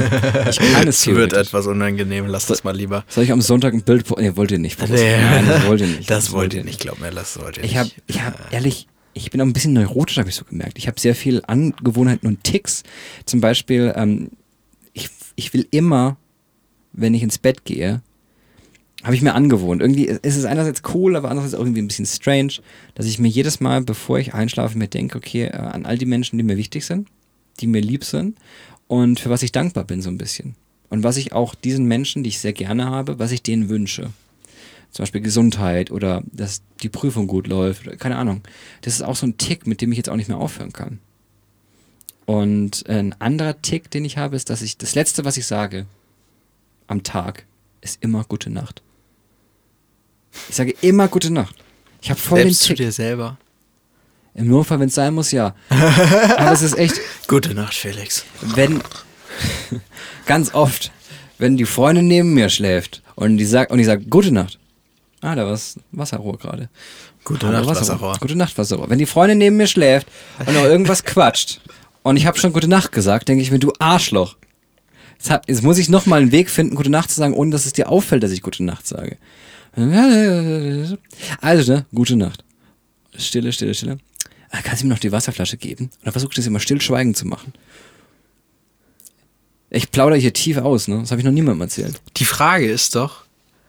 ich 0.49 0.59
kann 0.59 0.89
es 0.89 1.01
Es 1.01 1.07
wird 1.07 1.35
etwas 1.35 1.67
unangenehm, 1.67 2.27
lass 2.27 2.47
das 2.47 2.65
mal 2.65 2.75
lieber. 2.75 3.05
Soll 3.09 3.25
ich 3.25 3.33
am 3.33 3.41
Sonntag 3.43 3.75
ein 3.75 3.83
Bild... 3.83 4.07
Nee, 4.19 4.35
wollt 4.37 4.51
ihr 4.51 4.59
nicht. 4.59 4.79
Nein, 4.81 5.47
das 5.47 5.67
wollt 5.67 5.81
ihr 5.83 5.87
nicht. 5.89 6.11
Das 6.11 6.33
wollt 6.33 6.55
ihr 6.55 6.65
nicht, 6.65 6.81
glaub 6.81 7.01
mir, 7.01 7.11
das 7.11 7.39
wollt 7.39 7.59
ihr 7.59 7.65
Ich 7.65 7.73
nicht. 7.73 7.79
habe, 7.79 7.91
ich 8.07 8.23
habe 8.23 8.37
ehrlich, 8.51 8.89
ich 9.13 9.31
bin 9.31 9.41
auch 9.41 9.45
ein 9.47 9.53
bisschen 9.53 9.75
neurotisch, 9.75 10.17
habe 10.19 10.29
ich 10.31 10.37
so 10.37 10.45
gemerkt. 10.45 10.79
Ich 10.79 10.87
habe 10.89 10.99
sehr 10.99 11.15
viel 11.15 11.43
Angewohnheiten 11.47 12.27
und 12.29 12.45
Ticks. 12.45 12.83
Zum 13.27 13.41
Beispiel, 13.41 13.93
ähm, 13.95 14.31
ich, 14.95 15.11
ich 15.37 15.53
will 15.53 15.67
immer, 15.71 16.17
wenn 16.93 17.15
ich 17.15 17.23
ins 17.23 17.39
Bett 17.39 17.65
gehe, 17.65 18.03
habe 19.05 19.15
ich 19.15 19.23
mir 19.23 19.35
angewohnt. 19.35 19.81
Irgendwie 19.81 20.07
ist 20.07 20.37
es 20.37 20.45
einerseits 20.45 20.83
cool, 20.93 21.17
aber 21.17 21.31
andererseits 21.31 21.55
auch 21.55 21.65
irgendwie 21.65 21.83
ein 21.83 21.89
bisschen 21.89 22.07
strange, 22.07 22.55
dass 22.95 23.07
ich 23.07 23.19
mir 23.19 23.29
jedes 23.29 23.61
Mal, 23.61 23.83
bevor 23.83 24.19
ich 24.19 24.35
einschlafe, 24.35 24.77
mir 24.77 24.89
denke, 24.89 25.19
okay, 25.19 25.45
äh, 25.45 25.57
an 25.57 25.87
all 25.87 25.99
die 25.99 26.07
Menschen, 26.07 26.37
die 26.37 26.45
mir 26.45 26.57
wichtig 26.57 26.85
sind, 26.85 27.09
die 27.61 27.67
mir 27.67 27.81
lieb 27.81 28.05
sind 28.05 28.39
und 28.89 29.21
für 29.21 29.31
was 29.31 29.43
ich 29.43 29.53
dankbar 29.53 29.85
bin 29.85 30.03
so 30.03 30.11
ein 30.11 30.19
bisschen. 30.19 30.57
Und 30.91 31.05
was 31.05 31.17
ich 31.17 31.33
auch 31.33 31.55
diesen 31.55 31.87
Menschen, 31.87 32.23
die 32.25 32.31
ich 32.31 32.41
sehr 32.41 32.55
gerne 32.55 32.87
habe, 32.87 33.19
was 33.19 33.31
ich 33.31 33.43
denen 33.43 33.69
wünsche 33.69 34.11
zum 34.91 35.03
Beispiel 35.03 35.21
Gesundheit 35.21 35.91
oder 35.91 36.23
dass 36.33 36.63
die 36.83 36.89
Prüfung 36.89 37.27
gut 37.27 37.47
läuft, 37.47 37.99
keine 37.99 38.17
Ahnung. 38.17 38.43
Das 38.81 38.95
ist 38.95 39.03
auch 39.03 39.17
so 39.17 39.27
ein 39.27 39.37
Tick, 39.37 39.67
mit 39.67 39.81
dem 39.81 39.93
ich 39.93 39.99
jetzt 39.99 40.09
auch 40.09 40.17
nicht 40.17 40.29
mehr 40.29 40.39
aufhören 40.39 40.73
kann. 40.73 40.99
Und 42.25 42.89
ein 42.89 43.15
anderer 43.21 43.61
Tick, 43.63 43.91
den 43.91 44.05
ich 44.05 44.17
habe, 44.17 44.37
ist, 44.37 44.51
dass 44.51 44.63
ich 44.63 44.77
das 44.79 44.95
Letzte, 44.95 45.25
was 45.25 45.37
ich 45.37 45.47
sage 45.47 45.87
am 46.89 47.03
Tag, 47.05 47.47
ist 47.81 48.03
immer 48.03 48.25
gute 48.25 48.51
Nacht. 48.51 48.83
Ich 50.49 50.57
sage 50.57 50.75
immer 50.81 51.09
gute 51.09 51.33
Nacht. 51.33 51.55
Ich 52.03 52.11
habe 52.11 52.21
voll 52.21 52.39
Selbst 52.43 52.61
den 52.63 52.63
zu 52.63 52.69
Tick. 52.69 52.77
dir 52.79 52.93
selber. 52.93 53.39
Im 54.35 54.49
Notfall, 54.49 54.79
wenn 54.81 54.89
es 54.89 54.95
sein 54.95 55.15
muss, 55.15 55.31
ja. 55.33 55.55
Aber 55.71 56.53
es 56.53 56.63
ist 56.63 56.77
echt, 56.79 57.01
Gute 57.27 57.55
Nacht, 57.55 57.75
Felix. 57.75 58.25
wenn 58.41 58.81
ganz 60.27 60.55
oft, 60.55 60.93
wenn 61.39 61.57
die 61.57 61.65
Freundin 61.67 62.07
neben 62.09 62.35
mir 62.35 62.49
schläft 62.49 63.03
und 63.17 63.37
die 63.37 63.45
sagt 63.45 63.71
und 63.73 63.79
ich 63.79 63.87
sage 63.87 64.05
gute 64.07 64.33
Nacht. 64.33 64.59
Ah, 65.21 65.35
da 65.35 65.45
war 65.47 65.59
Wasserrohr 65.93 66.39
gerade. 66.39 66.69
Gute 67.25 67.47
Ah, 67.49 67.51
Nacht, 67.51 67.67
war's 67.67 67.81
Wasserrohr. 67.81 68.17
Gute 68.21 68.37
Nacht, 68.37 68.57
Wasserrohr. 68.57 68.89
Wenn 68.89 68.99
die 68.99 69.07
Freundin 69.07 69.39
neben 69.39 69.57
mir 69.57 69.67
schläft 69.67 70.07
und 70.39 70.55
noch 70.55 70.65
irgendwas 70.65 71.05
quatscht 71.05 71.61
und 72.05 72.17
ich 72.17 72.27
habe 72.27 72.39
schon 72.39 72.53
gute 72.53 72.69
Nacht 72.69 72.93
gesagt, 72.93 73.29
denke 73.29 73.43
ich 73.43 73.51
mir, 73.51 73.59
du 73.59 73.73
Arschloch. 73.81 74.37
Jetzt, 75.19 75.31
hab, 75.31 75.49
jetzt 75.49 75.63
muss 75.63 75.79
ich 75.79 75.89
noch 75.89 76.07
mal 76.07 76.21
einen 76.21 76.33
Weg 76.33 76.49
finden, 76.51 76.75
gute 76.77 76.91
Nacht 76.91 77.11
zu 77.11 77.17
sagen, 77.17 77.35
ohne 77.35 77.51
dass 77.51 77.67
es 77.67 77.73
dir 77.73 77.89
auffällt, 77.89 78.23
dass 78.23 78.31
ich 78.31 78.43
gute 78.43 78.63
Nacht 78.65 78.87
sage. 78.87 79.19
Also, 81.41 81.73
ne, 81.73 81.87
gute 81.95 82.17
Nacht. 82.17 82.45
Stille, 83.17 83.53
stille, 83.53 83.75
stille. 83.75 83.99
Ah, 84.51 84.61
Kannst 84.63 84.83
du 84.83 84.87
mir 84.87 84.95
noch 84.95 85.01
die 85.01 85.13
Wasserflasche 85.13 85.57
geben? 85.57 85.85
Und 85.87 85.99
dann 86.05 86.13
versuche 86.13 86.31
ich 86.33 86.37
das 86.37 86.47
immer 86.47 86.61
stillschweigend 86.61 87.17
zu 87.17 87.27
machen. 87.27 87.53
Ich 89.71 89.91
plaudere 89.91 90.19
hier 90.19 90.33
tief 90.33 90.57
aus, 90.57 90.89
ne? 90.89 90.99
Das 91.01 91.11
habe 91.11 91.21
ich 91.21 91.25
noch 91.27 91.33
niemandem 91.33 91.61
erzählt. 91.63 92.01
Die 92.17 92.25
Frage 92.25 92.71
ist 92.71 92.95
doch, 92.95 93.25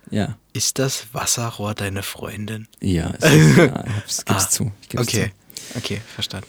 Ja. 0.10 0.38
ist 0.54 0.80
das 0.80 1.08
Wasserrohr 1.12 1.74
deine 1.74 2.04
Freundin? 2.04 2.68
Ja, 2.80 3.14
es 3.20 3.34
ist, 3.34 3.58
ja 3.58 3.84
ich 4.08 4.16
gib's 4.18 4.24
Ah, 4.28 4.50
zu. 4.50 4.72
Ich 4.82 4.90
geb's 4.90 5.04
Okay, 5.08 5.32
okay, 5.76 6.02
verstanden. 6.16 6.48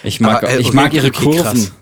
Zu. 0.00 0.06
Ich 0.06 0.20
mag, 0.20 0.42
Aber, 0.42 0.52
äh, 0.52 0.60
ich 0.60 0.72
mag 0.72 0.94
ihre 0.94 1.08
okay, 1.08 1.24
Kurven. 1.24 1.42
krass. 1.42 1.72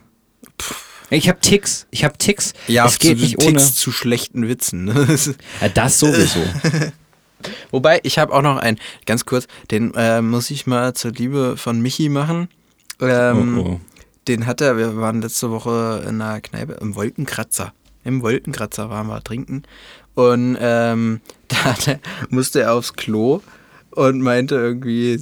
Ich 1.11 1.29
habe 1.29 1.39
Ticks. 1.41 1.87
Ich 1.91 2.05
habe 2.05 2.17
Ticks. 2.19 2.53
Ja, 2.67 2.87
es 2.87 2.99
geht 2.99 3.19
zu, 3.19 3.25
nicht 3.25 3.39
Ticks 3.39 3.49
ohne. 3.65 3.73
zu 3.75 3.93
schlechten 3.93 4.49
Witzen. 4.49 4.85
ne? 4.85 5.07
Ja, 5.61 5.69
das 5.69 5.99
sowieso. 5.99 6.41
Wobei, 7.71 8.01
ich 8.03 8.19
habe 8.19 8.33
auch 8.33 8.43
noch 8.43 8.57
einen, 8.57 8.79
ganz 9.05 9.25
kurz, 9.25 9.47
den 9.71 9.95
äh, 9.95 10.21
muss 10.23 10.51
ich 10.51 10.67
mal 10.67 10.95
zur 10.95 11.13
Liebe 11.13 11.57
von 11.57 11.81
Michi 11.81 12.09
machen. 12.09 12.49
Ähm, 13.01 13.59
Oh, 13.59 13.69
oh. 13.73 13.81
Den 14.27 14.47
hat 14.47 14.61
er, 14.61 14.77
wir 14.77 14.97
waren 14.97 15.23
letzte 15.23 15.51
Woche 15.53 16.03
in 16.09 16.21
einer 16.21 16.41
Kneipe 16.41 16.73
im 16.81 16.97
Wolkenkratzer. 16.97 17.73
Im 18.03 18.23
Wolkenkratzer 18.23 18.91
waren 18.91 19.07
wir 19.07 19.23
trinken. 19.23 19.63
Und 20.15 20.57
ähm, 20.61 21.21
da 21.49 21.57
hat 21.65 21.87
er, 21.87 22.01
musste 22.31 22.63
er 22.63 22.73
aufs 22.75 22.95
Klo 22.95 23.41
und 23.91 24.21
meinte 24.23 24.57
irgendwie, 24.57 25.19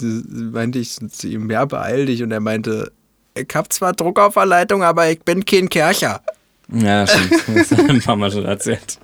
meinte 0.53 0.79
ich 0.79 0.97
zu 1.11 1.29
ihm, 1.29 1.51
ja, 1.51 1.65
beeil 1.67 2.07
dich. 2.07 2.23
Und 2.23 2.31
er 2.31 2.41
meinte, 2.41 2.93
ich 3.35 3.49
hab 3.55 3.73
zwar 3.73 3.93
Druck 3.93 4.19
auf 4.19 4.35
der 4.35 4.47
Leitung, 4.47 4.83
aber 4.83 5.11
ich 5.11 5.21
bin 5.21 5.45
kein 5.45 5.69
Kercher. 5.69 6.23
Ja, 6.73 7.07
stimmt. 7.07 7.33
Das 7.55 7.71
hat 7.71 7.81
er 7.81 7.91
ein 7.91 8.03
paar 8.03 8.17
Mal 8.17 8.31
schon 8.31 8.45
erzählt. 8.45 8.99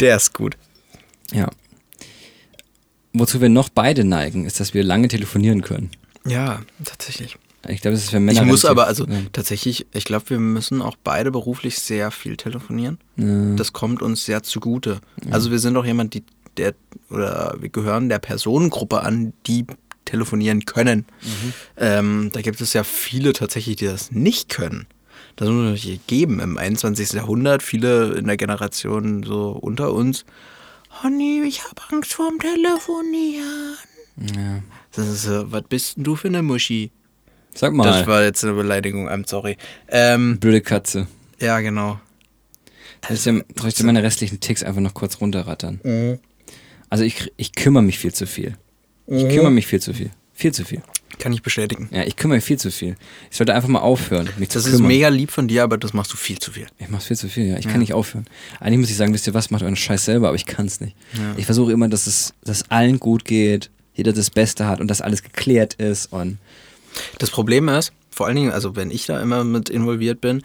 Der 0.00 0.16
ist 0.16 0.34
gut. 0.34 0.56
Ja. 1.32 1.48
Wozu 3.12 3.40
wir 3.40 3.48
noch 3.48 3.68
beide 3.68 4.04
neigen, 4.04 4.44
ist, 4.44 4.60
dass 4.60 4.74
wir 4.74 4.84
lange 4.84 5.08
telefonieren 5.08 5.62
können. 5.62 5.90
Ja, 6.26 6.60
tatsächlich. 6.84 7.38
Ich 7.66 7.80
glaube, 7.80 7.94
das 7.96 8.04
ist 8.04 8.10
für 8.10 8.20
Männer. 8.20 8.40
Ich 8.40 8.46
muss 8.46 8.64
aber, 8.64 8.86
also 8.86 9.06
ja. 9.06 9.16
tatsächlich, 9.32 9.86
ich 9.92 10.04
glaube, 10.04 10.30
wir 10.30 10.38
müssen 10.38 10.80
auch 10.80 10.96
beide 11.02 11.30
beruflich 11.30 11.78
sehr 11.78 12.10
viel 12.10 12.36
telefonieren. 12.36 12.98
Ja. 13.16 13.54
Das 13.56 13.72
kommt 13.72 14.02
uns 14.02 14.24
sehr 14.24 14.42
zugute. 14.42 15.00
Also 15.30 15.50
wir 15.50 15.58
sind 15.58 15.76
auch 15.76 15.84
jemand, 15.84 16.14
die, 16.14 16.22
der, 16.56 16.74
oder 17.10 17.56
wir 17.58 17.68
gehören 17.68 18.08
der 18.08 18.20
Personengruppe 18.20 19.02
an, 19.02 19.32
die 19.46 19.66
telefonieren 20.08 20.64
können. 20.64 21.06
Ähm, 21.76 22.30
da 22.32 22.40
gibt 22.40 22.60
es 22.60 22.72
ja 22.72 22.82
viele 22.84 23.32
tatsächlich, 23.32 23.76
die 23.76 23.86
das 23.86 24.10
nicht 24.10 24.48
können. 24.48 24.86
Das 25.36 25.48
muss 25.48 25.64
es 25.66 25.70
natürlich 25.82 26.06
geben 26.06 26.40
im 26.40 26.58
21. 26.58 27.12
Jahrhundert. 27.12 27.62
Viele 27.62 28.14
in 28.14 28.26
der 28.26 28.36
Generation 28.36 29.22
so 29.22 29.50
unter 29.52 29.92
uns. 29.92 30.24
Nee, 31.08 31.42
ich 31.46 31.62
habe 31.64 31.80
Angst 31.92 32.12
vorm 32.14 32.38
Telefonieren. 32.40 33.76
ja. 34.36 34.62
Das 34.92 35.06
ist 35.06 35.22
so, 35.22 35.52
was 35.52 35.62
bist 35.68 35.96
denn 35.96 36.04
du 36.04 36.16
für 36.16 36.28
eine 36.28 36.42
Muschi? 36.42 36.90
Sag 37.54 37.72
mal, 37.72 37.84
Das 37.84 38.06
war 38.06 38.22
jetzt 38.24 38.42
eine 38.44 38.54
Beleidigung, 38.54 39.08
I'm 39.08 39.28
sorry. 39.28 39.56
Ähm, 39.88 40.38
blöde 40.40 40.60
Katze. 40.60 41.06
ja, 41.40 41.60
genau. 41.60 42.00
Soll 43.06 43.16
ich, 43.16 43.22
dir, 43.22 43.44
soll 43.56 43.68
ich 43.68 43.74
dir 43.74 43.84
meine 43.84 44.02
restlichen 44.02 44.40
Ticks 44.40 44.64
einfach 44.64 44.80
noch 44.80 44.94
kurz 44.94 45.20
runterrattern? 45.20 45.80
Mhm. 45.84 46.18
Also 46.90 47.04
ich, 47.04 47.32
ich 47.36 47.52
kümmere 47.54 47.82
mich 47.84 47.98
viel 47.98 48.12
zu 48.12 48.26
viel. 48.26 48.56
Ich 49.10 49.28
kümmere 49.28 49.50
mich 49.50 49.66
viel 49.66 49.80
zu 49.80 49.92
viel. 49.94 50.10
Viel 50.34 50.52
zu 50.52 50.64
viel. 50.64 50.82
Kann 51.18 51.32
ich 51.32 51.42
bestätigen. 51.42 51.88
Ja, 51.90 52.04
ich 52.04 52.14
kümmere 52.14 52.36
mich 52.36 52.44
viel 52.44 52.58
zu 52.58 52.70
viel. 52.70 52.94
Ich 53.30 53.36
sollte 53.36 53.52
einfach 53.54 53.68
mal 53.68 53.80
aufhören, 53.80 54.28
mich 54.38 54.50
Das 54.50 54.62
zu 54.62 54.68
ist 54.68 54.76
kümmern. 54.76 54.88
mega 54.88 55.08
lieb 55.08 55.32
von 55.32 55.48
dir, 55.48 55.64
aber 55.64 55.76
das 55.76 55.92
machst 55.92 56.12
du 56.12 56.16
viel 56.16 56.38
zu 56.38 56.52
viel. 56.52 56.66
Ich 56.78 56.88
mach's 56.88 57.06
viel 57.06 57.16
zu 57.16 57.28
viel, 57.28 57.46
ja. 57.46 57.58
Ich 57.58 57.66
kann 57.66 57.80
nicht 57.80 57.92
aufhören. 57.92 58.26
Eigentlich 58.60 58.78
muss 58.80 58.90
ich 58.90 58.96
sagen, 58.96 59.12
wisst 59.12 59.26
ihr 59.26 59.34
was, 59.34 59.50
macht 59.50 59.62
euren 59.62 59.74
Scheiß 59.74 60.04
selber, 60.04 60.28
aber 60.28 60.36
ich 60.36 60.46
kann's 60.46 60.80
nicht. 60.80 60.94
Ja. 61.14 61.34
Ich 61.36 61.46
versuche 61.46 61.72
immer, 61.72 61.88
dass 61.88 62.06
es 62.06 62.34
dass 62.44 62.70
allen 62.70 63.00
gut 63.00 63.24
geht, 63.24 63.70
jeder 63.94 64.12
das 64.12 64.30
Beste 64.30 64.66
hat 64.66 64.80
und 64.80 64.88
dass 64.88 65.00
alles 65.00 65.22
geklärt 65.24 65.74
ist 65.74 66.12
und 66.12 66.38
Das 67.18 67.30
Problem 67.30 67.68
ist, 67.68 67.92
vor 68.10 68.26
allen 68.26 68.36
Dingen, 68.36 68.50
also 68.52 68.76
wenn 68.76 68.90
ich 68.90 69.06
da 69.06 69.20
immer 69.20 69.42
mit 69.44 69.68
involviert 69.70 70.20
bin, 70.20 70.42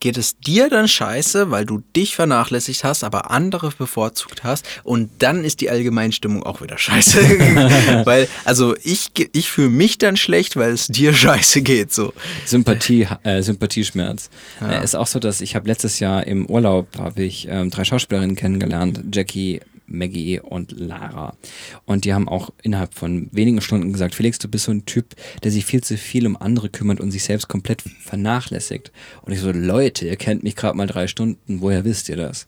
geht 0.00 0.18
es 0.18 0.38
dir 0.38 0.68
dann 0.68 0.88
scheiße, 0.88 1.50
weil 1.50 1.64
du 1.64 1.82
dich 1.94 2.14
vernachlässigt 2.14 2.84
hast, 2.84 3.04
aber 3.04 3.30
andere 3.30 3.70
bevorzugt 3.76 4.44
hast 4.44 4.66
und 4.84 5.10
dann 5.18 5.44
ist 5.44 5.60
die 5.60 5.70
Allgemeinstimmung 5.70 6.42
auch 6.42 6.60
wieder 6.62 6.78
scheiße. 6.78 7.18
weil, 8.04 8.28
also 8.44 8.74
ich, 8.82 9.10
ich 9.32 9.50
fühle 9.50 9.70
mich 9.70 9.98
dann 9.98 10.16
schlecht, 10.16 10.56
weil 10.56 10.72
es 10.72 10.86
dir 10.88 11.14
scheiße 11.14 11.62
geht. 11.62 11.92
So. 11.92 12.12
Sympathie, 12.44 13.08
äh, 13.22 13.42
Sympathieschmerz. 13.42 14.30
Ja. 14.60 14.80
Äh, 14.80 14.84
ist 14.84 14.96
auch 14.96 15.06
so, 15.06 15.18
dass 15.18 15.40
ich 15.40 15.56
habe 15.56 15.68
letztes 15.68 15.98
Jahr 15.98 16.26
im 16.26 16.46
Urlaub 16.46 16.88
habe 16.98 17.22
ich 17.22 17.48
ähm, 17.48 17.70
drei 17.70 17.84
Schauspielerinnen 17.84 18.36
kennengelernt, 18.36 19.00
Jackie, 19.12 19.60
Maggie 19.86 20.40
und 20.40 20.72
Lara. 20.72 21.36
Und 21.84 22.04
die 22.04 22.14
haben 22.14 22.28
auch 22.28 22.50
innerhalb 22.62 22.94
von 22.94 23.28
wenigen 23.32 23.60
Stunden 23.60 23.92
gesagt, 23.92 24.14
Felix, 24.14 24.38
du 24.38 24.48
bist 24.48 24.64
so 24.64 24.72
ein 24.72 24.86
Typ, 24.86 25.14
der 25.42 25.50
sich 25.50 25.64
viel 25.64 25.82
zu 25.82 25.96
viel 25.96 26.26
um 26.26 26.36
andere 26.36 26.68
kümmert 26.68 27.00
und 27.00 27.10
sich 27.10 27.24
selbst 27.24 27.48
komplett 27.48 27.82
vernachlässigt. 27.82 28.92
Und 29.22 29.32
ich 29.32 29.40
so, 29.40 29.52
Leute, 29.52 30.06
ihr 30.06 30.16
kennt 30.16 30.42
mich 30.42 30.56
gerade 30.56 30.76
mal 30.76 30.86
drei 30.86 31.06
Stunden, 31.06 31.60
woher 31.60 31.84
wisst 31.84 32.08
ihr 32.08 32.16
das? 32.16 32.46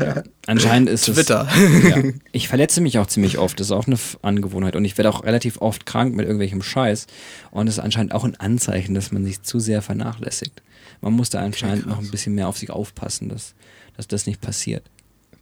ja. 0.00 0.22
Anscheinend 0.46 0.88
ist 0.88 1.06
Twitter. 1.06 1.48
es. 1.50 1.88
Ja. 1.88 2.02
Ich 2.32 2.48
verletze 2.48 2.80
mich 2.80 2.98
auch 2.98 3.06
ziemlich 3.06 3.38
oft, 3.38 3.58
das 3.60 3.68
ist 3.68 3.72
auch 3.72 3.86
eine 3.86 3.98
Angewohnheit. 4.22 4.76
Und 4.76 4.84
ich 4.84 4.96
werde 4.96 5.10
auch 5.10 5.24
relativ 5.24 5.60
oft 5.60 5.86
krank 5.86 6.14
mit 6.14 6.26
irgendwelchem 6.26 6.62
Scheiß. 6.62 7.06
Und 7.50 7.68
es 7.68 7.74
ist 7.74 7.80
anscheinend 7.80 8.14
auch 8.14 8.24
ein 8.24 8.36
Anzeichen, 8.36 8.94
dass 8.94 9.12
man 9.12 9.24
sich 9.24 9.42
zu 9.42 9.60
sehr 9.60 9.82
vernachlässigt. 9.82 10.62
Man 11.00 11.12
muss 11.14 11.30
da 11.30 11.40
anscheinend 11.40 11.84
okay, 11.84 11.90
noch 11.90 11.98
ein 11.98 12.10
bisschen 12.10 12.34
mehr 12.34 12.48
auf 12.48 12.58
sich 12.58 12.70
aufpassen, 12.70 13.28
dass, 13.28 13.54
dass 13.96 14.08
das 14.08 14.26
nicht 14.26 14.40
passiert. 14.40 14.84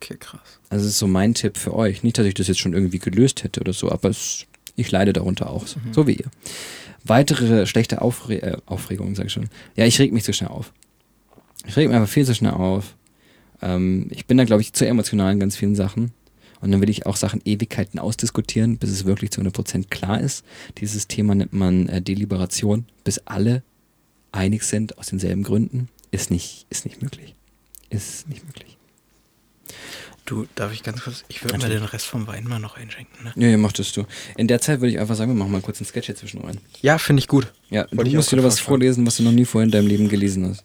Okay, 0.03 0.17
krass. 0.19 0.41
Also 0.71 0.85
das 0.85 0.93
ist 0.95 0.99
so 0.99 1.07
mein 1.07 1.35
Tipp 1.35 1.59
für 1.59 1.75
euch. 1.75 2.03
Nicht, 2.03 2.17
dass 2.17 2.27
ich 2.27 2.35
das 2.35 2.49
jetzt 2.49 2.61
schon 2.61 2.73
irgendwie 2.73 2.99
gelöst 2.99 3.45
hätte 3.45 3.61
oder 3.61 3.75
so, 3.75 3.93
aber 3.93 4.09
es, 4.09 4.47
ich 4.77 4.91
leide 4.91 5.13
darunter 5.13 5.51
auch, 5.51 5.65
mhm. 5.65 5.93
so 5.93 6.07
wie 6.07 6.15
ihr. 6.15 6.31
Weitere 7.05 7.67
schlechte 7.67 8.01
Aufre 8.01 8.43
äh, 8.43 8.57
Aufregungen, 8.67 9.15
sag 9.15 9.27
ich 9.27 9.33
schon. 9.33 9.51
Ja, 9.77 9.85
ich 9.85 9.99
reg 9.99 10.13
mich 10.13 10.25
zu 10.25 10.33
schnell 10.33 10.51
auf. 10.51 10.73
Ich 11.67 11.77
reg 11.77 11.89
mich 11.89 11.97
einfach 11.97 12.11
viel 12.11 12.25
zu 12.25 12.35
schnell 12.35 12.53
auf. 12.53 12.97
Ähm, 13.61 14.09
ich 14.11 14.27
bin 14.27 14.39
da, 14.39 14.45
glaube 14.45 14.63
ich, 14.63 14.73
zu 14.73 14.87
emotional 14.87 15.33
in 15.33 15.41
ganz 15.41 15.57
vielen 15.57 15.75
Sachen. 15.75 16.13
Und 16.63 16.73
dann 16.73 16.81
will 16.81 16.91
ich 16.91 17.07
auch 17.07 17.17
Sachen 17.17 17.41
Ewigkeiten 17.45 17.99
ausdiskutieren, 17.99 18.79
bis 18.79 18.91
es 18.91 19.05
wirklich 19.05 19.31
zu 19.31 19.41
100% 19.41 19.89
klar 19.89 20.21
ist. 20.21 20.45
Dieses 20.79 21.09
Thema 21.09 21.35
nennt 21.35 21.53
man 21.53 21.89
äh, 21.89 22.03
Deliberation, 22.03 22.87
bis 23.05 23.19
alle 23.27 23.63
einig 24.33 24.63
sind 24.63 24.99
aus 24.99 25.09
denselben 25.09 25.43
Gründen. 25.43 25.89
Ist 26.11 26.31
nicht, 26.31 26.67
ist 26.71 26.85
nicht 26.85 27.03
möglich. 27.03 27.35
Ist 27.89 28.29
nicht 28.29 28.45
möglich. 28.47 28.80
Du, 30.27 30.47
darf 30.55 30.73
ich 30.73 30.83
ganz 30.83 31.03
kurz, 31.03 31.25
ich 31.29 31.43
würde 31.43 31.59
mir 31.59 31.69
den 31.69 31.83
Rest 31.83 32.07
vom 32.07 32.27
Wein 32.27 32.45
mal 32.45 32.61
noch 32.61 32.77
einschenken. 32.77 33.25
Ne? 33.25 33.33
Ja, 33.37 33.49
ja, 33.49 33.57
machtest 33.57 33.97
du. 33.97 34.05
In 34.37 34.47
der 34.47 34.61
Zeit 34.61 34.81
würde 34.81 34.93
ich 34.93 35.01
einfach 35.01 35.17
sagen, 35.17 35.33
wir 35.33 35.37
machen 35.37 35.51
mal 35.51 35.61
kurz 35.61 35.81
einen 35.81 35.87
Sketch 35.87 36.07
hier 36.07 36.15
zwischen 36.15 36.41
rein. 36.43 36.61
Ja, 36.83 36.99
finde 36.99 37.21
ich 37.21 37.29
gut. 37.29 37.53
Ja, 37.71 37.87
Wollte 37.91 38.11
du 38.11 38.17
musst 38.17 38.31
wieder 38.31 38.45
was 38.45 38.61
vorlesen, 38.61 39.07
was 39.07 39.17
du 39.17 39.23
noch 39.23 39.33
nie 39.33 39.45
vorher 39.45 39.65
in 39.65 39.73
deinem 39.73 39.89
Leben 39.89 40.09
gelesen 40.09 40.49
hast. 40.49 40.65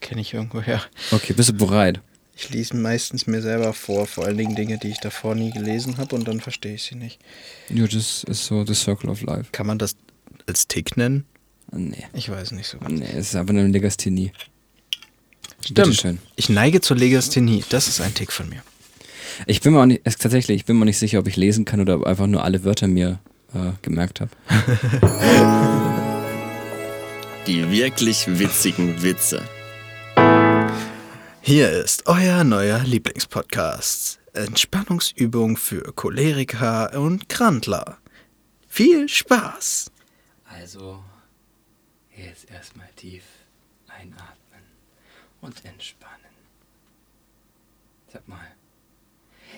Kenne 0.00 0.20
ich 0.20 0.34
irgendwo 0.34 0.60
her. 0.60 0.82
Okay, 1.10 1.32
bist 1.32 1.48
du 1.48 1.54
bereit? 1.54 2.00
Ich 2.36 2.50
lese 2.50 2.76
meistens 2.76 3.26
mir 3.26 3.40
selber 3.42 3.72
vor, 3.72 4.06
vor 4.06 4.26
allen 4.26 4.36
Dingen 4.36 4.54
Dinge, 4.54 4.78
die 4.78 4.88
ich 4.88 4.98
davor 4.98 5.34
nie 5.34 5.50
gelesen 5.50 5.98
habe 5.98 6.14
und 6.14 6.26
dann 6.26 6.40
verstehe 6.40 6.74
ich 6.74 6.82
sie 6.82 6.96
nicht. 6.96 7.20
Ja, 7.68 7.86
das 7.86 8.24
ist 8.24 8.44
so 8.44 8.66
the 8.66 8.74
circle 8.74 9.08
of 9.08 9.22
life. 9.22 9.50
Kann 9.52 9.66
man 9.66 9.78
das 9.78 9.96
als 10.46 10.66
Tick 10.66 10.96
nennen? 10.96 11.24
Nee. 11.70 12.04
Ich 12.12 12.28
weiß 12.28 12.52
nicht 12.52 12.68
so 12.68 12.78
ganz. 12.78 12.98
Nee, 13.00 13.06
es 13.12 13.28
ist 13.28 13.36
einfach 13.36 13.54
eine 13.54 13.66
Legasthenie. 13.68 14.32
Stimmt. 15.64 16.18
Ich 16.36 16.48
neige 16.48 16.80
zur 16.80 16.96
Legasthenie. 16.96 17.64
Das 17.70 17.88
ist 17.88 18.00
ein 18.00 18.14
Tick 18.14 18.32
von 18.32 18.48
mir. 18.48 18.62
Ich 19.46 19.60
bin 19.60 19.72
mir 19.72 19.80
auch 19.80 19.86
nicht, 19.86 20.04
tatsächlich, 20.04 20.56
ich 20.56 20.64
bin 20.64 20.78
mir 20.78 20.84
nicht 20.84 20.98
sicher, 20.98 21.18
ob 21.18 21.26
ich 21.26 21.36
lesen 21.36 21.64
kann 21.64 21.80
oder 21.80 22.06
einfach 22.06 22.26
nur 22.26 22.44
alle 22.44 22.64
Wörter 22.64 22.86
mir 22.86 23.18
äh, 23.54 23.72
gemerkt 23.82 24.20
habe. 24.20 24.30
Die 27.46 27.70
wirklich 27.70 28.38
witzigen 28.38 29.02
Witze. 29.02 29.42
Hier 31.40 31.70
ist 31.70 32.06
euer 32.06 32.44
neuer 32.44 32.80
Lieblingspodcast. 32.84 34.20
Entspannungsübung 34.32 35.56
für 35.56 35.92
Choleriker 35.94 36.98
und 36.98 37.28
Krantler. 37.28 37.98
Viel 38.68 39.08
Spaß! 39.08 39.90
Also, 40.44 41.02
jetzt 42.16 42.50
erstmal 42.50 42.88
tief 42.96 43.22
einatmen 43.88 44.33
und 45.44 45.64
entspannen. 45.64 46.14
Sag 48.12 48.26
mal. 48.26 48.38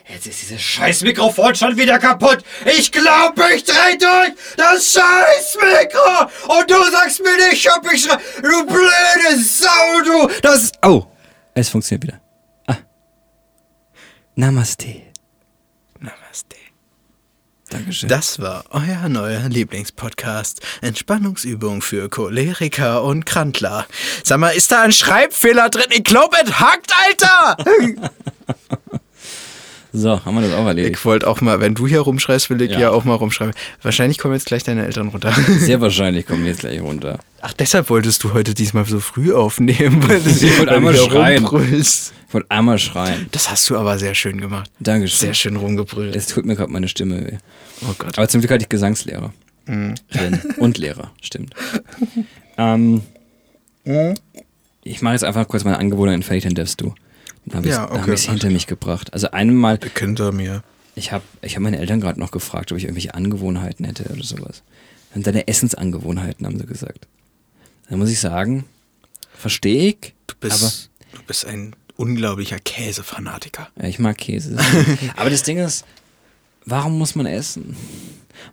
Jetzt 0.08 0.26
ist 0.26 0.42
dieses 0.42 0.60
scheiß 0.60 1.02
Mikrofon 1.02 1.54
schon 1.54 1.76
wieder 1.76 1.98
kaputt. 1.98 2.44
Ich 2.64 2.92
glaube, 2.92 3.42
ich 3.54 3.64
dreh 3.64 3.96
durch 3.98 4.32
das 4.56 4.92
scheiß 4.92 5.58
Mikro. 5.60 6.58
Und 6.58 6.70
du 6.70 6.90
sagst 6.90 7.22
mir 7.22 7.36
nicht, 7.48 7.68
ob 7.76 7.92
ich 7.92 8.02
schrei. 8.02 8.18
Du 8.40 8.66
blöde 8.66 9.42
Sau, 9.42 10.02
du. 10.04 10.28
Das. 10.42 10.70
Oh, 10.82 11.06
es 11.54 11.68
funktioniert 11.68 12.04
wieder. 12.04 12.20
Ah. 12.66 12.76
Namaste. 14.34 14.86
Namaste. 14.86 15.05
Dankeschön. 17.76 18.08
Das 18.08 18.38
war 18.38 18.64
euer 18.70 19.08
neuer 19.10 19.50
Lieblingspodcast. 19.50 20.62
Entspannungsübung 20.80 21.82
für 21.82 22.08
Choleriker 22.08 23.02
und 23.02 23.26
Krantler. 23.26 23.86
Sag 24.24 24.38
mal, 24.38 24.50
ist 24.50 24.72
da 24.72 24.82
ein 24.82 24.92
Schreibfehler 24.92 25.68
drin? 25.68 25.84
Ich 25.90 26.04
glaube, 26.04 26.36
es 26.42 26.58
hackt, 26.58 26.90
Alter! 27.06 27.56
so, 29.96 30.24
haben 30.24 30.34
wir 30.34 30.42
das 30.42 30.52
auch 30.52 30.66
erledigt. 30.66 30.96
Ich 30.98 31.04
wollte 31.04 31.26
auch 31.26 31.40
mal, 31.40 31.60
wenn 31.60 31.74
du 31.74 31.86
hier 31.86 32.00
rumschreist, 32.00 32.50
will 32.50 32.60
ich 32.60 32.72
ja. 32.72 32.76
hier 32.76 32.92
auch 32.92 33.04
mal 33.04 33.14
rumschreiben. 33.14 33.54
Wahrscheinlich 33.80 34.18
kommen 34.18 34.34
jetzt 34.34 34.44
gleich 34.44 34.62
deine 34.62 34.84
Eltern 34.84 35.08
runter. 35.08 35.32
Sehr 35.58 35.80
wahrscheinlich 35.80 36.26
kommen 36.26 36.44
jetzt 36.44 36.60
gleich 36.60 36.80
runter. 36.82 37.18
Ach, 37.40 37.54
deshalb 37.54 37.88
wolltest 37.88 38.22
du 38.22 38.34
heute 38.34 38.52
diesmal 38.52 38.84
so 38.84 39.00
früh 39.00 39.32
aufnehmen, 39.32 40.06
weil 40.06 40.18
ich 40.26 40.58
wollte 40.58 40.72
einmal 40.72 40.94
schreien. 40.94 41.46
Rumbrüllst. 41.46 42.12
Ich 42.28 42.34
wollte 42.34 42.50
einmal 42.50 42.78
schreien. 42.78 43.26
Das 43.32 43.50
hast 43.50 43.70
du 43.70 43.76
aber 43.76 43.98
sehr 43.98 44.14
schön 44.14 44.40
gemacht. 44.40 44.70
Dankeschön. 44.80 45.28
Sehr 45.28 45.34
schön 45.34 45.56
rumgebrüllt. 45.56 46.14
Es 46.14 46.26
tut 46.26 46.44
mir 46.44 46.56
gerade 46.56 46.70
meine 46.70 46.88
Stimme 46.88 47.24
weh. 47.24 47.38
Oh 47.82 47.94
Gott. 47.98 48.18
Aber 48.18 48.28
zum 48.28 48.42
Glück 48.42 48.50
hatte 48.50 48.64
ich 48.64 48.68
Gesangslehrer. 48.68 49.32
Mhm. 49.66 49.94
Und 50.58 50.78
Lehrer, 50.78 51.10
stimmt. 51.22 51.54
ähm, 52.58 53.02
mhm. 53.84 54.14
Ich 54.82 55.02
mache 55.02 55.14
jetzt 55.14 55.24
einfach 55.24 55.48
kurz 55.48 55.64
meine 55.64 55.78
Angewohnheiten 55.78 56.22
fertig, 56.22 56.44
dann 56.44 56.54
darfst 56.54 56.80
du. 56.80 56.94
Dann 57.46 57.58
habe 57.58 57.66
ich 57.68 57.72
es 57.72 57.78
ja, 57.78 57.90
okay, 57.90 58.16
hinter 58.16 58.50
mich 58.50 58.66
gebracht. 58.66 59.12
Also 59.12 59.30
einmal. 59.30 59.78
Hinter 59.98 60.32
mir. 60.32 60.62
Ich 60.94 61.12
habe 61.12 61.24
ich 61.42 61.56
hab 61.56 61.62
meine 61.62 61.78
Eltern 61.78 62.00
gerade 62.00 62.18
noch 62.18 62.30
gefragt, 62.30 62.72
ob 62.72 62.78
ich 62.78 62.84
irgendwelche 62.84 63.14
Angewohnheiten 63.14 63.84
hätte 63.84 64.04
oder 64.12 64.24
sowas. 64.24 64.62
Und 65.14 65.26
deine 65.26 65.46
Essensangewohnheiten, 65.46 66.44
haben 66.44 66.58
sie 66.58 66.66
gesagt. 66.66 67.06
Da 67.88 67.96
muss 67.96 68.10
ich 68.10 68.20
sagen, 68.20 68.64
verstehe 69.34 69.90
ich. 69.90 70.14
Du 70.26 70.34
bist, 70.40 70.90
du 71.12 71.22
bist 71.26 71.46
ein 71.46 71.76
unglaublicher 71.96 72.58
Käsefanatiker. 72.58 73.68
Ja, 73.80 73.88
ich 73.88 73.98
mag 73.98 74.18
Käse. 74.18 74.56
aber 75.16 75.30
das 75.30 75.42
Ding 75.42 75.58
ist, 75.58 75.84
warum 76.64 76.98
muss 76.98 77.14
man 77.14 77.26
essen? 77.26 77.76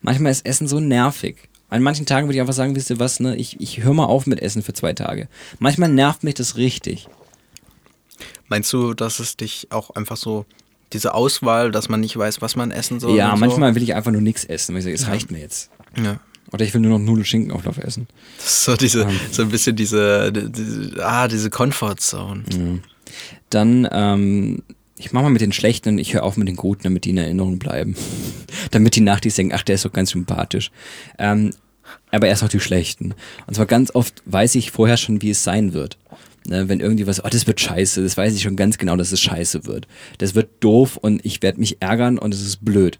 Manchmal 0.01 0.31
ist 0.31 0.45
Essen 0.45 0.67
so 0.67 0.79
nervig. 0.79 1.49
An 1.69 1.81
manchen 1.81 2.05
Tagen 2.05 2.27
würde 2.27 2.35
ich 2.35 2.41
einfach 2.41 2.53
sagen, 2.53 2.75
wisst 2.75 2.91
ihr 2.91 2.99
was, 2.99 3.19
ne? 3.19 3.35
Ich, 3.35 3.59
ich 3.59 3.83
höre 3.83 3.93
mal 3.93 4.05
auf 4.05 4.27
mit 4.27 4.41
Essen 4.41 4.61
für 4.61 4.73
zwei 4.73 4.93
Tage. 4.93 5.27
Manchmal 5.59 5.89
nervt 5.89 6.23
mich 6.23 6.35
das 6.35 6.55
richtig. 6.55 7.07
Meinst 8.49 8.71
du, 8.73 8.93
dass 8.93 9.19
es 9.19 9.37
dich 9.37 9.67
auch 9.71 9.91
einfach 9.91 10.17
so, 10.17 10.45
diese 10.93 11.13
Auswahl, 11.13 11.71
dass 11.71 11.89
man 11.89 11.99
nicht 11.99 12.15
weiß, 12.15 12.41
was 12.41 12.55
man 12.55 12.71
essen 12.71 12.99
soll? 12.99 13.15
Ja, 13.17 13.35
manchmal 13.35 13.71
so? 13.71 13.75
will 13.75 13.83
ich 13.83 13.95
einfach 13.95 14.11
nur 14.11 14.21
nichts 14.21 14.45
essen, 14.45 14.73
weil 14.73 14.79
ich 14.79 14.83
sage, 14.85 14.95
es 14.95 15.01
ja. 15.03 15.07
reicht 15.09 15.31
mir 15.31 15.39
jetzt. 15.39 15.71
Ja. 16.01 16.19
Oder 16.51 16.65
ich 16.65 16.73
will 16.73 16.81
nur 16.81 16.99
noch 16.99 17.03
Nudelschinkenauflauf 17.03 17.79
essen. 17.79 18.07
Das 18.37 18.45
ist 18.45 18.63
so 18.65 18.75
diese, 18.75 19.01
ähm. 19.01 19.19
so 19.31 19.41
ein 19.41 19.49
bisschen 19.49 19.75
diese, 19.75 20.31
diese 20.31 21.03
ah, 21.03 21.27
diese 21.27 21.49
Comfortzone. 21.49 22.43
Ja. 22.51 22.79
Dann, 23.49 23.87
ähm, 23.91 24.61
ich 24.97 25.11
mache 25.11 25.23
mal 25.23 25.29
mit 25.31 25.41
den 25.41 25.51
Schlechten 25.51 25.89
und 25.89 25.97
ich 25.97 26.13
höre 26.13 26.23
auf 26.23 26.37
mit 26.37 26.47
den 26.47 26.55
Guten, 26.55 26.83
damit 26.83 27.05
die 27.05 27.09
in 27.09 27.17
Erinnerung 27.17 27.57
bleiben. 27.57 27.95
damit 28.71 28.95
die 28.95 29.01
Nachtis 29.01 29.35
denken, 29.35 29.53
ach, 29.55 29.63
der 29.63 29.75
ist 29.75 29.85
doch 29.85 29.91
ganz 29.91 30.11
sympathisch. 30.11 30.69
Ähm, 31.17 31.51
aber 32.11 32.27
erst 32.27 32.43
noch 32.43 32.49
die 32.49 32.59
Schlechten. 32.59 33.15
Und 33.47 33.55
zwar 33.55 33.65
ganz 33.65 33.93
oft 33.95 34.21
weiß 34.25 34.53
ich 34.55 34.69
vorher 34.69 34.97
schon, 34.97 35.23
wie 35.23 35.31
es 35.31 35.43
sein 35.43 35.73
wird. 35.73 35.97
Ne, 36.45 36.67
wenn 36.67 36.81
irgendwie 36.81 37.07
was, 37.07 37.23
oh, 37.23 37.29
das 37.29 37.47
wird 37.47 37.61
scheiße, 37.61 38.03
das 38.03 38.17
weiß 38.17 38.35
ich 38.35 38.41
schon 38.41 38.57
ganz 38.57 38.77
genau, 38.77 38.97
dass 38.97 39.13
es 39.13 39.21
scheiße 39.21 39.65
wird. 39.65 39.87
Das 40.17 40.35
wird 40.35 40.49
doof 40.59 40.97
und 40.97 41.25
ich 41.25 41.41
werde 41.41 41.59
mich 41.59 41.81
ärgern 41.81 42.17
und 42.17 42.33
es 42.33 42.41
ist 42.45 42.65
blöd. 42.65 42.99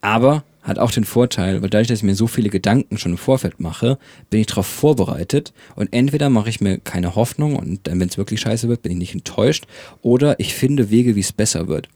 Aber 0.00 0.44
hat 0.62 0.78
auch 0.78 0.90
den 0.90 1.04
Vorteil, 1.04 1.62
weil 1.62 1.70
dadurch, 1.70 1.88
dass 1.88 1.98
ich 1.98 2.04
mir 2.04 2.14
so 2.14 2.26
viele 2.26 2.50
Gedanken 2.50 2.98
schon 2.98 3.12
im 3.12 3.18
Vorfeld 3.18 3.60
mache, 3.60 3.98
bin 4.28 4.40
ich 4.40 4.46
darauf 4.46 4.66
vorbereitet 4.66 5.52
und 5.74 5.92
entweder 5.92 6.30
mache 6.30 6.48
ich 6.48 6.60
mir 6.60 6.78
keine 6.78 7.16
Hoffnung 7.16 7.56
und 7.56 7.86
dann, 7.86 8.00
wenn 8.00 8.08
es 8.08 8.18
wirklich 8.18 8.40
scheiße 8.40 8.68
wird, 8.68 8.82
bin 8.82 8.92
ich 8.92 8.98
nicht 8.98 9.14
enttäuscht 9.14 9.66
oder 10.02 10.38
ich 10.38 10.54
finde 10.54 10.90
Wege, 10.90 11.16
wie 11.16 11.20
es 11.20 11.32
besser 11.32 11.68
wird. 11.68 11.88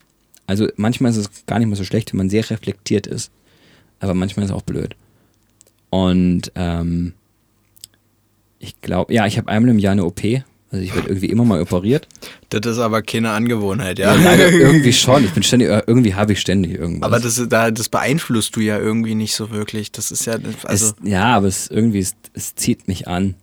Also 0.46 0.68
manchmal 0.76 1.10
ist 1.10 1.16
es 1.18 1.30
gar 1.46 1.58
nicht 1.58 1.68
mal 1.68 1.76
so 1.76 1.84
schlecht, 1.84 2.12
wenn 2.12 2.18
man 2.18 2.30
sehr 2.30 2.48
reflektiert 2.48 3.06
ist, 3.06 3.30
aber 4.00 4.14
manchmal 4.14 4.44
ist 4.44 4.50
es 4.50 4.56
auch 4.56 4.62
blöd. 4.62 4.96
Und 5.90 6.52
ähm, 6.54 7.12
ich 8.58 8.80
glaube, 8.80 9.12
ja, 9.12 9.26
ich 9.26 9.36
habe 9.38 9.48
einmal 9.48 9.70
im 9.70 9.78
Jahr 9.78 9.92
eine 9.92 10.04
OP, 10.04 10.22
also 10.74 10.82
ich 10.82 10.92
werde 10.92 11.08
irgendwie 11.08 11.26
immer 11.26 11.44
mal 11.44 11.62
operiert. 11.62 12.08
Das 12.48 12.66
ist 12.66 12.80
aber 12.80 13.00
keine 13.00 13.30
Angewohnheit, 13.30 14.00
ja. 14.00 14.16
ja 14.16 14.34
irgendwie 14.48 14.92
schon. 14.92 15.24
Ich 15.24 15.30
bin 15.30 15.44
ständig, 15.44 15.68
äh, 15.68 15.84
irgendwie 15.86 16.16
habe 16.16 16.32
ich 16.32 16.40
ständig 16.40 16.72
irgendwas. 16.72 17.06
Aber 17.06 17.20
das, 17.20 17.40
das 17.48 17.88
beeinflusst 17.88 18.56
du 18.56 18.60
ja 18.60 18.76
irgendwie 18.76 19.14
nicht 19.14 19.36
so 19.36 19.52
wirklich. 19.52 19.92
Das 19.92 20.10
ist 20.10 20.24
ja, 20.24 20.36
also. 20.64 20.86
Es, 20.86 20.94
ja, 21.04 21.26
aber 21.26 21.46
es 21.46 21.68
irgendwie, 21.68 22.00
es, 22.00 22.14
es 22.32 22.56
zieht 22.56 22.88
mich 22.88 23.06
an. 23.06 23.36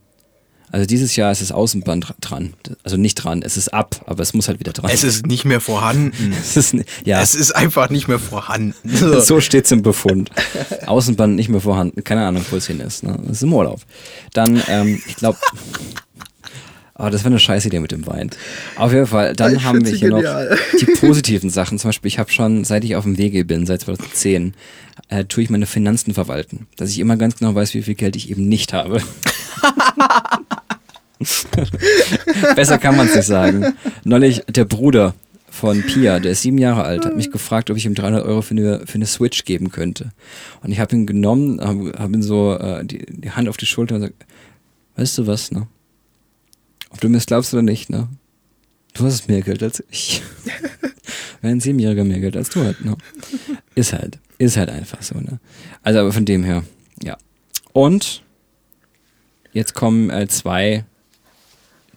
Also 0.72 0.86
dieses 0.86 1.16
Jahr 1.16 1.32
ist 1.32 1.40
das 1.40 1.52
Außenband 1.52 2.14
dran. 2.20 2.52
Also 2.82 2.98
nicht 2.98 3.14
dran, 3.14 3.42
es 3.42 3.56
ist 3.56 3.72
ab, 3.72 4.02
aber 4.06 4.22
es 4.22 4.34
muss 4.34 4.48
halt 4.48 4.60
wieder 4.60 4.72
dran. 4.72 4.90
Es 4.92 5.04
ist 5.04 5.26
nicht 5.26 5.46
mehr 5.46 5.60
vorhanden. 5.60 6.34
es 6.40 6.58
ist, 6.58 6.76
ja. 7.04 7.22
Es 7.22 7.34
ist 7.34 7.52
einfach 7.52 7.88
nicht 7.88 8.08
mehr 8.08 8.18
vorhanden. 8.18 8.74
So, 8.84 9.20
so 9.20 9.40
steht 9.40 9.64
es 9.64 9.72
im 9.72 9.82
Befund. 9.82 10.30
Außenband 10.86 11.34
nicht 11.34 11.48
mehr 11.48 11.60
vorhanden. 11.60 12.04
Keine 12.04 12.26
Ahnung, 12.26 12.44
wo 12.50 12.56
es 12.56 12.66
hin 12.66 12.78
ist. 12.80 13.02
Ne? 13.02 13.18
Das 13.22 13.38
ist 13.38 13.42
im 13.42 13.52
Urlaub. 13.52 13.80
Dann, 14.32 14.62
ähm, 14.68 15.02
ich 15.06 15.16
glaube, 15.16 15.38
aber 17.02 17.10
das 17.10 17.24
war 17.24 17.32
eine 17.32 17.40
scheiß 17.40 17.66
Idee 17.66 17.80
mit 17.80 17.90
dem 17.90 18.06
Wein. 18.06 18.30
Auf 18.76 18.92
jeden 18.92 19.08
Fall, 19.08 19.34
dann 19.34 19.56
ich 19.56 19.64
haben 19.64 19.84
wir 19.84 19.92
hier 19.92 20.10
genial. 20.10 20.50
noch 20.50 20.78
die 20.78 20.86
positiven 20.86 21.50
Sachen. 21.50 21.76
Zum 21.80 21.88
Beispiel, 21.88 22.06
ich 22.06 22.20
habe 22.20 22.30
schon, 22.30 22.62
seit 22.62 22.84
ich 22.84 22.94
auf 22.94 23.02
dem 23.02 23.18
Wege 23.18 23.44
bin, 23.44 23.66
seit 23.66 23.80
2010, 23.80 24.54
äh, 25.08 25.24
tue 25.24 25.42
ich 25.42 25.50
meine 25.50 25.66
Finanzen 25.66 26.14
verwalten. 26.14 26.68
Dass 26.76 26.90
ich 26.90 27.00
immer 27.00 27.16
ganz 27.16 27.36
genau 27.38 27.56
weiß, 27.56 27.74
wie 27.74 27.82
viel 27.82 27.96
Geld 27.96 28.14
ich 28.14 28.30
eben 28.30 28.46
nicht 28.46 28.72
habe. 28.72 29.02
Besser 32.54 32.78
kann 32.78 32.96
man 32.96 33.08
es 33.08 33.16
nicht 33.16 33.26
sagen. 33.26 33.74
Neulich 34.04 34.44
der 34.48 34.64
Bruder 34.64 35.14
von 35.50 35.82
Pia, 35.82 36.20
der 36.20 36.30
ist 36.30 36.42
sieben 36.42 36.58
Jahre 36.58 36.84
alt, 36.84 37.04
hat 37.04 37.16
mich 37.16 37.32
gefragt, 37.32 37.68
ob 37.72 37.76
ich 37.76 37.84
ihm 37.84 37.96
300 37.96 38.24
Euro 38.24 38.42
für 38.42 38.52
eine, 38.52 38.86
für 38.86 38.94
eine 38.94 39.06
Switch 39.06 39.44
geben 39.44 39.72
könnte. 39.72 40.12
Und 40.62 40.70
ich 40.70 40.78
habe 40.78 40.94
ihn 40.94 41.06
genommen, 41.06 41.60
habe 41.60 41.94
hab 41.98 42.14
ihm 42.14 42.22
so 42.22 42.56
äh, 42.56 42.84
die, 42.84 43.04
die 43.08 43.32
Hand 43.32 43.48
auf 43.48 43.56
die 43.56 43.66
Schulter 43.66 43.96
und 43.96 44.02
gesagt, 44.02 44.24
weißt 44.94 45.18
du 45.18 45.26
was, 45.26 45.50
ne? 45.50 45.66
Ob 46.92 47.00
du 47.00 47.08
mir 47.08 47.16
das 47.16 47.26
glaubst 47.26 47.52
oder 47.52 47.62
nicht, 47.62 47.90
ne? 47.90 48.08
Du 48.94 49.04
hast 49.04 49.28
mehr 49.28 49.40
Geld 49.40 49.62
als 49.62 49.82
ich. 49.90 50.22
Wenn 51.40 51.50
ein 51.52 51.60
Siebenjähriger 51.60 52.04
mehr 52.04 52.20
Geld 52.20 52.36
als 52.36 52.50
du 52.50 52.64
hat, 52.64 52.84
ne? 52.84 52.96
Ist 53.74 53.92
halt. 53.92 54.18
Ist 54.38 54.56
halt 54.56 54.68
einfach 54.68 55.02
so, 55.02 55.18
ne? 55.18 55.40
Also, 55.82 56.00
aber 56.00 56.12
von 56.12 56.24
dem 56.24 56.44
her, 56.44 56.64
ja. 57.02 57.16
Und 57.72 58.22
jetzt 59.52 59.74
kommen 59.74 60.10
äh, 60.10 60.28
zwei, 60.28 60.84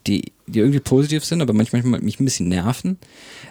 die, 0.08 0.32
die 0.48 0.60
irgendwie 0.60 0.80
positiv 0.80 1.26
sind, 1.26 1.42
aber 1.42 1.54
manchmal 1.54 1.82
mich 1.84 2.20
ein 2.20 2.26
bisschen 2.26 2.48
nerven. 2.48 2.98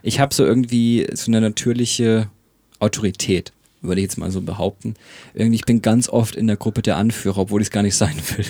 Ich 0.03 0.21
habe 0.21 0.35
so 0.35 0.45
irgendwie 0.45 1.07
so 1.13 1.31
eine 1.31 1.41
natürliche 1.41 2.31
Autorität 2.79 3.53
würde 3.85 4.01
ich 4.01 4.05
jetzt 4.05 4.19
mal 4.19 4.31
so 4.31 4.41
behaupten. 4.41 4.95
Irgendwie, 5.35 5.57
ich 5.57 5.65
bin 5.65 5.83
ganz 5.83 6.09
oft 6.09 6.37
in 6.37 6.47
der 6.47 6.57
Gruppe 6.57 6.83
der 6.83 6.97
Anführer, 6.97 7.39
obwohl 7.39 7.61
ich 7.61 7.69
es 7.69 7.71
gar 7.71 7.83
nicht 7.83 7.97
sein 7.97 8.17
will. 8.37 8.47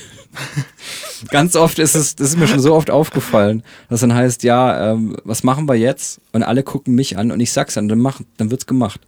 ganz 1.30 1.56
oft 1.56 1.78
ist 1.78 1.94
es, 1.94 2.16
das 2.16 2.30
ist 2.30 2.38
mir 2.38 2.48
schon 2.48 2.60
so 2.60 2.74
oft 2.74 2.90
aufgefallen, 2.90 3.62
dass 3.88 4.00
dann 4.00 4.14
heißt, 4.14 4.42
ja, 4.42 4.92
ähm, 4.92 5.16
was 5.24 5.42
machen 5.42 5.68
wir 5.68 5.74
jetzt? 5.74 6.20
Und 6.32 6.42
alle 6.42 6.62
gucken 6.62 6.94
mich 6.94 7.18
an 7.18 7.30
und 7.30 7.40
ich 7.40 7.52
sag's 7.52 7.74
dann, 7.74 7.88
dann, 7.88 8.00
mach, 8.00 8.20
dann 8.36 8.50
wird's 8.50 8.66
gemacht. 8.66 9.00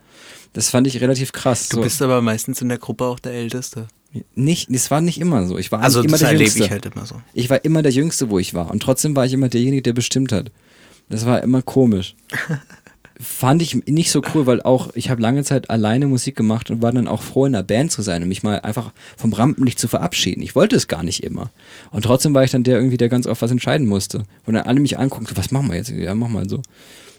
Das 0.53 0.71
fand 0.71 0.87
ich 0.87 1.01
relativ 1.01 1.33
krass. 1.33 1.69
Du 1.69 1.77
so. 1.77 1.83
bist 1.83 2.01
aber 2.01 2.23
meistens 2.23 2.63
in 2.63 2.69
der 2.69 2.79
Gruppe 2.79 3.05
auch 3.05 3.19
der 3.19 3.33
Älteste. 3.33 3.89
Nicht, 4.35 4.75
das 4.75 4.91
war 4.91 5.01
nicht 5.01 5.21
immer 5.21 5.47
so. 5.47 5.59
Ich 5.59 5.71
war 5.73 5.81
also 5.81 6.01
immer 6.01 6.17
der 6.17 6.33
Jüngste. 6.33 6.65
ich 6.65 6.71
halt 6.71 6.87
immer 6.87 7.05
so. 7.05 7.21
Ich 7.35 7.51
war 7.51 7.65
immer 7.65 7.83
der 7.83 7.93
Jüngste, 7.93 8.31
wo 8.31 8.39
ich 8.39 8.55
war. 8.55 8.71
Und 8.71 8.83
trotzdem 8.83 9.15
war 9.15 9.27
ich 9.27 9.33
immer 9.33 9.49
derjenige, 9.49 9.83
der 9.83 9.93
bestimmt 9.93 10.33
hat. 10.33 10.51
Das 11.09 11.27
war 11.27 11.43
immer 11.43 11.63
komisch. 11.63 12.15
fand 13.19 13.63
ich 13.63 13.75
nicht 13.87 14.11
so 14.11 14.21
cool, 14.35 14.47
weil 14.47 14.63
auch 14.63 14.91
ich 14.95 15.11
habe 15.11 15.23
lange 15.23 15.43
Zeit 15.45 15.71
alleine 15.71 16.07
Musik 16.07 16.37
gemacht 16.37 16.71
und 16.71 16.83
war 16.83 16.93
dann 16.93 17.09
auch 17.09 17.23
froh 17.23 17.47
in 17.47 17.55
einer 17.55 17.63
Band 17.63 17.91
zu 17.91 18.03
sein 18.03 18.23
und 18.23 18.29
mich 18.29 18.43
mal 18.43 18.61
einfach 18.61 18.93
vom 19.17 19.33
Rampenlicht 19.33 19.79
zu 19.79 19.89
verabschieden. 19.89 20.43
Ich 20.43 20.55
wollte 20.55 20.77
es 20.77 20.89
gar 20.89 21.03
nicht 21.03 21.23
immer. 21.23 21.51
Und 21.91 22.05
trotzdem 22.05 22.35
war 22.35 22.45
ich 22.45 22.51
dann 22.51 22.65
der 22.65 22.77
irgendwie, 22.77 22.99
der 22.99 23.09
ganz 23.09 23.27
oft 23.27 23.41
was 23.43 23.51
entscheiden 23.51 23.87
musste. 23.87 24.25
Und 24.45 24.55
dann 24.55 24.65
alle 24.65 24.81
mich 24.81 24.99
angucken, 24.99 25.27
was 25.35 25.51
machen 25.51 25.69
wir 25.69 25.77
jetzt? 25.77 25.91
Ja, 25.91 26.15
mach 26.15 26.29
mal 26.29 26.49
so. 26.49 26.63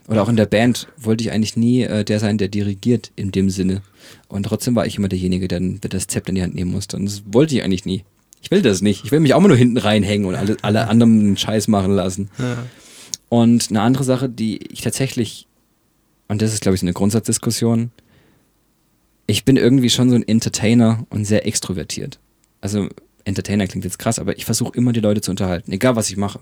Oder 0.08 0.24
auch 0.24 0.30
in 0.30 0.38
der 0.38 0.46
Band 0.46 0.88
wollte 0.98 1.24
ich 1.24 1.32
eigentlich 1.32 1.58
nie 1.58 1.84
äh, 1.84 2.06
der 2.06 2.20
sein, 2.20 2.38
der 2.38 2.48
dirigiert 2.48 3.12
in 3.16 3.32
dem 3.32 3.50
Sinne. 3.50 3.82
Und 4.30 4.44
trotzdem 4.44 4.76
war 4.76 4.86
ich 4.86 4.98
immer 4.98 5.10
derjenige, 5.10 5.48
der, 5.48 5.60
der 5.60 5.90
das 5.90 6.08
Zepter 6.08 6.30
in 6.30 6.36
die 6.36 6.44
Hand 6.44 6.56
nehmen 6.56 6.72
musste. 6.72 6.96
Und 6.96 7.06
das 7.06 7.24
wollte 7.26 7.56
ich 7.56 7.64
eigentlich 7.64 7.86
nie. 7.86 8.04
Ich 8.42 8.52
will 8.52 8.62
das 8.62 8.82
nicht. 8.82 9.04
Ich 9.04 9.12
will 9.12 9.20
mich 9.20 9.34
auch 9.34 9.42
mal 9.42 9.50
nur 9.50 9.58
hinten 9.58 9.78
reinhängen 9.78 10.28
und 10.28 10.36
alle, 10.36 10.56
alle 10.62 10.88
anderen 10.88 11.20
einen 11.20 11.38
Scheiß 11.38 11.68
machen 11.68 11.92
lassen. 11.92 12.30
Ja. 12.38 12.58
Und 13.30 13.70
eine 13.70 13.82
andere 13.82 14.06
Sache, 14.06 14.30
die 14.30 14.58
ich 14.72 14.82
tatsächlich 14.82 15.48
und 16.28 16.42
das 16.42 16.54
ist, 16.54 16.62
glaube 16.62 16.76
ich, 16.76 16.82
so 16.82 16.86
eine 16.86 16.94
Grundsatzdiskussion, 16.94 17.92
ich 19.28 19.46
bin 19.46 19.58
irgendwie 19.58 19.90
schon 19.90 20.10
so 20.10 20.16
ein 20.16 20.28
Entertainer 20.28 21.06
und 21.10 21.26
sehr 21.26 21.46
extrovertiert. 21.46 22.20
Also 22.62 22.90
Entertainer 23.26 23.68
klingt 23.68 23.86
jetzt 23.86 24.00
krass, 24.00 24.20
aber 24.20 24.38
ich 24.38 24.46
versuche 24.46 24.76
immer 24.78 24.94
die 24.94 25.02
Leute 25.02 25.22
zu 25.22 25.32
unterhalten, 25.32 25.72
egal 25.72 25.96
was 25.96 26.10
ich 26.10 26.18
mache. 26.18 26.40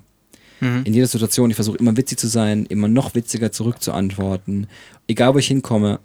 Mhm. 0.59 0.83
In 0.85 0.93
jeder 0.93 1.07
Situation, 1.07 1.49
ich 1.49 1.55
versuche 1.55 1.77
immer 1.77 1.97
witzig 1.97 2.19
zu 2.19 2.27
sein, 2.27 2.65
immer 2.67 2.87
noch 2.87 3.15
witziger 3.15 3.51
zurückzuantworten. 3.51 4.67
Egal 5.07 5.33
wo 5.33 5.39
ich 5.39 5.47
hinkomme, 5.47 5.99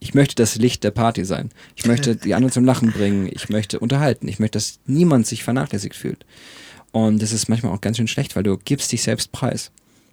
ich 0.00 0.14
möchte 0.14 0.34
das 0.34 0.56
Licht 0.56 0.82
der 0.82 0.90
Party 0.90 1.24
sein. 1.24 1.50
Ich 1.76 1.86
möchte 1.86 2.16
die 2.24 2.34
anderen 2.34 2.52
zum 2.52 2.64
Lachen 2.64 2.90
bringen. 2.90 3.28
Ich 3.30 3.48
möchte 3.50 3.78
unterhalten. 3.78 4.26
Ich 4.26 4.40
möchte, 4.40 4.56
dass 4.56 4.80
niemand 4.86 5.26
sich 5.26 5.44
vernachlässigt 5.44 5.94
fühlt. 5.94 6.24
Und 6.90 7.22
das 7.22 7.32
ist 7.32 7.48
manchmal 7.48 7.72
auch 7.72 7.80
ganz 7.80 7.98
schön 7.98 8.08
schlecht, 8.08 8.34
weil 8.34 8.42
du 8.42 8.58
gibst 8.58 8.90
dich 8.90 9.02
selbst 9.02 9.32
preis. 9.32 9.70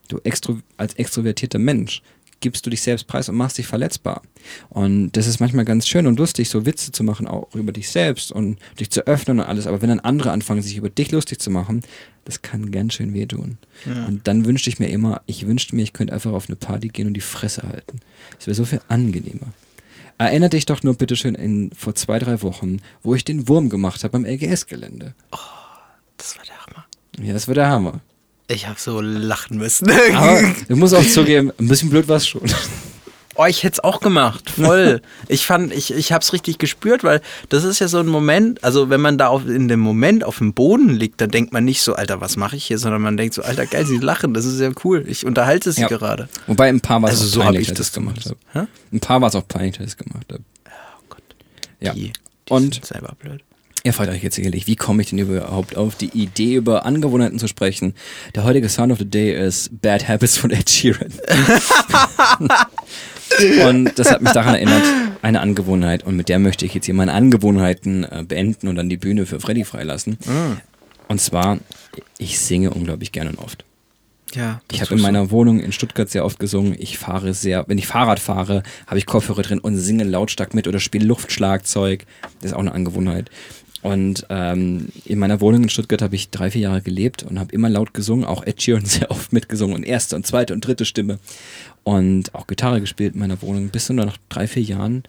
Du 0.07 0.19
extro 0.23 0.59
als 0.77 0.93
extrovertierter 0.93 1.59
Mensch 1.59 2.01
gibst 2.39 2.65
du 2.65 2.69
dich 2.69 2.81
selbst 2.81 3.07
preis 3.07 3.29
und 3.29 3.35
machst 3.35 3.57
dich 3.57 3.67
verletzbar. 3.67 4.21
Und 4.69 5.11
das 5.11 5.27
ist 5.27 5.39
manchmal 5.39 5.65
ganz 5.65 5.87
schön 5.87 6.07
und 6.07 6.17
lustig, 6.19 6.49
so 6.49 6.65
Witze 6.65 6.91
zu 6.91 7.03
machen, 7.03 7.27
auch 7.27 7.53
über 7.53 7.71
dich 7.71 7.89
selbst 7.89 8.31
und 8.31 8.57
dich 8.79 8.89
zu 8.89 9.05
öffnen 9.07 9.39
und 9.39 9.45
alles. 9.45 9.67
Aber 9.67 9.81
wenn 9.81 9.89
dann 9.89 9.99
andere 9.99 10.31
anfangen, 10.31 10.61
sich 10.61 10.77
über 10.77 10.89
dich 10.89 11.11
lustig 11.11 11.39
zu 11.39 11.51
machen, 11.51 11.81
das 12.25 12.41
kann 12.41 12.71
ganz 12.71 12.93
schön 12.93 13.13
wehtun. 13.13 13.57
Ja. 13.85 14.05
Und 14.05 14.27
dann 14.27 14.45
wünschte 14.45 14.69
ich 14.69 14.79
mir 14.79 14.87
immer, 14.87 15.21
ich 15.25 15.47
wünschte 15.47 15.75
mir, 15.75 15.83
ich 15.83 15.93
könnte 15.93 16.13
einfach 16.13 16.31
auf 16.31 16.47
eine 16.47 16.55
Party 16.55 16.89
gehen 16.89 17.07
und 17.07 17.13
die 17.13 17.21
Fresse 17.21 17.63
halten. 17.63 17.99
Das 18.37 18.47
wäre 18.47 18.55
so 18.55 18.65
viel 18.65 18.81
angenehmer. 18.87 19.47
Erinner 20.17 20.49
dich 20.49 20.65
doch 20.65 20.83
nur 20.83 20.95
bitte 20.95 21.15
schön 21.15 21.35
in, 21.35 21.71
vor 21.71 21.95
zwei, 21.95 22.19
drei 22.19 22.41
Wochen, 22.41 22.81
wo 23.01 23.15
ich 23.15 23.23
den 23.23 23.47
Wurm 23.47 23.69
gemacht 23.69 24.03
habe 24.03 24.11
beim 24.11 24.25
LGS-Gelände. 24.25 25.15
Oh, 25.31 25.37
das 26.17 26.37
war 26.37 26.43
der 26.45 26.65
Hammer. 26.65 26.85
Ja, 27.21 27.33
das 27.33 27.47
war 27.47 27.55
der 27.55 27.69
Hammer. 27.69 28.01
Ich 28.49 28.67
habe 28.67 28.79
so 28.79 28.99
lachen 28.99 29.57
müssen. 29.57 29.91
Aber 29.91 30.41
du 30.67 30.75
musst 30.75 30.95
auch 30.95 31.05
zugeben, 31.05 31.51
ein 31.59 31.67
bisschen 31.67 31.91
blöd 31.91 32.07
war 32.07 32.17
es 32.17 32.27
schon. 32.27 32.41
Oh, 33.35 33.45
ich 33.45 33.63
hätte 33.63 33.75
es 33.75 33.79
auch 33.79 34.01
gemacht, 34.01 34.49
voll. 34.49 35.01
ich 35.29 35.47
fand, 35.47 35.71
ich, 35.71 35.93
ich 35.93 36.11
habe 36.11 36.21
es 36.21 36.33
richtig 36.33 36.57
gespürt, 36.57 37.05
weil 37.05 37.21
das 37.47 37.63
ist 37.63 37.79
ja 37.79 37.87
so 37.87 37.99
ein 37.99 38.07
Moment, 38.07 38.61
also 38.65 38.89
wenn 38.89 38.99
man 38.99 39.17
da 39.17 39.27
auf, 39.27 39.47
in 39.47 39.69
dem 39.69 39.79
Moment 39.79 40.25
auf 40.25 40.39
dem 40.39 40.53
Boden 40.53 40.89
liegt, 40.89 41.21
dann 41.21 41.31
denkt 41.31 41.53
man 41.53 41.63
nicht 41.63 41.81
so, 41.81 41.93
Alter, 41.93 42.19
was 42.19 42.35
mache 42.35 42.57
ich 42.57 42.65
hier, 42.65 42.79
sondern 42.79 43.01
man 43.01 43.15
denkt 43.15 43.35
so, 43.35 43.41
Alter, 43.43 43.65
geil, 43.65 43.85
sie 43.85 43.99
lachen, 43.99 44.33
das 44.33 44.43
ist 44.43 44.59
ja 44.59 44.71
cool. 44.83 45.05
Ich 45.07 45.25
unterhalte 45.25 45.71
sie 45.71 45.83
ja. 45.83 45.87
gerade. 45.87 46.27
Wobei 46.47 46.67
ein 46.67 46.81
paar 46.81 47.01
war 47.01 47.09
es 47.09 47.21
also 47.21 47.39
auch 47.39 47.45
so 47.45 47.51
peinlich, 47.51 47.69
ich 47.69 47.73
das 47.75 47.93
gemacht 47.93 48.25
habe. 48.25 48.67
Ein 48.91 48.99
paar 48.99 49.21
war 49.21 49.29
es 49.29 49.35
auch 49.35 49.47
peinlich, 49.47 49.77
dass 49.77 49.87
ich 49.87 49.95
das 49.95 50.05
gemacht 50.05 50.25
habe. 50.33 50.43
Oh 50.65 51.03
Gott. 51.07 51.23
Ja. 51.79 51.93
Die, 51.93 52.11
die 52.11 52.51
Und 52.51 52.83
selber 52.83 53.15
blöd. 53.19 53.41
Ihr 53.83 53.93
fragt 53.93 54.11
euch 54.11 54.23
jetzt 54.23 54.35
sicherlich, 54.35 54.67
wie 54.67 54.75
komme 54.75 55.01
ich 55.01 55.09
denn 55.09 55.19
überhaupt 55.19 55.77
auf 55.77 55.95
die 55.95 56.09
Idee, 56.09 56.55
über 56.55 56.85
Angewohnheiten 56.85 57.39
zu 57.39 57.47
sprechen? 57.47 57.93
Der 58.35 58.43
heutige 58.43 58.67
Sound 58.67 58.91
of 58.91 58.99
the 58.99 59.09
Day 59.09 59.33
ist 59.33 59.81
Bad 59.81 60.07
Habits 60.07 60.37
von 60.37 60.51
Ed 60.51 60.69
Sheeran. 60.69 61.07
und 63.69 63.97
das 63.97 64.11
hat 64.11 64.21
mich 64.21 64.33
daran 64.33 64.55
erinnert, 64.55 64.83
eine 65.21 65.39
Angewohnheit, 65.39 66.03
und 66.03 66.15
mit 66.15 66.29
der 66.29 66.39
möchte 66.39 66.65
ich 66.65 66.73
jetzt 66.73 66.85
hier 66.85 66.93
meine 66.93 67.13
Angewohnheiten 67.13 68.03
äh, 68.03 68.23
beenden 68.27 68.67
und 68.67 68.75
dann 68.75 68.89
die 68.89 68.97
Bühne 68.97 69.25
für 69.25 69.39
Freddy 69.39 69.63
freilassen. 69.63 70.17
Mm. 70.25 70.57
Und 71.07 71.21
zwar, 71.21 71.59
ich 72.17 72.39
singe 72.39 72.71
unglaublich 72.71 73.11
gerne 73.11 73.31
und 73.31 73.39
oft. 73.39 73.63
Ja, 74.35 74.61
ich 74.71 74.81
habe 74.81 74.93
in 74.93 75.01
meiner. 75.01 75.31
Wohnung 75.31 75.59
in 75.59 75.71
Stuttgart 75.71 76.09
sehr 76.09 76.23
oft 76.23 76.39
gesungen. 76.39 76.75
Ich 76.77 76.97
fahre 76.97 77.33
sehr, 77.33 77.65
wenn 77.67 77.77
ich 77.77 77.87
Fahrrad 77.87 78.19
fahre, 78.19 78.63
habe 78.87 78.97
ich 78.97 79.05
Kopfhörer 79.05 79.41
drin 79.41 79.59
und 79.59 79.77
singe 79.77 80.03
lautstark 80.03 80.53
mit 80.53 80.67
oder 80.67 80.79
spiele 80.79 81.05
Luftschlagzeug. 81.05 82.05
Das 82.41 82.51
ist 82.51 82.55
auch 82.55 82.59
eine 82.59 82.71
Angewohnheit. 82.71 83.29
Und 83.81 84.25
ähm, 84.29 84.89
in 85.05 85.19
meiner 85.19 85.39
Wohnung 85.39 85.63
in 85.63 85.69
Stuttgart 85.69 86.01
habe 86.01 86.15
ich 86.15 86.29
drei, 86.29 86.51
vier 86.51 86.61
Jahre 86.61 86.81
gelebt 86.81 87.23
und 87.23 87.39
habe 87.39 87.53
immer 87.53 87.69
laut 87.69 87.93
gesungen, 87.93 88.25
auch 88.25 88.45
Ed 88.45 88.61
Sheeran 88.61 88.85
sehr 88.85 89.09
oft 89.11 89.31
mitgesungen 89.31 89.75
und 89.75 89.83
erste 89.83 90.15
und 90.15 90.27
zweite 90.27 90.53
und 90.53 90.65
dritte 90.65 90.85
Stimme 90.85 91.19
und 91.83 92.35
auch 92.35 92.47
Gitarre 92.47 92.81
gespielt 92.81 93.13
in 93.13 93.19
meiner 93.19 93.41
Wohnung, 93.41 93.69
bis 93.69 93.87
dann 93.87 93.95
nach 93.95 94.17
drei, 94.27 94.47
vier 94.47 94.63
Jahren 94.63 95.03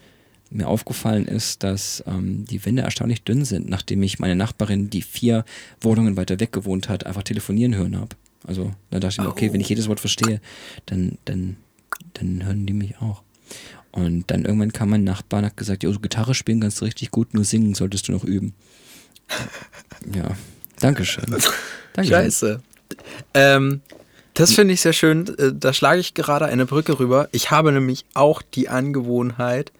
mir 0.49 0.67
aufgefallen 0.67 1.27
ist, 1.27 1.63
dass 1.63 2.03
ähm, 2.07 2.45
die 2.45 2.63
Wände 2.65 2.81
erstaunlich 2.81 3.23
dünn 3.23 3.45
sind, 3.45 3.69
nachdem 3.69 4.03
ich 4.03 4.19
meine 4.19 4.35
Nachbarin, 4.35 4.89
die 4.89 5.01
vier 5.01 5.45
Wohnungen 5.79 6.17
weiter 6.17 6.39
weg 6.39 6.51
gewohnt 6.51 6.89
hat, 6.89 7.05
einfach 7.05 7.23
telefonieren 7.23 7.75
hören 7.75 7.97
habe. 7.97 8.15
Also 8.45 8.73
da 8.89 8.99
dachte 8.99 9.13
ich 9.13 9.21
mir, 9.21 9.29
okay, 9.29 9.53
wenn 9.53 9.61
ich 9.61 9.69
jedes 9.69 9.87
Wort 9.87 9.99
verstehe, 9.99 10.41
dann, 10.87 11.17
dann, 11.25 11.57
dann 12.13 12.43
hören 12.45 12.65
die 12.65 12.73
mich 12.73 12.97
auch. 12.99 13.23
Und 13.91 14.31
dann 14.31 14.45
irgendwann 14.45 14.71
kam 14.71 14.89
mein 14.89 15.03
Nachbar 15.03 15.39
und 15.39 15.45
hat 15.47 15.57
gesagt, 15.57 15.83
ja, 15.83 15.91
Gitarre 15.91 16.33
spielen 16.33 16.61
kannst 16.61 16.79
du 16.79 16.85
richtig 16.85 17.11
gut, 17.11 17.33
nur 17.33 17.43
singen 17.43 17.75
solltest 17.75 18.07
du 18.07 18.11
noch 18.13 18.23
üben. 18.23 18.53
Ja, 20.15 20.35
Dankeschön. 20.79 21.25
Dankeschön. 21.93 22.05
Scheiße. 22.05 22.61
Ähm, 23.35 23.81
das 24.33 24.53
finde 24.53 24.73
ich 24.73 24.81
sehr 24.81 24.93
schön. 24.93 25.27
Äh, 25.37 25.51
da 25.53 25.73
schlage 25.73 25.99
ich 25.99 26.15
gerade 26.15 26.45
eine 26.45 26.65
Brücke 26.65 26.99
rüber. 26.99 27.29
Ich 27.31 27.51
habe 27.51 27.71
nämlich 27.71 28.05
auch 28.15 28.41
die 28.41 28.67
Angewohnheit. 28.67 29.71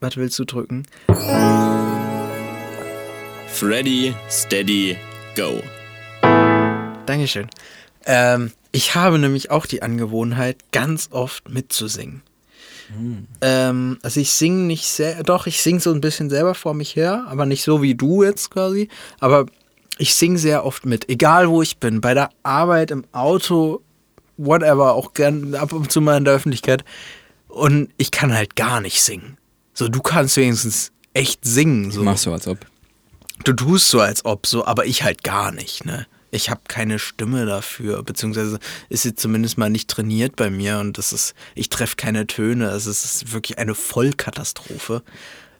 Was 0.00 0.16
willst 0.16 0.36
du 0.40 0.44
drücken? 0.44 0.84
Freddy, 3.46 4.14
steady, 4.28 4.96
go. 5.36 5.62
Dankeschön. 7.06 7.46
Ähm, 8.04 8.50
ich 8.72 8.94
habe 8.94 9.18
nämlich 9.18 9.50
auch 9.50 9.66
die 9.66 9.82
Angewohnheit, 9.82 10.56
ganz 10.72 11.08
oft 11.12 11.48
mitzusingen. 11.50 12.22
Mhm. 12.96 13.26
Ähm, 13.40 13.98
also 14.02 14.20
ich 14.20 14.32
singe 14.32 14.64
nicht 14.64 14.86
sehr, 14.86 15.22
doch, 15.22 15.46
ich 15.46 15.62
singe 15.62 15.80
so 15.80 15.92
ein 15.92 16.00
bisschen 16.00 16.30
selber 16.30 16.54
vor 16.54 16.74
mich 16.74 16.96
her, 16.96 17.26
aber 17.28 17.46
nicht 17.46 17.62
so 17.62 17.82
wie 17.82 17.94
du 17.94 18.22
jetzt 18.22 18.50
quasi. 18.50 18.88
Aber 19.20 19.46
ich 19.98 20.14
singe 20.14 20.38
sehr 20.38 20.64
oft 20.64 20.86
mit, 20.86 21.08
egal 21.08 21.48
wo 21.48 21.62
ich 21.62 21.78
bin, 21.78 22.00
bei 22.00 22.14
der 22.14 22.30
Arbeit, 22.42 22.90
im 22.90 23.04
Auto, 23.12 23.82
whatever, 24.36 24.94
auch 24.94 25.12
gern 25.14 25.54
ab 25.54 25.72
und 25.72 25.92
zu 25.92 26.00
mal 26.00 26.16
in 26.16 26.24
der 26.24 26.34
Öffentlichkeit. 26.34 26.84
Und 27.48 27.90
ich 27.98 28.10
kann 28.10 28.32
halt 28.32 28.56
gar 28.56 28.80
nicht 28.80 29.02
singen. 29.02 29.36
So, 29.74 29.88
du 29.88 30.00
kannst 30.00 30.36
wenigstens 30.36 30.92
echt 31.12 31.44
singen. 31.44 31.90
So. 31.90 32.02
Machst 32.02 32.26
du 32.26 32.32
als 32.32 32.46
ob. 32.46 32.58
Du 33.44 33.52
tust 33.52 33.88
so, 33.88 34.00
als 34.00 34.24
ob 34.24 34.46
so, 34.46 34.64
aber 34.64 34.86
ich 34.86 35.02
halt 35.02 35.22
gar 35.22 35.52
nicht, 35.52 35.84
ne? 35.84 36.06
Ich 36.34 36.48
habe 36.48 36.62
keine 36.66 36.98
Stimme 36.98 37.44
dafür, 37.44 38.02
beziehungsweise 38.02 38.58
ist 38.88 39.02
sie 39.02 39.14
zumindest 39.14 39.58
mal 39.58 39.68
nicht 39.68 39.88
trainiert 39.88 40.34
bei 40.34 40.48
mir 40.48 40.78
und 40.78 40.96
das 40.96 41.12
ist, 41.12 41.34
ich 41.54 41.68
treffe 41.68 41.96
keine 41.96 42.26
Töne. 42.26 42.70
Also 42.70 42.90
es 42.90 43.04
ist 43.04 43.32
wirklich 43.32 43.58
eine 43.58 43.74
Vollkatastrophe. 43.74 45.02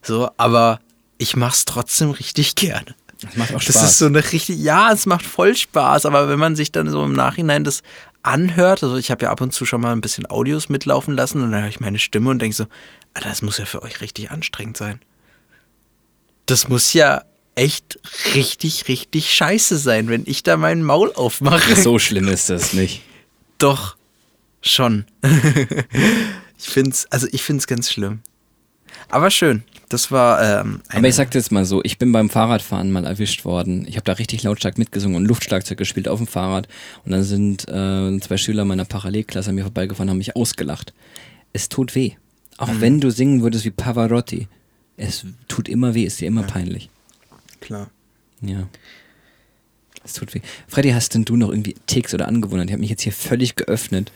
So, 0.00 0.30
aber 0.38 0.80
ich 1.18 1.36
mach's 1.36 1.66
trotzdem 1.66 2.10
richtig 2.10 2.54
gerne. 2.54 2.94
Das 3.20 3.36
macht 3.36 3.50
auch 3.54 3.62
Das 3.62 3.76
Spaß. 3.76 3.90
ist 3.90 3.98
so 3.98 4.06
eine 4.06 4.18
richtig, 4.32 4.58
ja, 4.58 4.90
es 4.92 5.04
macht 5.04 5.26
voll 5.26 5.54
Spaß, 5.54 6.06
aber 6.06 6.28
wenn 6.30 6.38
man 6.38 6.56
sich 6.56 6.72
dann 6.72 6.88
so 6.88 7.04
im 7.04 7.12
Nachhinein 7.12 7.64
das 7.64 7.82
anhört, 8.22 8.82
also 8.82 8.96
ich 8.96 9.10
habe 9.10 9.26
ja 9.26 9.30
ab 9.30 9.42
und 9.42 9.52
zu 9.52 9.66
schon 9.66 9.82
mal 9.82 9.92
ein 9.92 10.00
bisschen 10.00 10.24
Audios 10.28 10.70
mitlaufen 10.70 11.14
lassen 11.14 11.42
und 11.42 11.52
dann 11.52 11.60
höre 11.60 11.68
ich 11.68 11.80
meine 11.80 11.98
Stimme 11.98 12.30
und 12.30 12.40
denke 12.40 12.56
so, 12.56 12.66
Alter, 13.14 13.28
das 13.28 13.42
muss 13.42 13.58
ja 13.58 13.66
für 13.66 13.82
euch 13.82 14.00
richtig 14.00 14.30
anstrengend 14.30 14.78
sein. 14.78 15.00
Das 16.46 16.68
muss 16.68 16.92
ja 16.94 17.22
echt 17.54 17.98
richtig, 18.34 18.88
richtig 18.88 19.32
scheiße 19.32 19.76
sein, 19.76 20.08
wenn 20.08 20.22
ich 20.26 20.42
da 20.42 20.56
meinen 20.56 20.82
Maul 20.82 21.12
aufmache. 21.14 21.76
so 21.76 21.98
schlimm 21.98 22.28
ist 22.28 22.50
das 22.50 22.72
nicht. 22.72 23.02
Doch, 23.58 23.96
schon. 24.60 25.04
ich 26.58 26.68
find's, 26.68 27.06
also 27.10 27.26
ich 27.30 27.42
find's 27.42 27.66
ganz 27.66 27.90
schlimm. 27.90 28.20
Aber 29.08 29.30
schön. 29.30 29.62
Das 29.88 30.10
war 30.10 30.60
ähm, 30.60 30.80
Aber 30.88 31.06
ich 31.06 31.14
sag 31.14 31.30
dir 31.30 31.38
jetzt 31.38 31.52
mal 31.52 31.66
so, 31.66 31.82
ich 31.84 31.98
bin 31.98 32.12
beim 32.12 32.30
Fahrradfahren 32.30 32.90
mal 32.90 33.04
erwischt 33.04 33.44
worden. 33.44 33.86
Ich 33.86 33.96
habe 33.96 34.04
da 34.04 34.12
richtig 34.12 34.42
lautstark 34.42 34.78
mitgesungen 34.78 35.16
und 35.16 35.26
Luftschlagzeug 35.26 35.76
gespielt 35.76 36.08
auf 36.08 36.18
dem 36.18 36.26
Fahrrad. 36.26 36.66
Und 37.04 37.12
dann 37.12 37.22
sind 37.22 37.68
äh, 37.68 38.18
zwei 38.20 38.38
Schüler 38.38 38.64
meiner 38.64 38.86
Parallelklasse 38.86 39.50
an 39.50 39.56
mir 39.56 39.64
vorbeigefahren 39.64 40.08
und 40.08 40.12
haben 40.12 40.18
mich 40.18 40.34
ausgelacht. 40.34 40.94
Es 41.52 41.68
tut 41.68 41.94
weh. 41.94 42.12
Auch 42.56 42.70
wenn 42.78 43.00
du 43.00 43.10
singen 43.10 43.42
würdest 43.42 43.66
wie 43.66 43.70
Pavarotti. 43.70 44.48
Es 44.96 45.26
tut 45.48 45.68
immer 45.68 45.94
weh, 45.94 46.04
ist 46.04 46.20
dir 46.20 46.28
immer 46.28 46.44
peinlich. 46.44 46.88
Klar. 47.62 47.90
Ja. 48.42 48.68
Es 50.04 50.14
tut 50.14 50.34
weh. 50.34 50.40
Freddy, 50.68 50.90
hast 50.90 51.14
denn 51.14 51.24
du 51.24 51.36
noch 51.36 51.50
irgendwie 51.50 51.76
Ticks 51.86 52.12
oder 52.12 52.26
Angewohnheiten? 52.28 52.68
Ich 52.68 52.72
habe 52.72 52.80
mich 52.80 52.90
jetzt 52.90 53.02
hier 53.02 53.12
völlig 53.12 53.56
geöffnet. 53.56 54.10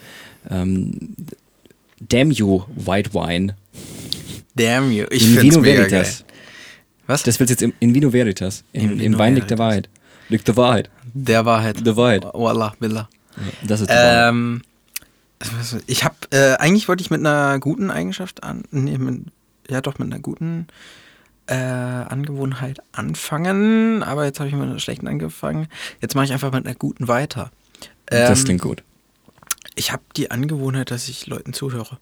Ähm, 0.51 1.15
damn 2.01 2.31
you, 2.31 2.65
White 2.75 3.15
Wine. 3.15 3.57
Damn 4.57 4.91
you. 4.91 5.07
Ich 5.11 5.23
in 5.25 5.39
find's 5.39 5.43
Vino 5.57 5.61
mega 5.61 5.83
Veritas. 5.83 6.19
geil. 6.19 6.27
Was? 7.07 7.23
Das 7.23 7.39
wird 7.39 7.51
jetzt 7.51 7.63
im, 7.63 7.73
in 7.79 7.95
Vino 7.95 8.13
Veritas. 8.13 8.65
Im, 8.73 8.93
In 8.93 9.01
im 9.01 9.19
Wein 9.19 9.35
liegt 9.37 9.51
der. 9.51 9.59
Wahrheit. 9.59 9.89
Liegt 10.29 10.49
der 10.49 10.57
Wahrheit. 10.57 10.91
Der 11.15 11.45
Wahrheit. 11.45 11.87
Der 11.87 11.97
Wahrheit. 11.97 12.25
Wallah, 12.25 12.75
Billah. 12.81 13.09
Das 13.65 13.81
ist 13.81 13.89
Wahrheit. 13.89 14.31
Ähm, 14.31 14.63
ich 15.87 16.03
habe, 16.03 16.17
äh, 16.31 16.55
eigentlich 16.55 16.89
wollte 16.89 17.03
ich 17.03 17.11
mit 17.11 17.21
einer 17.21 17.61
guten 17.61 17.91
Eigenschaft 17.91 18.43
an, 18.43 18.65
nee, 18.71 18.97
mit, 18.99 19.27
ja 19.69 19.81
doch 19.83 19.99
mit 19.99 20.11
einer 20.11 20.21
guten 20.21 20.67
äh, 21.47 21.55
Angewohnheit 21.55 22.81
anfangen, 22.93 24.03
aber 24.03 24.25
jetzt 24.25 24.41
habe 24.41 24.49
ich 24.49 24.55
mit 24.55 24.65
einer 24.65 24.79
schlechten 24.79 25.07
angefangen. 25.07 25.69
Jetzt 26.01 26.15
mache 26.15 26.25
ich 26.27 26.33
einfach 26.33 26.53
mit 26.53 26.67
einer 26.67 26.75
guten 26.75 27.09
weiter. 27.09 27.51
das 28.07 28.41
Ähm, 28.41 28.45
klingt 28.45 28.63
gut. 28.63 28.83
Ich 29.75 29.93
habe 29.93 30.03
die 30.17 30.31
Angewohnheit, 30.31 30.91
dass 30.91 31.09
ich 31.09 31.27
Leuten 31.27 31.53
zuhöre. 31.53 31.99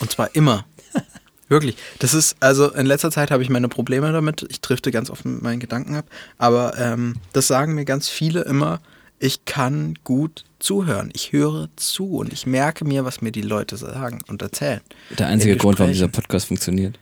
Und 0.00 0.10
zwar 0.10 0.34
immer. 0.34 0.66
Wirklich. 1.48 1.76
Das 1.98 2.12
ist, 2.12 2.36
also 2.40 2.70
in 2.72 2.86
letzter 2.86 3.10
Zeit 3.10 3.30
habe 3.30 3.42
ich 3.42 3.48
meine 3.48 3.68
Probleme 3.68 4.12
damit. 4.12 4.46
Ich 4.50 4.60
drifte 4.60 4.90
ganz 4.90 5.08
oft 5.08 5.24
mit 5.24 5.42
meinen 5.42 5.60
Gedanken 5.60 5.96
ab. 5.96 6.06
Aber 6.36 6.76
ähm, 6.78 7.16
das 7.32 7.46
sagen 7.46 7.74
mir 7.74 7.84
ganz 7.84 8.08
viele 8.08 8.42
immer. 8.42 8.80
Ich 9.18 9.44
kann 9.46 9.94
gut 10.04 10.44
zuhören. 10.58 11.10
Ich 11.14 11.32
höre 11.32 11.68
zu 11.76 12.18
und 12.18 12.32
ich 12.32 12.46
merke 12.46 12.84
mir, 12.84 13.04
was 13.04 13.20
mir 13.20 13.32
die 13.32 13.42
Leute 13.42 13.76
sagen 13.76 14.20
und 14.28 14.42
erzählen. 14.42 14.80
Der 15.18 15.28
einzige 15.28 15.54
in 15.54 15.58
Grund, 15.58 15.78
warum 15.78 15.92
dieser. 15.92 16.08
Podcast 16.08 16.46
funktioniert. 16.46 16.98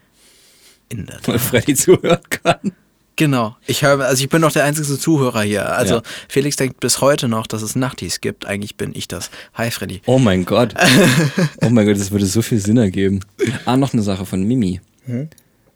In 0.88 1.06
der 1.06 1.18
Weil. 1.24 1.38
Freddy 1.38 1.74
zuhören 1.74 2.20
kann. 2.30 2.72
Genau. 3.16 3.56
Ich 3.66 3.82
höre, 3.82 4.04
also 4.04 4.22
ich 4.22 4.28
bin 4.28 4.42
noch 4.42 4.52
der 4.52 4.64
einzige 4.64 4.98
Zuhörer 4.98 5.42
hier. 5.42 5.72
Also 5.74 5.96
Ja. 5.96 6.02
Felix 6.28 6.56
denkt 6.56 6.80
bis 6.80 7.00
heute 7.00 7.28
noch, 7.28 7.46
dass 7.46 7.62
es 7.62 7.74
Nachtis 7.74 8.20
gibt. 8.20 8.44
Eigentlich 8.44 8.76
bin 8.76 8.94
ich 8.94 9.08
das. 9.08 9.30
Hi 9.54 9.70
Freddy. 9.70 10.02
Oh 10.06 10.18
mein 10.18 10.44
Gott. 10.44 10.74
Oh 11.62 11.70
mein 11.70 11.86
Gott, 11.86 11.96
das 11.98 12.10
würde 12.10 12.26
so 12.26 12.42
viel 12.42 12.58
Sinn 12.60 12.76
ergeben. 12.76 13.20
Ah, 13.64 13.76
noch 13.78 13.92
eine 13.94 14.02
Sache 14.02 14.26
von 14.26 14.42
Mimi. 14.44 14.80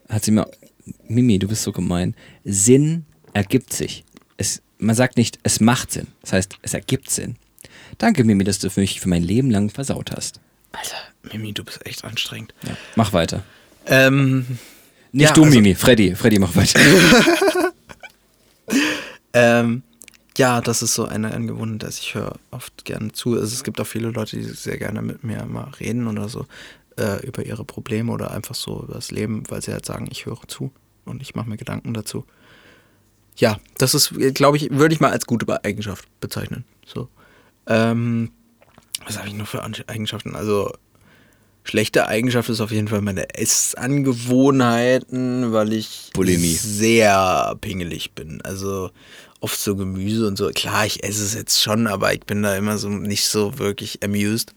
Hat 0.08 0.24
sie 0.24 0.30
mir. 0.32 0.46
Mimi, 1.08 1.38
du 1.38 1.48
bist 1.48 1.62
so 1.62 1.72
gemein. 1.72 2.14
Sinn 2.44 3.06
ergibt 3.32 3.72
sich. 3.72 4.04
Es, 4.36 4.60
man 4.78 4.94
sagt 4.94 5.16
nicht, 5.16 5.38
es 5.42 5.60
macht 5.60 5.92
Sinn. 5.92 6.08
Das 6.20 6.32
heißt, 6.34 6.56
es 6.62 6.74
ergibt 6.74 7.10
Sinn. 7.10 7.36
Danke, 7.98 8.22
Mimi, 8.24 8.44
dass 8.44 8.58
du 8.58 8.68
für 8.70 8.80
mich 8.80 9.00
für 9.00 9.08
mein 9.08 9.22
Leben 9.22 9.50
lang 9.50 9.70
versaut 9.70 10.10
hast. 10.12 10.40
Alter, 10.72 10.96
Mimi, 11.32 11.52
du 11.52 11.64
bist 11.64 11.84
echt 11.86 12.04
anstrengend. 12.04 12.52
Ja. 12.66 12.76
Mach 12.96 13.12
weiter. 13.12 13.42
Ähm, 13.86 14.46
Nicht 15.12 15.28
Ja, 15.28 15.32
du, 15.34 15.44
also- 15.44 15.54
Mimi. 15.56 15.74
Freddy. 15.74 16.14
Freddy, 16.14 16.38
mach 16.38 16.54
weiter. 16.56 16.78
Ähm, 19.32 19.82
ja, 20.36 20.60
das 20.60 20.82
ist 20.82 20.94
so 20.94 21.04
eine 21.04 21.32
Angewohnheit, 21.32 21.82
dass 21.84 21.98
ich 21.98 22.14
höre 22.14 22.34
oft 22.50 22.84
gerne 22.84 23.12
zu. 23.12 23.34
Also 23.34 23.46
es 23.46 23.62
gibt 23.64 23.80
auch 23.80 23.86
viele 23.86 24.10
Leute, 24.10 24.36
die 24.36 24.42
sehr 24.42 24.78
gerne 24.78 25.02
mit 25.02 25.22
mir 25.22 25.44
mal 25.44 25.70
reden 25.78 26.06
oder 26.08 26.28
so 26.28 26.46
äh, 26.98 27.24
über 27.26 27.44
ihre 27.44 27.64
Probleme 27.64 28.10
oder 28.12 28.30
einfach 28.32 28.54
so 28.54 28.82
über 28.82 28.94
das 28.94 29.10
Leben, 29.10 29.44
weil 29.48 29.62
sie 29.62 29.72
halt 29.72 29.86
sagen, 29.86 30.08
ich 30.10 30.26
höre 30.26 30.40
zu 30.48 30.72
und 31.04 31.22
ich 31.22 31.34
mache 31.34 31.48
mir 31.48 31.56
Gedanken 31.56 31.94
dazu. 31.94 32.24
Ja, 33.36 33.58
das 33.78 33.94
ist, 33.94 34.12
glaube 34.34 34.56
ich, 34.56 34.70
würde 34.70 34.94
ich 34.94 35.00
mal 35.00 35.12
als 35.12 35.26
gute 35.26 35.64
Eigenschaft 35.64 36.08
bezeichnen. 36.20 36.64
So. 36.84 37.08
Ähm, 37.66 38.30
was 39.06 39.16
habe 39.18 39.28
ich 39.28 39.34
noch 39.34 39.46
für 39.48 39.62
Eigenschaften? 39.62 40.34
Also 40.34 40.72
schlechte 41.64 42.08
Eigenschaft 42.08 42.48
ist 42.48 42.60
auf 42.60 42.72
jeden 42.72 42.88
Fall 42.88 43.02
meine 43.02 43.34
Essangewohnheiten, 43.34 45.52
weil 45.52 45.72
ich 45.72 46.10
Bulimie. 46.12 46.54
sehr 46.54 47.56
pingelig 47.60 48.12
bin. 48.12 48.40
Also 48.42 48.90
oft 49.40 49.58
so 49.58 49.76
Gemüse 49.76 50.26
und 50.26 50.36
so. 50.36 50.50
Klar, 50.50 50.86
ich 50.86 51.04
esse 51.04 51.24
es 51.24 51.34
jetzt 51.34 51.62
schon, 51.62 51.86
aber 51.86 52.12
ich 52.12 52.20
bin 52.20 52.42
da 52.42 52.56
immer 52.56 52.78
so 52.78 52.88
nicht 52.88 53.26
so 53.26 53.58
wirklich 53.58 54.02
amused. 54.02 54.54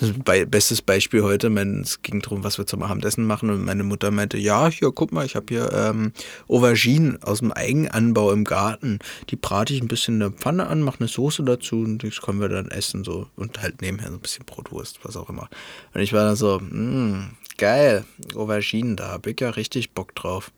Be 0.00 0.44
bestes 0.44 0.82
Beispiel 0.82 1.22
heute, 1.22 1.50
mein, 1.50 1.82
es 1.82 2.02
ging 2.02 2.20
darum, 2.20 2.42
was 2.42 2.58
wir 2.58 2.66
zum 2.66 2.82
Abendessen 2.82 3.24
machen 3.26 3.48
und 3.50 3.64
meine 3.64 3.84
Mutter 3.84 4.10
meinte, 4.10 4.36
ja, 4.36 4.68
hier, 4.68 4.90
guck 4.92 5.12
mal, 5.12 5.24
ich 5.24 5.36
habe 5.36 5.46
hier 5.48 5.72
ähm, 5.72 6.12
Auberginen 6.48 7.22
aus 7.22 7.38
dem 7.38 7.52
Eigenanbau 7.52 8.32
im 8.32 8.42
Garten. 8.42 8.98
Die 9.30 9.36
brate 9.36 9.72
ich 9.72 9.80
ein 9.80 9.88
bisschen 9.88 10.14
in 10.14 10.20
der 10.20 10.30
Pfanne 10.30 10.66
an, 10.66 10.82
mache 10.82 10.98
eine 11.00 11.08
Soße 11.08 11.44
dazu 11.44 11.76
und 11.76 12.02
das 12.02 12.20
können 12.20 12.40
wir 12.40 12.48
dann 12.48 12.72
essen 12.72 13.04
so 13.04 13.28
und 13.36 13.62
halt 13.62 13.82
nebenher 13.82 14.08
so 14.08 14.14
ein 14.16 14.20
bisschen 14.20 14.44
Brotwurst, 14.44 14.98
was 15.04 15.16
auch 15.16 15.30
immer. 15.30 15.48
Und 15.94 16.00
ich 16.00 16.12
war 16.12 16.24
dann 16.24 16.36
so, 16.36 16.58
mh, 16.60 17.30
geil, 17.56 18.04
Auberginen, 18.34 18.96
da 18.96 19.12
hab 19.12 19.28
ich 19.28 19.40
ja 19.40 19.50
richtig 19.50 19.92
Bock 19.92 20.14
drauf. 20.16 20.50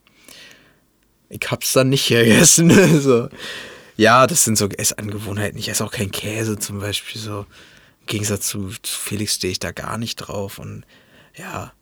Ich 1.28 1.50
hab's 1.50 1.72
dann 1.74 1.90
nicht 1.90 2.08
gegessen. 2.08 2.70
so. 3.00 3.28
Ja, 3.96 4.26
das 4.26 4.44
sind 4.44 4.56
so 4.56 4.68
Essangewohnheiten. 4.68 5.58
Ich 5.58 5.68
esse 5.68 5.84
auch 5.84 5.92
keinen 5.92 6.10
Käse 6.10 6.58
zum 6.58 6.80
Beispiel 6.80 7.20
so. 7.20 7.46
Im 8.06 8.12
Gegensatz 8.12 8.46
zu, 8.46 8.68
zu 8.68 9.00
Felix 9.00 9.34
stehe 9.34 9.50
ich 9.50 9.58
da 9.58 9.72
gar 9.72 9.98
nicht 9.98 10.14
drauf. 10.16 10.60
Und 10.60 10.84
ja, 11.36 11.72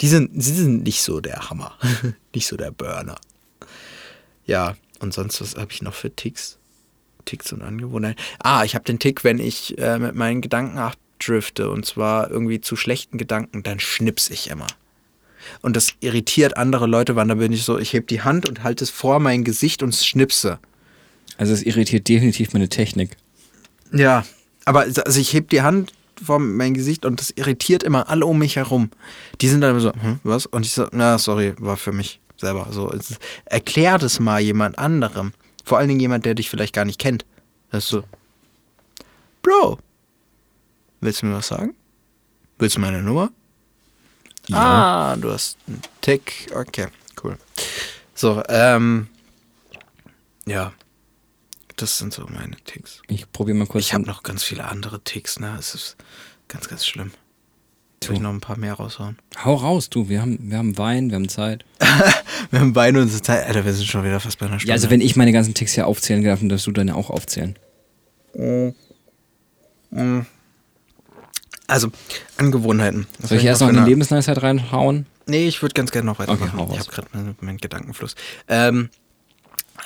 die 0.00 0.08
sind, 0.08 0.42
sie 0.42 0.54
sind 0.54 0.84
nicht 0.84 1.02
so 1.02 1.20
der 1.20 1.50
Hammer. 1.50 1.76
nicht 2.34 2.46
so 2.46 2.56
der 2.56 2.70
Burner. 2.70 3.16
Ja, 4.46 4.74
und 5.00 5.12
sonst, 5.12 5.40
was 5.42 5.56
habe 5.56 5.70
ich 5.70 5.82
noch 5.82 5.92
für 5.92 6.14
Ticks? 6.16 6.58
Ticks 7.26 7.52
und 7.52 7.60
Angewohnheiten. 7.60 8.18
Ah, 8.38 8.64
ich 8.64 8.74
habe 8.74 8.86
den 8.86 8.98
Tick, 8.98 9.22
wenn 9.22 9.38
ich 9.38 9.76
äh, 9.76 9.98
mit 9.98 10.14
meinen 10.14 10.40
Gedanken 10.40 10.78
abdrifte 10.78 11.68
und 11.68 11.84
zwar 11.84 12.30
irgendwie 12.30 12.62
zu 12.62 12.74
schlechten 12.74 13.18
Gedanken, 13.18 13.62
dann 13.62 13.80
schnips 13.80 14.30
ich 14.30 14.48
immer. 14.48 14.66
Und 15.60 15.76
das 15.76 15.92
irritiert 16.00 16.56
andere 16.56 16.86
Leute, 16.86 17.16
weil 17.16 17.28
da 17.28 17.34
bin 17.34 17.52
ich 17.52 17.64
so, 17.64 17.78
ich 17.78 17.92
heb 17.92 18.08
die 18.08 18.22
Hand 18.22 18.48
und 18.48 18.62
halte 18.62 18.82
es 18.82 18.90
vor 18.90 19.20
mein 19.20 19.44
Gesicht 19.44 19.82
und 19.82 19.94
schnipse. 19.94 20.58
Also 21.36 21.52
es 21.52 21.62
irritiert 21.62 22.08
definitiv 22.08 22.54
meine 22.54 22.70
Technik. 22.70 23.16
Ja, 23.92 24.24
aber 24.70 24.82
also 24.82 25.20
ich 25.20 25.32
heb 25.32 25.50
die 25.50 25.62
Hand 25.62 25.92
vor 26.22 26.38
mein 26.38 26.74
Gesicht 26.74 27.04
und 27.04 27.18
das 27.20 27.32
irritiert 27.32 27.82
immer 27.82 28.08
alle 28.08 28.24
um 28.24 28.38
mich 28.38 28.54
herum. 28.54 28.92
Die 29.40 29.48
sind 29.48 29.62
dann 29.62 29.70
immer 29.72 29.80
so, 29.80 29.92
hm, 29.92 30.20
was? 30.22 30.46
Und 30.46 30.64
ich 30.64 30.72
so, 30.72 30.86
na, 30.92 31.18
sorry, 31.18 31.54
war 31.58 31.76
für 31.76 31.90
mich 31.90 32.20
selber 32.36 32.68
so. 32.70 32.88
Es 32.92 33.18
Erklär 33.46 33.98
das 33.98 34.20
mal 34.20 34.40
jemand 34.40 34.78
anderem. 34.78 35.32
Vor 35.64 35.78
allen 35.78 35.88
Dingen 35.88 35.98
jemand, 35.98 36.24
der 36.24 36.36
dich 36.36 36.48
vielleicht 36.48 36.72
gar 36.72 36.84
nicht 36.84 37.00
kennt. 37.00 37.26
Das 37.72 37.82
ist 37.82 37.90
so, 37.90 38.04
Bro, 39.42 39.80
willst 41.00 41.22
du 41.22 41.26
mir 41.26 41.34
was 41.34 41.48
sagen? 41.48 41.74
Willst 42.60 42.76
du 42.76 42.80
meine 42.80 43.02
Nummer? 43.02 43.32
Ah, 44.52 45.16
du 45.16 45.32
hast 45.32 45.58
einen 45.66 45.82
Tick. 46.00 46.46
Okay, 46.54 46.86
cool. 47.24 47.36
So, 48.14 48.40
ähm, 48.48 49.08
ja, 50.46 50.72
das 51.82 51.98
sind 51.98 52.12
so 52.12 52.26
meine 52.28 52.56
Ticks. 52.64 53.02
Ich 53.08 53.30
probiere 53.32 53.56
mal 53.56 53.66
kurz. 53.66 53.84
Ich 53.86 53.94
habe 53.94 54.04
noch 54.04 54.22
ganz 54.22 54.42
viele 54.42 54.64
andere 54.64 55.00
Ticks, 55.02 55.38
ne? 55.40 55.56
Es 55.58 55.74
ist 55.74 55.96
ganz, 56.48 56.68
ganz 56.68 56.86
schlimm. 56.86 57.12
Soll 58.02 58.14
ich 58.14 58.20
noch 58.20 58.30
ein 58.30 58.40
paar 58.40 58.56
mehr 58.58 58.74
raushauen? 58.74 59.18
Hau 59.44 59.54
raus, 59.54 59.90
du. 59.90 60.08
Wir 60.08 60.22
haben, 60.22 60.38
wir 60.50 60.56
haben 60.58 60.78
Wein, 60.78 61.10
wir 61.10 61.16
haben 61.16 61.28
Zeit. 61.28 61.64
Wir 62.50 62.58
haben 62.60 62.72
beide 62.72 63.00
unsere 63.02 63.20
Zeit. 63.22 63.46
Alter, 63.46 63.64
wir 63.66 63.72
sind 63.74 63.86
schon 63.86 64.02
wieder 64.02 64.18
fast 64.18 64.38
bei 64.38 64.46
einer 64.46 64.58
Stunde. 64.58 64.70
Ja, 64.70 64.74
also 64.74 64.88
wenn 64.90 65.02
ich 65.02 65.14
meine 65.14 65.30
ganzen 65.30 65.52
Ticks 65.54 65.74
hier 65.74 65.86
aufzählen 65.86 66.24
darf, 66.24 66.40
dann 66.40 66.48
darfst 66.48 66.66
du 66.66 66.72
deine 66.72 66.96
auch 66.96 67.10
aufzählen. 67.10 67.56
Also, 71.66 71.90
Angewohnheiten. 72.38 73.06
Was 73.18 73.28
Soll 73.28 73.38
ich 73.38 73.44
erst 73.44 73.60
noch 73.60 73.68
eine 73.68 73.78
eine- 73.80 73.88
Lebensweisheit 73.88 74.42
reinhauen? 74.42 75.06
Nee, 75.26 75.46
ich 75.46 75.62
würde 75.62 75.74
ganz 75.74 75.92
gerne 75.92 76.06
noch 76.06 76.18
weitermachen. 76.18 76.58
Okay, 76.58 76.72
ich 76.72 76.80
habe 76.80 76.90
gerade 76.90 77.08
meinen, 77.12 77.36
meinen 77.40 77.58
Gedankenfluss. 77.58 78.16
Ähm, 78.48 78.88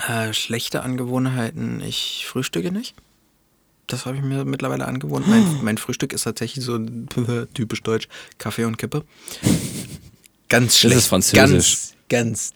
äh, 0.09 0.33
schlechte 0.33 0.83
Angewohnheiten. 0.83 1.81
Ich 1.81 2.27
frühstücke 2.29 2.73
nicht. 2.73 2.95
Das 3.87 4.07
habe 4.07 4.17
ich 4.17 4.23
mir 4.23 4.45
mittlerweile 4.45 4.87
angewohnt. 4.87 5.29
Mein, 5.29 5.63
mein 5.63 5.79
Frühstück 5.79 6.13
ist 6.13 6.23
tatsächlich 6.23 6.65
so 6.65 6.79
typisch 7.55 7.83
deutsch: 7.83 8.09
Kaffee 8.39 8.65
und 8.65 8.79
Kippe. 8.79 9.05
Ganz 10.49 10.79
schlecht. 10.79 10.97
ist 10.97 11.07
französisch. 11.07 11.79
Ganz, 11.79 11.95
ganz 12.09 12.53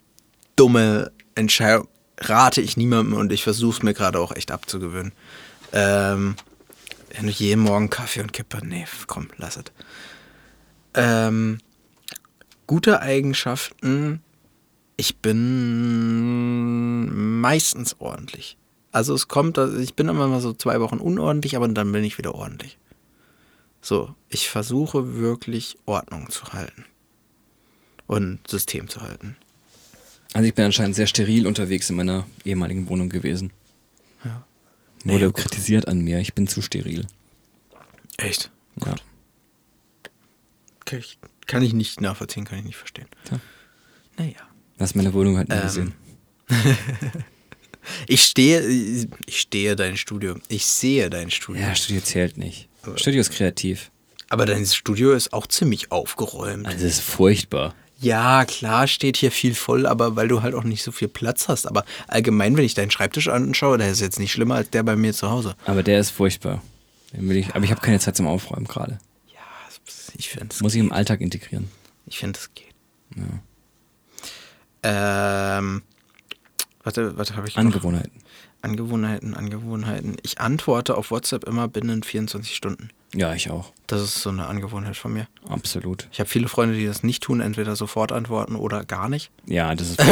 dumme 0.55 1.11
Entscheidung. 1.35 1.87
Rate 2.21 2.61
ich 2.61 2.75
niemandem 2.75 3.17
und 3.17 3.31
ich 3.31 3.43
versuche 3.43 3.77
es 3.77 3.83
mir 3.83 3.93
gerade 3.93 4.19
auch 4.19 4.35
echt 4.35 4.51
abzugewöhnen. 4.51 5.13
Ähm, 5.71 6.35
wenn 7.15 7.25
du 7.25 7.31
jeden 7.31 7.61
Morgen 7.61 7.89
Kaffee 7.89 8.21
und 8.21 8.33
Kippe. 8.33 8.59
Nee, 8.65 8.85
komm, 9.07 9.29
lass 9.37 9.57
es. 9.57 9.63
Ähm, 10.95 11.59
gute 12.67 13.01
Eigenschaften. 13.01 14.21
Ich 14.99 15.15
bin 15.19 16.59
meistens 17.39 17.95
ordentlich. 17.99 18.57
Also 18.91 19.13
es 19.13 19.29
kommt, 19.29 19.57
also 19.57 19.77
ich 19.77 19.93
bin 19.93 20.09
immer 20.09 20.27
mal 20.27 20.41
so 20.41 20.51
zwei 20.51 20.81
Wochen 20.81 20.97
unordentlich, 20.97 21.55
aber 21.55 21.69
dann 21.69 21.93
bin 21.93 22.03
ich 22.03 22.17
wieder 22.17 22.35
ordentlich. 22.35 22.77
So, 23.81 24.13
ich 24.27 24.49
versuche 24.49 25.15
wirklich 25.15 25.77
Ordnung 25.85 26.29
zu 26.29 26.51
halten. 26.51 26.83
Und 28.07 28.45
System 28.45 28.89
zu 28.89 28.99
halten. 28.99 29.37
Also 30.33 30.49
ich 30.49 30.53
bin 30.53 30.65
anscheinend 30.65 30.97
sehr 30.97 31.07
steril 31.07 31.47
unterwegs 31.47 31.89
in 31.89 31.95
meiner 31.95 32.27
ehemaligen 32.43 32.89
Wohnung 32.89 33.07
gewesen. 33.07 33.53
Ja. 34.25 34.43
Wurde 35.05 35.27
Nee, 35.27 35.31
kritisiert 35.31 35.87
an 35.87 36.01
mir, 36.01 36.19
ich 36.19 36.33
bin 36.33 36.49
zu 36.49 36.61
steril. 36.61 37.07
Echt? 38.17 38.51
Ja. 38.85 38.95
Kann 40.83 40.99
ich, 40.99 41.19
kann 41.45 41.63
ich 41.63 41.71
nicht 41.71 42.01
nachvollziehen, 42.01 42.43
kann 42.43 42.59
ich 42.59 42.65
nicht 42.65 42.75
verstehen. 42.75 43.07
Tja. 43.23 43.39
Naja. 44.17 44.48
Lass 44.79 44.95
meine 44.95 45.13
Wohnung 45.13 45.37
halt 45.37 45.49
nie 45.49 45.55
Ähm, 45.55 45.61
gesehen. 45.61 45.93
Ich 48.07 48.23
stehe, 48.23 48.61
ich 49.25 49.39
stehe 49.39 49.75
dein 49.75 49.97
Studio. 49.97 50.35
Ich 50.47 50.65
sehe 50.65 51.09
dein 51.09 51.31
Studio. 51.31 51.61
Ja, 51.61 51.75
Studio 51.75 52.01
zählt 52.01 52.37
nicht. 52.37 52.69
Studio 52.95 53.21
ist 53.21 53.31
kreativ. 53.31 53.89
Aber 54.29 54.45
dein 54.45 54.65
Studio 54.65 55.13
ist 55.13 55.33
auch 55.33 55.47
ziemlich 55.47 55.91
aufgeräumt. 55.91 56.67
Also 56.67 56.85
es 56.85 56.99
ist 56.99 57.01
furchtbar. 57.01 57.73
Ja, 57.99 58.45
klar 58.45 58.87
steht 58.87 59.17
hier 59.17 59.31
viel 59.31 59.55
voll, 59.55 59.85
aber 59.85 60.15
weil 60.15 60.27
du 60.27 60.41
halt 60.41 60.53
auch 60.53 60.63
nicht 60.63 60.83
so 60.83 60.91
viel 60.91 61.07
Platz 61.07 61.47
hast. 61.47 61.67
Aber 61.67 61.83
allgemein, 62.07 62.55
wenn 62.55 62.63
ich 62.63 62.75
deinen 62.75 62.91
Schreibtisch 62.91 63.27
anschaue, 63.27 63.77
der 63.77 63.89
ist 63.91 64.01
jetzt 64.01 64.19
nicht 64.19 64.31
schlimmer 64.31 64.55
als 64.55 64.69
der 64.69 64.83
bei 64.83 64.95
mir 64.95 65.13
zu 65.13 65.29
Hause. 65.29 65.55
Aber 65.65 65.81
der 65.83 65.99
ist 65.99 66.11
furchtbar. 66.11 66.61
Ich, 67.11 67.55
aber 67.55 67.65
ich 67.65 67.71
habe 67.71 67.81
keine 67.81 67.99
Zeit 67.99 68.15
zum 68.15 68.27
Aufräumen 68.27 68.67
gerade. 68.67 68.99
Ja, 69.33 69.39
ich 70.15 70.29
finde 70.29 70.49
es 70.51 70.61
Muss 70.61 70.75
ich 70.75 70.79
im 70.79 70.91
Alltag 70.91 71.21
integrieren. 71.21 71.69
Ich 72.05 72.19
finde, 72.19 72.39
es 72.39 72.53
geht. 72.53 72.67
Ähm, 74.83 75.81
warte, 76.83 77.17
warte, 77.17 77.35
habe 77.35 77.47
ich 77.47 77.55
noch? 77.55 77.63
Angewohnheiten. 77.63 78.11
Angewohnheiten, 78.61 79.35
Angewohnheiten. 79.35 80.17
Ich 80.23 80.39
antworte 80.41 80.97
auf 80.97 81.11
WhatsApp 81.11 81.45
immer 81.45 81.67
binnen 81.67 82.03
24 82.03 82.55
Stunden. 82.55 82.89
Ja, 83.15 83.33
ich 83.33 83.49
auch. 83.49 83.71
Das 83.87 84.01
ist 84.01 84.21
so 84.21 84.29
eine 84.29 84.47
Angewohnheit 84.47 84.97
von 84.97 85.13
mir. 85.13 85.27
Absolut. 85.47 86.07
Ich 86.11 86.19
habe 86.19 86.29
viele 86.29 86.47
Freunde, 86.47 86.75
die 86.75 86.85
das 86.85 87.01
nicht 87.01 87.23
tun, 87.23 87.39
entweder 87.41 87.75
sofort 87.75 88.11
antworten 88.11 88.55
oder 88.55 88.83
gar 88.83 89.09
nicht. 89.09 89.31
Ja, 89.45 89.73
das 89.75 89.91
ist. 89.91 90.03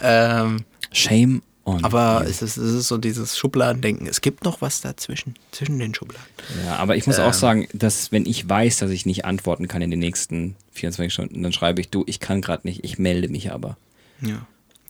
Ähm, 0.00 0.64
Shame 0.92 1.42
on. 1.64 1.84
aber 1.84 2.24
es 2.28 2.42
ist, 2.42 2.56
es 2.56 2.72
ist 2.74 2.88
so 2.88 2.98
dieses 2.98 3.36
Schubladendenken. 3.38 4.06
Es 4.06 4.20
gibt 4.20 4.44
noch 4.44 4.60
was 4.60 4.80
dazwischen, 4.80 5.34
zwischen 5.50 5.78
den 5.78 5.94
Schubladen. 5.94 6.26
Ja, 6.64 6.76
aber 6.76 6.96
ich 6.96 7.06
muss 7.06 7.18
Ähm. 7.18 7.24
auch 7.24 7.32
sagen, 7.34 7.68
dass 7.72 8.12
wenn 8.12 8.26
ich 8.26 8.48
weiß, 8.48 8.78
dass 8.78 8.90
ich 8.90 9.06
nicht 9.06 9.24
antworten 9.24 9.68
kann 9.68 9.82
in 9.82 9.90
den 9.90 10.00
nächsten 10.00 10.56
24 10.72 11.12
Stunden, 11.12 11.42
dann 11.42 11.52
schreibe 11.52 11.80
ich, 11.80 11.88
du, 11.90 12.04
ich 12.06 12.20
kann 12.20 12.40
gerade 12.40 12.66
nicht, 12.66 12.84
ich 12.84 12.98
melde 12.98 13.28
mich 13.28 13.52
aber. 13.52 13.76
Ja. 14.20 14.46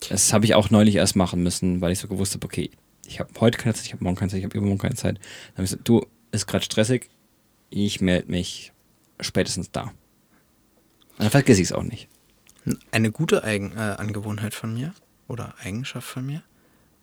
Das 0.08 0.32
habe 0.32 0.44
ich 0.44 0.54
auch 0.54 0.70
neulich 0.70 0.96
erst 0.96 1.16
machen 1.16 1.42
müssen, 1.42 1.80
weil 1.80 1.92
ich 1.92 1.98
so 1.98 2.08
gewusst 2.08 2.34
habe, 2.34 2.44
okay, 2.44 2.70
ich 3.06 3.20
habe 3.20 3.30
heute 3.40 3.58
keine 3.58 3.74
Zeit, 3.74 3.86
ich 3.86 3.92
habe 3.92 4.02
morgen 4.04 4.16
keine 4.16 4.30
Zeit, 4.30 4.38
ich 4.38 4.44
habe 4.44 4.56
übermorgen 4.56 4.80
keine 4.80 4.94
Zeit. 4.96 5.16
Dann 5.16 5.54
habe 5.58 5.64
ich 5.64 5.70
gesagt, 5.70 5.88
du, 5.88 6.04
ist 6.32 6.46
gerade 6.46 6.64
stressig, 6.64 7.08
ich 7.70 8.00
melde 8.00 8.30
mich 8.30 8.72
spätestens 9.20 9.70
da. 9.70 9.82
Und 9.84 9.92
dann 11.18 11.30
vergesse 11.30 11.60
ich 11.62 11.68
es 11.68 11.72
auch 11.72 11.82
nicht. 11.82 12.08
Eine 12.90 13.12
gute 13.12 13.44
Eigen 13.44 13.72
äh, 13.76 13.80
Angewohnheit 13.98 14.54
von 14.54 14.74
mir 14.74 14.94
oder 15.28 15.54
Eigenschaft 15.62 16.06
von 16.08 16.26
mir. 16.26 16.42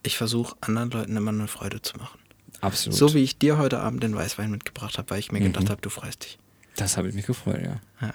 Ich 0.02 0.16
versuche 0.16 0.56
anderen 0.60 0.90
Leuten 0.90 1.16
immer 1.16 1.30
eine 1.30 1.48
Freude 1.48 1.80
zu 1.82 1.96
machen. 1.96 2.18
Absolut. 2.60 2.98
So 2.98 3.14
wie 3.14 3.22
ich 3.22 3.38
dir 3.38 3.58
heute 3.58 3.80
Abend 3.80 4.02
den 4.02 4.14
Weißwein 4.14 4.50
mitgebracht 4.50 4.98
habe, 4.98 5.10
weil 5.10 5.18
ich 5.18 5.32
mir 5.32 5.40
Mhm. 5.40 5.44
gedacht 5.52 5.70
habe, 5.70 5.80
du 5.80 5.90
freust 5.90 6.24
dich. 6.24 6.38
das 6.76 6.96
habe 6.96 7.08
ich 7.08 7.14
mich 7.14 7.26
gefreut, 7.26 7.60
ja. 7.62 7.80
Ja. 8.00 8.14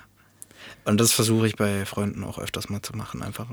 Und 0.86 1.00
das 1.00 1.12
versuche 1.12 1.48
ich 1.48 1.56
bei 1.56 1.86
Freunden 1.86 2.24
auch 2.24 2.40
öfters 2.40 2.70
mal 2.70 2.82
zu 2.82 2.96
machen. 2.96 3.22
Einfach 3.22 3.48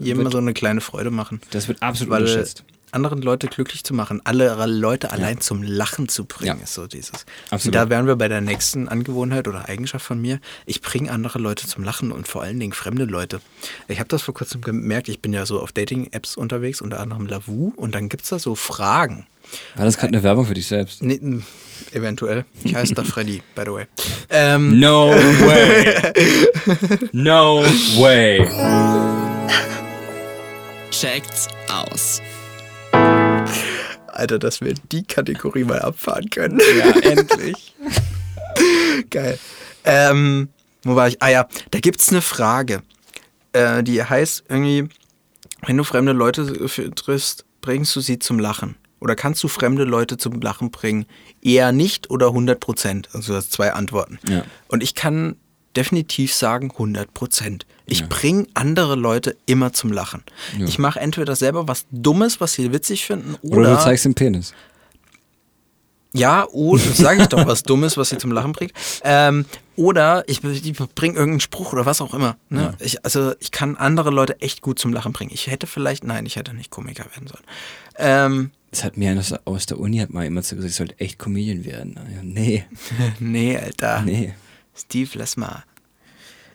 jedem 0.00 0.22
wird- 0.24 0.32
so 0.32 0.38
eine 0.38 0.52
kleine 0.54 0.80
Freude 0.80 1.10
machen. 1.10 1.40
Das 1.50 1.68
wird 1.68 1.82
absolut 1.82 2.10
Weil 2.10 2.22
unterschätzt. 2.22 2.64
anderen 2.92 3.22
Leute 3.22 3.46
glücklich 3.46 3.84
zu 3.84 3.94
machen, 3.94 4.20
alle 4.24 4.66
Leute 4.66 5.12
allein 5.12 5.40
zum 5.40 5.62
Lachen 5.62 6.08
zu 6.08 6.24
bringen, 6.24 6.56
Ja. 6.58 6.64
ist 6.64 6.74
so 6.74 6.86
dieses. 6.88 7.24
Absolut. 7.50 7.66
Und 7.66 7.74
da 7.74 7.88
wären 7.90 8.06
wir 8.06 8.16
bei 8.16 8.26
der 8.28 8.40
nächsten 8.40 8.88
Angewohnheit 8.88 9.46
oder 9.46 9.68
Eigenschaft 9.68 10.04
von 10.04 10.20
mir. 10.20 10.40
Ich 10.66 10.80
bringe 10.80 11.10
andere 11.12 11.38
Leute 11.38 11.66
zum 11.68 11.84
Lachen 11.84 12.10
und 12.10 12.26
vor 12.26 12.42
allen 12.42 12.58
Dingen 12.58 12.72
fremde 12.72 13.04
Leute. 13.04 13.40
Ich 13.86 13.98
habe 14.00 14.08
das 14.08 14.22
vor 14.22 14.34
kurzem 14.34 14.60
gemerkt, 14.60 15.08
ich 15.08 15.20
bin 15.20 15.32
ja 15.32 15.46
so 15.46 15.60
auf 15.60 15.70
Dating-Apps 15.72 16.36
unterwegs, 16.36 16.80
unter 16.80 16.98
anderem 16.98 17.26
Lavu, 17.26 17.72
und 17.76 17.94
dann 17.94 18.08
gibt 18.08 18.24
es 18.24 18.30
da 18.30 18.38
so 18.40 18.54
Fragen. 18.56 19.26
War 19.76 19.84
das 19.84 19.96
gerade 19.96 20.12
eine 20.12 20.22
Werbung 20.22 20.46
für 20.46 20.54
dich 20.54 20.66
selbst? 20.66 21.02
Nee, 21.02 21.20
eventuell. 21.92 22.44
Ich 22.64 22.74
heiße 22.74 22.94
da 22.94 23.04
Freddy, 23.04 23.42
by 23.54 23.62
the 23.64 23.72
way. 23.72 23.86
Ähm, 24.30 24.78
No 24.78 25.10
way! 25.10 25.94
no 27.12 27.62
way! 27.96 28.46
Checkt's 30.90 31.48
aus. 31.72 32.20
Alter, 34.08 34.38
dass 34.38 34.60
wir 34.60 34.74
die 34.92 35.04
Kategorie 35.04 35.64
mal 35.64 35.80
abfahren 35.80 36.28
können. 36.30 36.60
Ja, 36.78 37.00
endlich. 37.10 37.74
Geil. 39.08 39.38
Ähm, 39.84 40.48
wo 40.82 40.94
war 40.96 41.08
ich? 41.08 41.22
Ah 41.22 41.28
ja, 41.28 41.48
da 41.70 41.78
gibt's 41.80 42.10
eine 42.10 42.20
Frage. 42.20 42.82
Äh, 43.52 43.82
die 43.82 44.02
heißt 44.04 44.44
irgendwie, 44.48 44.88
wenn 45.66 45.76
du 45.76 45.84
fremde 45.84 46.12
Leute 46.12 46.52
triffst, 46.94 47.44
bringst 47.60 47.94
du 47.96 48.00
sie 48.00 48.18
zum 48.18 48.38
Lachen? 48.38 48.76
Oder 49.00 49.16
kannst 49.16 49.42
du 49.42 49.48
fremde 49.48 49.84
Leute 49.84 50.16
zum 50.18 50.40
Lachen 50.40 50.70
bringen? 50.70 51.06
Eher 51.42 51.72
nicht 51.72 52.10
oder 52.10 52.28
100 52.28 52.60
Prozent? 52.60 53.08
Also 53.12 53.32
du 53.32 53.38
hast 53.38 53.52
zwei 53.52 53.72
Antworten. 53.72 54.18
Ja. 54.28 54.44
Und 54.68 54.82
ich 54.82 54.94
kann 54.94 55.36
definitiv 55.76 56.34
sagen 56.34 56.70
100 56.72 57.14
Prozent. 57.14 57.64
Ich 57.86 58.00
Ja. 58.00 58.06
bringe 58.08 58.46
andere 58.54 58.96
Leute 58.96 59.36
immer 59.46 59.72
zum 59.72 59.92
Lachen. 59.92 60.22
Ja. 60.58 60.66
Ich 60.66 60.78
mache 60.78 61.00
entweder 61.00 61.34
selber 61.36 61.66
was 61.68 61.86
Dummes, 61.90 62.40
was 62.40 62.54
sie 62.54 62.72
witzig 62.72 63.04
finden, 63.06 63.36
oder, 63.42 63.56
Oder 63.60 63.76
du 63.76 63.82
zeigst 63.82 64.04
den 64.04 64.14
Penis. 64.14 64.52
ja, 66.12 66.46
oder 66.48 66.82
sage 66.82 67.22
ich 67.22 67.28
doch 67.28 67.46
was 67.46 67.62
Dummes, 67.62 67.96
was 67.96 68.08
sie 68.10 68.18
zum 68.18 68.32
Lachen 68.32 68.52
bringt. 68.52 68.72
Ähm, 69.04 69.46
oder 69.76 70.24
ich, 70.28 70.42
ich 70.42 70.72
bringe 70.94 71.14
irgendeinen 71.14 71.40
Spruch 71.40 71.72
oder 71.72 71.86
was 71.86 72.00
auch 72.00 72.12
immer. 72.14 72.36
Ne? 72.48 72.62
Ja. 72.78 72.84
Ich, 72.84 73.04
also 73.04 73.32
ich 73.38 73.52
kann 73.52 73.76
andere 73.76 74.10
Leute 74.10 74.40
echt 74.40 74.60
gut 74.62 74.78
zum 74.80 74.92
Lachen 74.92 75.12
bringen. 75.12 75.30
Ich 75.32 75.46
hätte 75.46 75.66
vielleicht, 75.68 76.02
nein, 76.04 76.26
ich 76.26 76.34
hätte 76.36 76.52
nicht 76.52 76.70
Komiker 76.70 77.04
werden 77.14 77.28
sollen. 77.28 77.44
Ähm, 77.96 78.50
Das 78.70 78.84
hat 78.84 78.96
mir 78.96 79.10
einer 79.10 79.24
aus- 79.44 79.66
der 79.66 79.78
Uni 79.80 79.98
hat 79.98 80.10
mal 80.10 80.24
immer 80.26 80.42
so 80.42 80.54
gesagt, 80.56 80.70
ich 80.70 80.76
sollte 80.76 81.00
echt 81.00 81.18
Comedian 81.18 81.64
werden. 81.64 81.94
Ja, 81.96 82.22
nee, 82.22 82.64
nee, 83.18 83.56
Alter. 83.56 84.02
nee. 84.02 84.34
Steve, 84.76 85.10
lass 85.14 85.36
mal. 85.36 85.64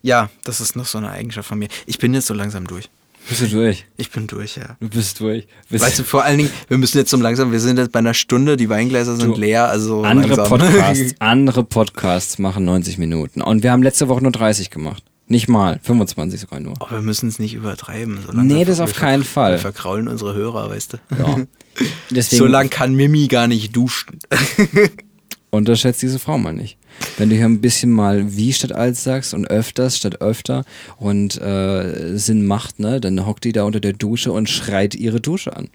Ja, 0.01 0.29
das 0.43 0.61
ist 0.61 0.75
noch 0.75 0.85
so 0.85 0.97
eine 0.97 1.09
Eigenschaft 1.09 1.47
von 1.49 1.59
mir. 1.59 1.67
Ich 1.85 1.97
bin 1.99 2.13
jetzt 2.13 2.27
so 2.27 2.33
langsam 2.33 2.67
durch. 2.67 2.89
Bist 3.27 3.41
du 3.41 3.47
durch? 3.47 3.85
Ich 3.97 4.11
bin 4.11 4.27
durch, 4.27 4.55
ja. 4.55 4.77
Du 4.79 4.87
bist 4.87 5.19
durch. 5.19 5.47
Bist 5.69 5.83
Weißt 5.83 5.97
du, 5.99 6.03
vor 6.03 6.23
allen 6.23 6.37
Dingen, 6.37 6.51
wir 6.67 6.77
müssen 6.77 6.99
jetzt 6.99 7.09
so 7.09 7.17
langsam, 7.17 7.51
wir 7.51 7.59
sind 7.59 7.77
jetzt 7.79 7.91
bei 7.91 7.97
einer 7.99 8.13
Stunde, 8.13 8.55
die 8.55 8.69
Weingläser 8.69 9.15
sind 9.15 9.35
Du, 9.35 9.39
leer, 9.39 9.67
also 9.67 10.03
andere 10.03 10.35
langsam. 10.35 10.47
Podcasts, 10.59 11.15
andere 11.19 11.63
Podcasts 11.63 12.37
machen 12.37 12.65
90 12.65 12.99
Minuten. 12.99 13.41
Und 13.41 13.63
wir 13.63 13.71
haben 13.71 13.81
letzte 13.81 14.07
Woche 14.09 14.21
nur 14.21 14.31
30 14.31 14.69
gemacht. 14.69 15.03
Nicht 15.27 15.47
mal, 15.47 15.79
25 15.81 16.39
sogar 16.39 16.59
nur. 16.59 16.73
Aber 16.79 16.91
wir 16.91 17.01
müssen 17.01 17.27
es 17.29 17.39
nicht 17.39 17.55
übertreiben. 17.55 18.17
So 18.21 18.27
langsam- 18.27 18.45
Nee, 18.47 18.63
das 18.63 18.79
auf 18.79 18.93
keinen 18.93 19.23
Fall. 19.23 19.53
Wir 19.53 19.59
verkraulen 19.59 20.07
unsere 20.07 20.35
Hörer, 20.35 20.69
weißt 20.69 20.93
du. 20.93 20.97
Ja. 21.17 21.37
Deswegen 22.11 22.39
So 22.39 22.45
lang 22.45 22.69
kann 22.69 22.93
Mimi 22.93 23.27
gar 23.27 23.47
nicht 23.47 23.75
duschen. 23.75 24.19
unterschätzt 25.49 26.01
diese 26.01 26.19
Frau 26.19 26.37
mal 26.37 26.53
nicht. 26.53 26.77
Wenn 27.17 27.29
du 27.29 27.35
hier 27.35 27.45
ein 27.45 27.59
bisschen 27.61 27.91
mal 27.91 28.35
wie 28.37 28.53
statt 28.53 28.71
als 28.73 29.03
sagst 29.03 29.33
und 29.33 29.47
öfters 29.47 29.97
statt 29.97 30.21
öfter 30.21 30.63
und 30.97 31.39
äh, 31.41 32.17
Sinn 32.17 32.45
macht, 32.45 32.79
ne, 32.79 33.01
dann 33.01 33.25
hockt 33.25 33.45
die 33.45 33.51
da 33.51 33.63
unter 33.63 33.79
der 33.79 33.93
Dusche 33.93 34.31
und 34.31 34.49
schreit 34.49 34.95
ihre 34.95 35.21
Dusche 35.21 35.55
an. 35.55 35.69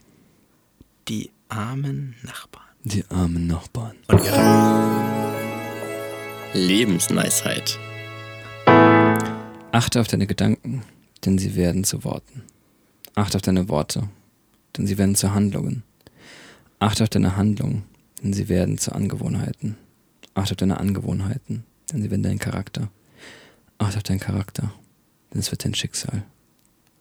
Die 1.09 1.31
armen 1.49 2.15
Nachbarn. 2.23 2.65
Die 2.85 3.05
armen 3.11 3.47
Nachbarn. 3.47 3.97
Und 4.09 4.25
ihre 4.25 5.33
Lebensweisheit. 6.55 7.79
Achte 9.73 10.01
auf 10.01 10.09
deine 10.09 10.27
Gedanken. 10.27 10.83
denn 11.25 11.39
sie 11.39 11.55
werden 11.55 11.85
zu 11.85 12.05
Worten. 12.05 12.43
Acht 13.15 13.37
auf 13.37 13.43
deine 13.43 13.69
Worte, 13.69 14.09
denn 14.77 14.87
sie 14.87 14.99
werden 14.99 15.15
zu 15.15 15.35
Handlungen. 15.35 15.83
Acht 16.79 17.03
auf 17.03 17.09
deine 17.09 17.37
Handlungen, 17.37 17.85
denn 18.23 18.33
sie 18.33 18.49
werden 18.49 18.79
zu 18.79 18.93
Angewohnheiten. 18.93 19.77
Acht 20.35 20.51
auf 20.51 20.57
deine 20.57 20.81
Angewohnheiten, 20.81 21.65
denn 21.93 22.03
sie 22.03 22.11
werden 22.11 22.23
dein 22.23 22.39
Charakter. 22.39 22.91
Acht 23.79 23.97
auf 23.97 24.03
deinen 24.03 24.21
Charakter, 24.21 24.73
denn 25.33 25.41
es 25.41 25.51
wird 25.51 25.65
dein 25.65 25.75
Schicksal. 25.75 26.23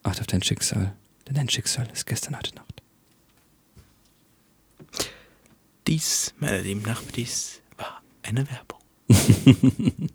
Acht 0.04 0.20
auf 0.20 0.28
dein 0.28 0.44
Schicksal, 0.44 0.94
denn 1.28 1.36
dein 1.36 1.50
Schicksal 1.50 1.88
ist 1.94 2.06
gestern, 2.06 2.36
heute 2.36 2.56
Nacht. 2.56 2.82
Dies, 5.88 6.34
meine 6.40 6.62
lieben 6.62 6.82
Nachbarn, 6.82 7.26
war 7.78 8.02
eine 8.24 8.46
Werbung. 8.50 8.80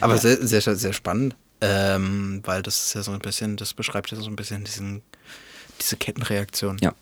Aber 0.00 0.18
sehr, 0.18 0.46
sehr, 0.46 0.60
sehr 0.76 0.92
spannend, 0.92 1.36
ähm, 1.60 2.40
weil 2.44 2.62
das 2.62 2.86
ist 2.86 2.94
ja 2.94 3.02
so 3.02 3.12
ein 3.12 3.18
bisschen, 3.20 3.56
das 3.56 3.74
beschreibt 3.74 4.10
ja 4.10 4.18
so 4.18 4.28
ein 4.28 4.36
bisschen 4.36 4.64
diesen, 4.64 5.02
diese 5.80 5.96
Kettenreaktion. 5.96 6.78
Ja. 6.80 6.94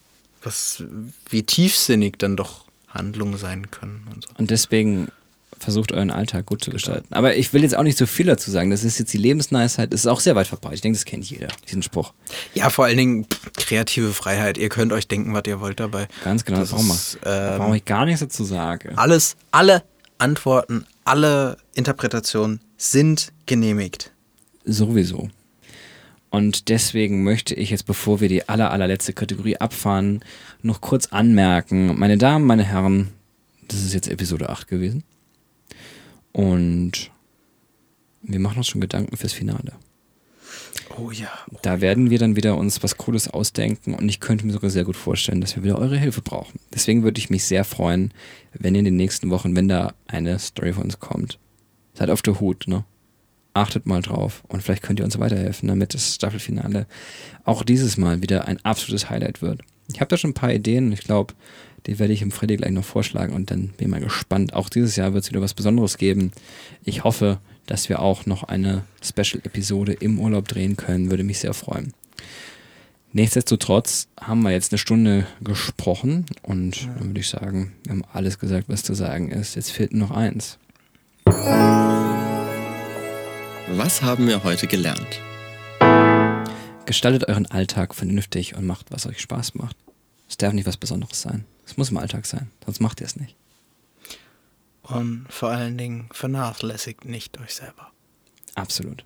Was, 0.42 0.82
wie 1.30 1.42
tiefsinnig 1.42 2.18
dann 2.18 2.36
doch 2.36 2.64
Handlungen 2.88 3.36
sein 3.36 3.70
können 3.70 4.06
und 4.14 4.24
so. 4.24 4.30
Und 4.38 4.50
deswegen 4.50 5.08
versucht 5.58 5.90
euren 5.90 6.12
Alltag 6.12 6.46
gut 6.46 6.62
zu 6.62 6.70
gestalten. 6.70 7.12
Aber 7.12 7.34
ich 7.36 7.52
will 7.52 7.62
jetzt 7.62 7.76
auch 7.76 7.82
nicht 7.82 7.98
so 7.98 8.06
viel 8.06 8.26
dazu 8.26 8.48
sagen. 8.50 8.70
Das 8.70 8.84
ist 8.84 8.98
jetzt 9.00 9.12
die 9.12 9.18
Lebensneisheit. 9.18 9.92
Das 9.92 10.00
ist 10.00 10.06
auch 10.06 10.20
sehr 10.20 10.36
weit 10.36 10.46
verbreitet. 10.46 10.76
Ich 10.76 10.80
denke, 10.82 10.96
das 10.96 11.04
kennt 11.04 11.28
jeder, 11.28 11.48
diesen 11.66 11.82
Spruch. 11.82 12.12
Ja, 12.54 12.70
vor 12.70 12.84
allen 12.84 12.96
Dingen 12.96 13.26
kreative 13.56 14.12
Freiheit. 14.12 14.56
Ihr 14.56 14.68
könnt 14.68 14.92
euch 14.92 15.08
denken, 15.08 15.34
was 15.34 15.42
ihr 15.48 15.58
wollt 15.60 15.80
dabei. 15.80 16.06
Ganz 16.22 16.44
genau, 16.44 16.60
das 16.60 16.70
Das 16.70 16.78
brauchen 16.78 16.88
wir. 17.22 17.52
ähm, 17.52 17.58
brauche 17.58 17.76
ich 17.76 17.84
gar 17.84 18.04
nichts 18.04 18.20
dazu 18.20 18.44
sagen. 18.44 18.96
Alles, 18.96 19.36
alle 19.50 19.82
Antworten, 20.18 20.86
alle 21.04 21.56
Interpretationen 21.74 22.60
sind 22.76 23.32
genehmigt. 23.46 24.12
Sowieso. 24.68 25.30
Und 26.30 26.68
deswegen 26.68 27.24
möchte 27.24 27.54
ich 27.54 27.70
jetzt, 27.70 27.86
bevor 27.86 28.20
wir 28.20 28.28
die 28.28 28.48
aller, 28.50 28.70
allerletzte 28.70 29.14
Kategorie 29.14 29.56
abfahren, 29.56 30.20
noch 30.62 30.82
kurz 30.82 31.06
anmerken, 31.06 31.98
meine 31.98 32.18
Damen, 32.18 32.44
meine 32.44 32.64
Herren, 32.64 33.08
das 33.66 33.82
ist 33.82 33.94
jetzt 33.94 34.08
Episode 34.08 34.50
8 34.50 34.68
gewesen. 34.68 35.04
Und 36.32 37.10
wir 38.22 38.40
machen 38.40 38.58
uns 38.58 38.68
schon 38.68 38.82
Gedanken 38.82 39.16
fürs 39.16 39.32
Finale. 39.32 39.72
Oh 40.98 41.10
ja. 41.10 41.30
Da 41.62 41.80
werden 41.80 42.10
wir 42.10 42.18
dann 42.18 42.36
wieder 42.36 42.58
uns 42.58 42.82
was 42.82 42.98
Cooles 42.98 43.28
ausdenken 43.28 43.94
und 43.94 44.08
ich 44.08 44.20
könnte 44.20 44.44
mir 44.44 44.52
sogar 44.52 44.70
sehr 44.70 44.84
gut 44.84 44.96
vorstellen, 44.96 45.40
dass 45.40 45.56
wir 45.56 45.64
wieder 45.64 45.78
eure 45.78 45.96
Hilfe 45.96 46.20
brauchen. 46.20 46.60
Deswegen 46.74 47.04
würde 47.04 47.18
ich 47.18 47.30
mich 47.30 47.44
sehr 47.44 47.64
freuen, 47.64 48.12
wenn 48.52 48.74
ihr 48.74 48.80
in 48.80 48.84
den 48.84 48.96
nächsten 48.96 49.30
Wochen, 49.30 49.56
wenn 49.56 49.68
da 49.68 49.94
eine 50.06 50.38
Story 50.38 50.74
von 50.74 50.84
uns 50.84 51.00
kommt, 51.00 51.38
seid 51.94 52.10
auf 52.10 52.20
der 52.20 52.38
Hut, 52.40 52.64
ne? 52.66 52.84
Achtet 53.54 53.86
mal 53.86 54.02
drauf 54.02 54.42
und 54.48 54.62
vielleicht 54.62 54.82
könnt 54.82 55.00
ihr 55.00 55.04
uns 55.04 55.18
weiterhelfen, 55.18 55.68
damit 55.68 55.94
das 55.94 56.14
Staffelfinale 56.14 56.86
auch 57.44 57.64
dieses 57.64 57.96
Mal 57.96 58.22
wieder 58.22 58.46
ein 58.46 58.64
absolutes 58.64 59.10
Highlight 59.10 59.42
wird. 59.42 59.62
Ich 59.92 60.00
habe 60.00 60.08
da 60.08 60.16
schon 60.16 60.30
ein 60.30 60.34
paar 60.34 60.52
Ideen 60.52 60.86
und 60.86 60.92
ich 60.92 61.00
glaube, 61.00 61.34
die 61.86 61.98
werde 61.98 62.12
ich 62.12 62.22
im 62.22 62.30
Freddy 62.30 62.56
gleich 62.56 62.72
noch 62.72 62.84
vorschlagen 62.84 63.32
und 63.32 63.50
dann 63.50 63.68
bin 63.68 63.86
ich 63.86 63.88
mal 63.88 64.00
gespannt. 64.00 64.52
Auch 64.52 64.68
dieses 64.68 64.96
Jahr 64.96 65.14
wird 65.14 65.24
es 65.24 65.30
wieder 65.30 65.40
was 65.40 65.54
Besonderes 65.54 65.96
geben. 65.96 66.32
Ich 66.84 67.04
hoffe, 67.04 67.38
dass 67.66 67.88
wir 67.88 68.00
auch 68.00 68.26
noch 68.26 68.44
eine 68.44 68.84
Special-Episode 69.02 69.94
im 69.94 70.18
Urlaub 70.18 70.48
drehen 70.48 70.76
können. 70.76 71.10
Würde 71.10 71.24
mich 71.24 71.38
sehr 71.38 71.54
freuen. 71.54 71.94
Nichtsdestotrotz 73.12 74.08
haben 74.20 74.42
wir 74.42 74.50
jetzt 74.50 74.72
eine 74.72 74.78
Stunde 74.78 75.26
gesprochen 75.40 76.26
und 76.42 76.88
dann 76.98 77.08
würde 77.08 77.20
ich 77.20 77.28
sagen, 77.28 77.72
wir 77.84 77.92
haben 77.92 78.04
alles 78.12 78.38
gesagt, 78.38 78.68
was 78.68 78.82
zu 78.82 78.94
sagen 78.94 79.30
ist. 79.30 79.54
Jetzt 79.54 79.72
fehlt 79.72 79.92
nur 79.92 80.08
noch 80.08 80.16
eins. 80.16 80.58
Was 83.72 84.00
haben 84.00 84.26
wir 84.26 84.44
heute 84.44 84.66
gelernt? 84.66 85.20
Gestaltet 86.86 87.28
euren 87.28 87.46
Alltag 87.46 87.94
vernünftig 87.94 88.56
und 88.56 88.66
macht, 88.66 88.90
was 88.90 89.06
euch 89.06 89.20
Spaß 89.20 89.54
macht. 89.56 89.76
Es 90.26 90.38
darf 90.38 90.54
nicht 90.54 90.66
was 90.66 90.78
Besonderes 90.78 91.20
sein. 91.20 91.44
Es 91.66 91.76
muss 91.76 91.90
im 91.90 91.98
Alltag 91.98 92.24
sein, 92.24 92.50
sonst 92.64 92.80
macht 92.80 93.00
ihr 93.00 93.06
es 93.06 93.16
nicht. 93.16 93.36
Und 94.82 95.26
vor 95.28 95.50
allen 95.50 95.76
Dingen 95.76 96.08
vernachlässigt 96.12 97.04
nicht 97.04 97.38
euch 97.40 97.54
selber. 97.54 97.90
Absolut. 98.54 99.04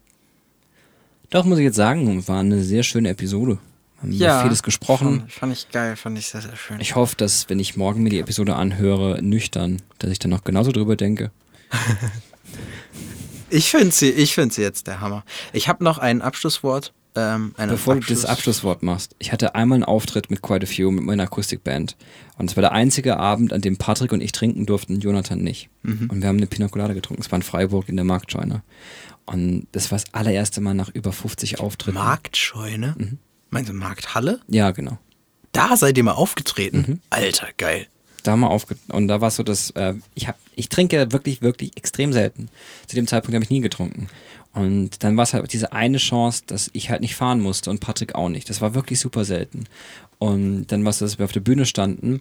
Doch, 1.31 1.45
muss 1.45 1.59
ich 1.59 1.65
jetzt 1.65 1.77
sagen, 1.77 2.27
war 2.29 2.41
eine 2.41 2.63
sehr 2.63 2.85
schöne 2.85 3.09
Episode. 3.09 3.59
Wir 4.01 4.31
haben 4.31 4.37
über 4.39 4.43
vieles 4.43 4.63
gesprochen. 4.63 5.21
Fand, 5.21 5.33
fand 5.33 5.53
ich 5.53 5.71
geil, 5.71 5.97
fand 5.97 6.19
ich 6.19 6.29
sehr, 6.29 6.41
sehr 6.41 6.57
schön. 6.57 6.81
Ich 6.81 6.95
hoffe, 6.95 7.17
dass, 7.17 7.49
wenn 7.49 7.59
ich 7.59 7.77
morgen 7.77 8.05
mir 8.05 8.11
die 8.11 8.21
Episode 8.21 8.55
anhöre, 8.55 9.23
nüchtern, 9.23 9.83
dass 9.99 10.11
ich 10.11 10.21
dann 10.21 10.31
noch 10.31 10.45
genauso 10.45 10.71
drüber 10.71 10.95
denke. 10.95 11.33
Ich 13.53 13.71
finde 13.71 13.91
sie, 13.91 14.11
ich 14.11 14.35
finde 14.35 14.55
sie 14.55 14.63
jetzt 14.63 14.87
der 14.87 15.01
Hammer. 15.01 15.25
Ich 15.53 15.69
habe 15.69 15.85
noch 15.85 15.99
ein 15.99 16.23
Abschlusswort. 16.23 16.93
Ähm, 17.15 17.55
Bevor 17.59 17.97
Abschluss 17.97 18.07
du 18.07 18.15
das 18.15 18.25
Abschlusswort 18.25 18.83
machst, 18.83 19.15
ich 19.19 19.33
hatte 19.33 19.55
einmal 19.55 19.77
einen 19.77 19.85
Auftritt 19.85 20.31
mit 20.31 20.41
Quite 20.41 20.65
a 20.65 20.67
Few 20.67 20.91
mit 20.91 21.05
meiner 21.05 21.25
Akustikband. 21.25 21.99
Und 22.39 22.51
es 22.51 22.57
war 22.57 22.63
der 22.63 22.73
einzige 22.73 23.19
Abend, 23.19 23.53
an 23.53 23.61
dem 23.61 23.77
Patrick 23.77 24.13
und 24.13 24.23
ich 24.23 24.33
trinken 24.33 24.65
durften, 24.65 24.99
Jonathan 25.01 25.41
nicht. 25.41 25.69
Und 26.09 26.23
wir 26.23 26.29
haben 26.29 26.39
eine 26.39 26.47
Pina 26.47 26.69
Colada 26.69 26.95
getrunken. 26.95 27.23
Es 27.23 27.31
war 27.31 27.37
in 27.37 27.43
Freiburg 27.43 27.91
in 27.91 27.97
der 27.97 28.07
Marktscheune. 28.07 28.63
Und 29.27 29.67
das 29.73 29.91
war 29.91 29.99
das 29.99 30.15
allererste 30.15 30.63
Mal 30.63 30.73
nach 30.73 30.89
über 30.89 31.13
50 31.13 31.61
Auftritten. 31.61 31.99
Marktscheune. 31.99 32.95
Mhm. 32.97 33.19
Meinst 33.51 33.69
du 33.69 33.75
Markthalle? 33.75 34.41
Ja, 34.49 34.71
genau. 34.71 34.99
Da 35.53 35.77
seid 35.77 35.99
ihr 35.99 36.05
mal 36.05 36.13
aufgetreten. 36.13 36.85
Mhm. 36.89 37.01
Alter, 37.11 37.49
geil. 37.59 37.89
Da 38.23 38.37
wir 38.37 38.51
aufge 38.51 38.77
und 38.89 39.09
da 39.09 39.21
war 39.21 39.29
es 39.29 39.37
so, 39.37 39.43
dass 39.43 39.71
äh, 39.71 39.95
ich 40.15 40.29
hab, 40.29 40.37
ich 40.55 40.69
trinke 40.69 41.13
wirklich, 41.13 41.43
wirklich 41.43 41.77
extrem 41.77 42.13
selten. 42.13 42.49
Zu 42.87 42.97
dem 42.97 43.07
Zeitpunkt 43.07 43.35
habe 43.35 43.45
ich 43.45 43.51
nie 43.51 43.61
getrunken. 43.61 44.09
Und 44.55 45.03
dann 45.03 45.17
war 45.17 45.25
es 45.25 45.33
halt 45.33 45.51
diese 45.53 45.73
eine 45.73 45.99
Chance, 45.99 46.43
dass 46.47 46.71
ich 46.75 46.91
halt 46.91 47.01
nicht 47.01 47.17
fahren 47.17 47.41
musste 47.41 47.71
und 47.71 47.81
Patrick 47.81 48.15
auch 48.15 48.29
nicht. 48.29 48.51
Das 48.51 48.61
war 48.61 48.75
wirklich 48.75 49.01
super 49.01 49.25
selten. 49.25 49.65
Und 50.19 50.67
dann 50.67 50.85
war 50.85 50.91
es, 50.91 50.99
dass 50.99 51.19
wir 51.19 51.25
auf 51.25 51.33
der 51.33 51.41
Bühne 51.41 51.65
standen 51.65 52.21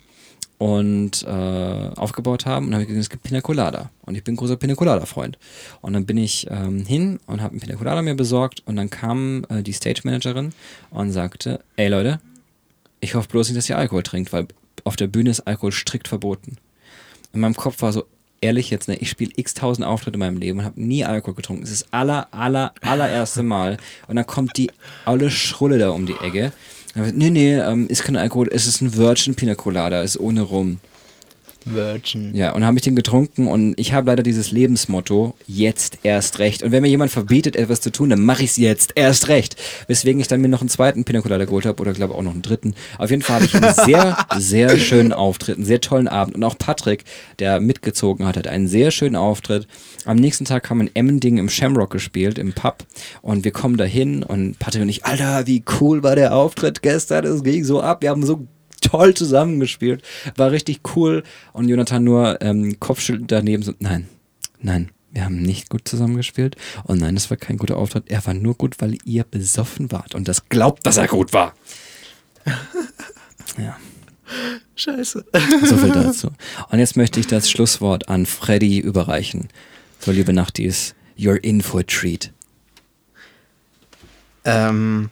und 0.58 1.24
äh, 1.24 1.30
aufgebaut 1.30 2.46
haben 2.46 2.66
und 2.66 2.72
dann 2.72 2.76
habe 2.76 2.84
ich 2.84 2.88
gesehen, 2.88 3.02
es 3.02 3.10
gibt 3.10 3.24
Pina 3.24 3.42
Colada. 3.42 3.90
Und 4.06 4.16
ich 4.16 4.24
bin 4.24 4.36
ein 4.36 4.38
großer 4.38 4.58
Pina 4.58 4.76
Colada-Freund. 4.76 5.38
Und 5.82 5.94
dann 5.94 6.06
bin 6.06 6.18
ich 6.18 6.48
ähm, 6.50 6.86
hin 6.86 7.20
und 7.26 7.42
habe 7.42 7.52
einen 7.52 7.60
Pina 7.60 7.76
Colada 7.76 8.02
mir 8.02 8.16
besorgt 8.16 8.62
und 8.66 8.76
dann 8.76 8.90
kam 8.90 9.44
äh, 9.50 9.64
die 9.64 9.74
Stage-Managerin 9.74 10.54
und 10.92 11.12
sagte, 11.12 11.62
ey 11.78 11.90
Leute, 11.90 12.22
ich 13.00 13.16
hoffe 13.16 13.28
bloß 13.28 13.50
nicht, 13.50 13.58
dass 13.58 13.70
ihr 13.70 13.78
Alkohol 13.78 14.04
trinkt, 14.04 14.32
weil 14.34 14.48
auf 14.84 14.96
der 14.96 15.08
Bühne 15.08 15.30
ist 15.30 15.42
Alkohol 15.42 15.72
strikt 15.72 16.08
verboten. 16.08 16.58
In 17.34 17.40
meinem 17.40 17.56
Kopf 17.56 17.82
war 17.82 17.94
so, 17.94 18.06
ehrlich 18.42 18.70
jetzt, 18.70 18.88
ne, 18.88 18.98
ich 18.98 19.10
spiele 19.10 19.32
x 19.36 19.54
tausend 19.54 19.86
Auftritte 19.86 20.16
in 20.16 20.20
meinem 20.20 20.38
Leben 20.38 20.60
und 20.60 20.66
habe 20.66 20.82
nie 20.82 21.06
Alkohol 21.06 21.36
getrunken. 21.36 21.64
Es 21.64 21.72
ist 21.72 21.84
das 21.84 21.94
aller, 21.94 22.28
aller, 22.32 22.74
allererste 22.82 23.44
Mal. 23.44 23.78
Und 24.08 24.16
dann 24.16 24.26
kommt 24.26 24.58
die 24.58 24.72
olle 25.06 25.30
Schrulle 25.30 25.78
da 25.78 25.92
um 25.92 26.06
die 26.06 26.16
Ecke. 26.22 26.52
Und 26.96 27.06
dann, 27.06 27.16
nee, 27.16 27.30
nee, 27.30 27.56
ähm, 27.56 27.88
ist 27.88 28.04
kein 28.04 28.18
Alkohol, 28.18 28.50
es 28.52 28.68
ist 28.68 28.82
ein 28.82 28.96
Virgin 28.96 29.36
Pina 29.36 29.56
Colada, 29.56 30.02
ist 30.02 30.20
ohne 30.20 30.42
Rum. 30.42 30.80
Virgin. 31.66 32.36
Ja, 32.36 32.52
und 32.54 32.66
habe 32.66 32.78
ich 32.78 32.84
den 32.84 32.96
getrunken 32.96 33.48
und 33.48 33.80
ich 33.80 33.94
habe 33.94 34.08
leider 34.08 34.24
dieses 34.24 34.52
Lebensmotto, 34.52 35.36
jetzt 35.48 36.00
erst 36.04 36.40
recht. 36.40 36.64
Und 36.64 36.72
wenn 36.72 36.82
mir 36.82 36.90
jemand 36.90 37.12
verbietet, 37.12 37.56
etwas 37.56 37.82
zu 37.82 37.92
tun, 37.92 38.10
dann 38.10 38.22
mache 38.22 38.44
ich 38.44 38.52
es 38.52 38.58
jetzt 38.58 38.94
erst 38.96 39.28
recht. 39.28 39.56
Weswegen 39.88 40.20
ich 40.20 40.28
dann 40.28 40.42
mir 40.42 40.48
noch 40.48 40.62
einen 40.62 40.70
zweiten 40.70 41.04
Pina 41.04 41.22
Colada 41.22 41.46
geholt 41.46 41.66
habe 41.66 41.82
oder 41.82 41.94
glaube 41.94 42.16
auch 42.16 42.22
noch 42.22 42.34
einen 42.34 42.42
dritten. 42.42 42.74
Auf 42.98 43.10
jeden 43.10 43.22
Fall 43.22 43.36
habe 43.38 43.46
ich 43.46 43.56
einen 43.56 43.74
sehr, 43.74 44.18
sehr 44.38 44.78
schönen 44.78 45.14
Auftritt, 45.14 45.58
einen 45.58 45.66
sehr 45.66 45.82
tollen 45.82 46.08
Abend. 46.08 46.36
Und 46.36 46.44
auch 46.44 46.58
Patrick, 46.58 47.04
der 47.40 47.60
mitgezogen 47.60 48.26
hat, 48.26 48.38
hat 48.38 48.48
einen 48.48 48.68
sehr 48.68 48.92
schönen 48.92 49.16
Auftritt. 49.16 49.68
Am 50.06 50.18
nächsten 50.18 50.46
Tag 50.46 50.70
haben 50.70 50.80
wir 50.80 50.88
in 50.88 50.96
Emmending 50.96 51.38
im 51.38 51.50
Shamrock 51.50 51.92
gespielt, 51.92 52.38
im 52.38 52.54
Pub. 52.54 52.86
Und 53.22 53.46
wir 53.46 53.52
kommen 53.52 53.78
dahin 53.78 54.24
und 54.24 54.58
Patrick 54.60 54.82
und 54.82 54.90
ich, 54.90 55.06
Alter, 55.06 55.48
wie 55.48 55.64
cool 55.80 56.04
war 56.04 56.16
der 56.16 56.36
Auftritt 56.36 56.82
gestern. 56.82 57.26
Es 57.26 57.44
ging 57.44 57.64
so 57.64 57.82
ab. 57.82 58.02
Wir 58.02 58.10
haben 58.10 58.26
so 58.26 58.48
toll 58.82 59.14
zusammengespielt. 59.14 60.04
War 60.36 60.52
richtig 60.52 60.82
cool. 60.96 61.24
Und 61.54 61.70
Jonathan 61.70 62.04
nur 62.04 62.42
ähm, 62.42 62.80
Kopfschütteln 62.80 63.28
daneben 63.28 63.64
so, 63.64 63.74
nein, 63.80 64.08
nein, 64.60 64.92
wir 65.12 65.26
haben 65.26 65.42
nicht 65.42 65.70
gut 65.70 65.88
zusammengespielt. 65.88 66.56
Und 66.84 67.00
nein, 67.00 67.16
es 67.16 67.30
war 67.30 67.38
kein 67.38 67.58
guter 67.58 67.78
Auftritt. 67.78 68.10
Er 68.10 68.26
war 68.26 68.34
nur 68.34 68.56
gut, 68.56 68.82
weil 68.82 68.98
ihr 69.06 69.24
besoffen 69.24 69.92
wart. 69.92 70.16
Und 70.16 70.28
das 70.28 70.50
glaubt, 70.50 70.86
dass 70.86 70.98
er 70.98 71.08
gut 71.08 71.34
war. 71.34 71.54
Ja, 73.58 73.78
Scheiße. 74.76 75.26
so 75.66 75.78
viel 75.78 75.92
dazu. 75.92 76.32
Und 76.70 76.80
jetzt 76.80 76.98
möchte 76.98 77.20
ich 77.20 77.28
das 77.28 77.50
Schlusswort 77.50 78.10
an 78.10 78.26
Freddy 78.26 78.80
überreichen. 78.80 79.50
So, 80.00 80.12
liebe 80.12 80.34
Nachtis, 80.34 80.96
you're 81.18 81.36
in 81.36 81.62
for 81.62 81.82
a 81.82 81.84
treat. 81.84 82.32
Ähm, 84.44 85.10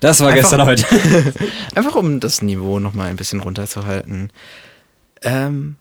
Das 0.00 0.20
war 0.20 0.28
Einfach- 0.28 0.40
gestern 0.42 0.64
heute. 0.66 1.34
einfach 1.74 1.94
um 1.94 2.20
das 2.20 2.42
Niveau 2.42 2.78
nochmal 2.78 3.08
ein 3.10 3.16
bisschen 3.16 3.40
runterzuhalten. 3.40 4.30
Ähm, 5.22 5.76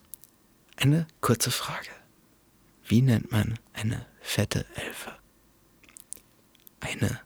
eine 0.78 1.06
kurze 1.22 1.52
Frage. 1.52 1.90
Wie 2.88 3.02
nennt 3.02 3.32
man 3.32 3.60
eine 3.74 4.06
fette 4.22 4.66
Elfe? 4.76 5.12
Eine 6.80 7.20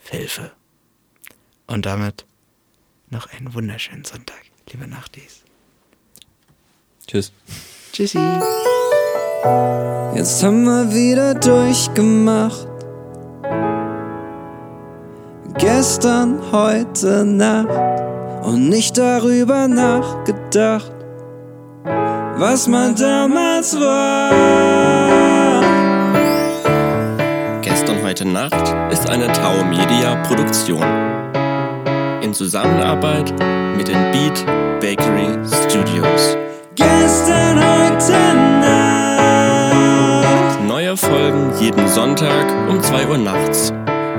Felfe. 0.00 0.52
Und 1.66 1.84
damit 1.86 2.24
noch 3.10 3.26
einen 3.32 3.52
wunderschönen 3.54 4.04
Sonntag, 4.04 4.40
liebe 4.70 4.86
Nachtis. 4.88 5.42
Tschüss. 7.06 7.32
Tschüssi. 7.92 8.18
Jetzt 10.14 10.42
haben 10.42 10.64
wir 10.64 10.92
wieder 10.94 11.34
durchgemacht. 11.34 12.66
Gestern, 15.58 16.38
heute 16.50 17.24
Nacht 17.24 17.68
und 18.42 18.68
nicht 18.68 18.96
darüber 18.98 19.68
nachgedacht, 19.68 20.92
was 22.36 22.66
man 22.68 22.94
damals 22.94 23.78
war. 23.78 24.30
Gestern 27.60 28.02
heute 28.02 28.26
Nacht 28.26 28.74
ist 28.90 29.08
eine 29.08 29.26
Tau 29.32 29.62
Media 29.64 30.16
Produktion. 30.22 30.82
In 32.22 32.32
Zusammenarbeit 32.34 33.32
mit 33.76 33.88
den 33.88 34.10
Beat 34.10 34.44
Bakery 34.80 35.38
Studios. 35.68 36.36
Gestern, 36.74 37.58
heute 37.58 38.12
Nacht. 38.60 38.72
Neue 40.66 40.96
Folgen 40.96 41.52
jeden 41.60 41.86
Sonntag 41.88 42.46
um 42.68 42.80
2 42.80 43.06
Uhr 43.06 43.18
nachts. 43.18 43.72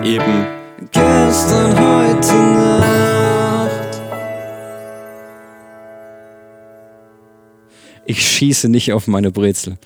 Eben 0.04 0.63
Gestern, 0.94 1.76
heute 1.76 2.34
Nacht. 2.34 4.02
Ich 8.06 8.22
schieße 8.28 8.70
nicht 8.70 8.94
auf 8.94 9.08
meine 9.08 9.32
Brezel. 9.32 9.78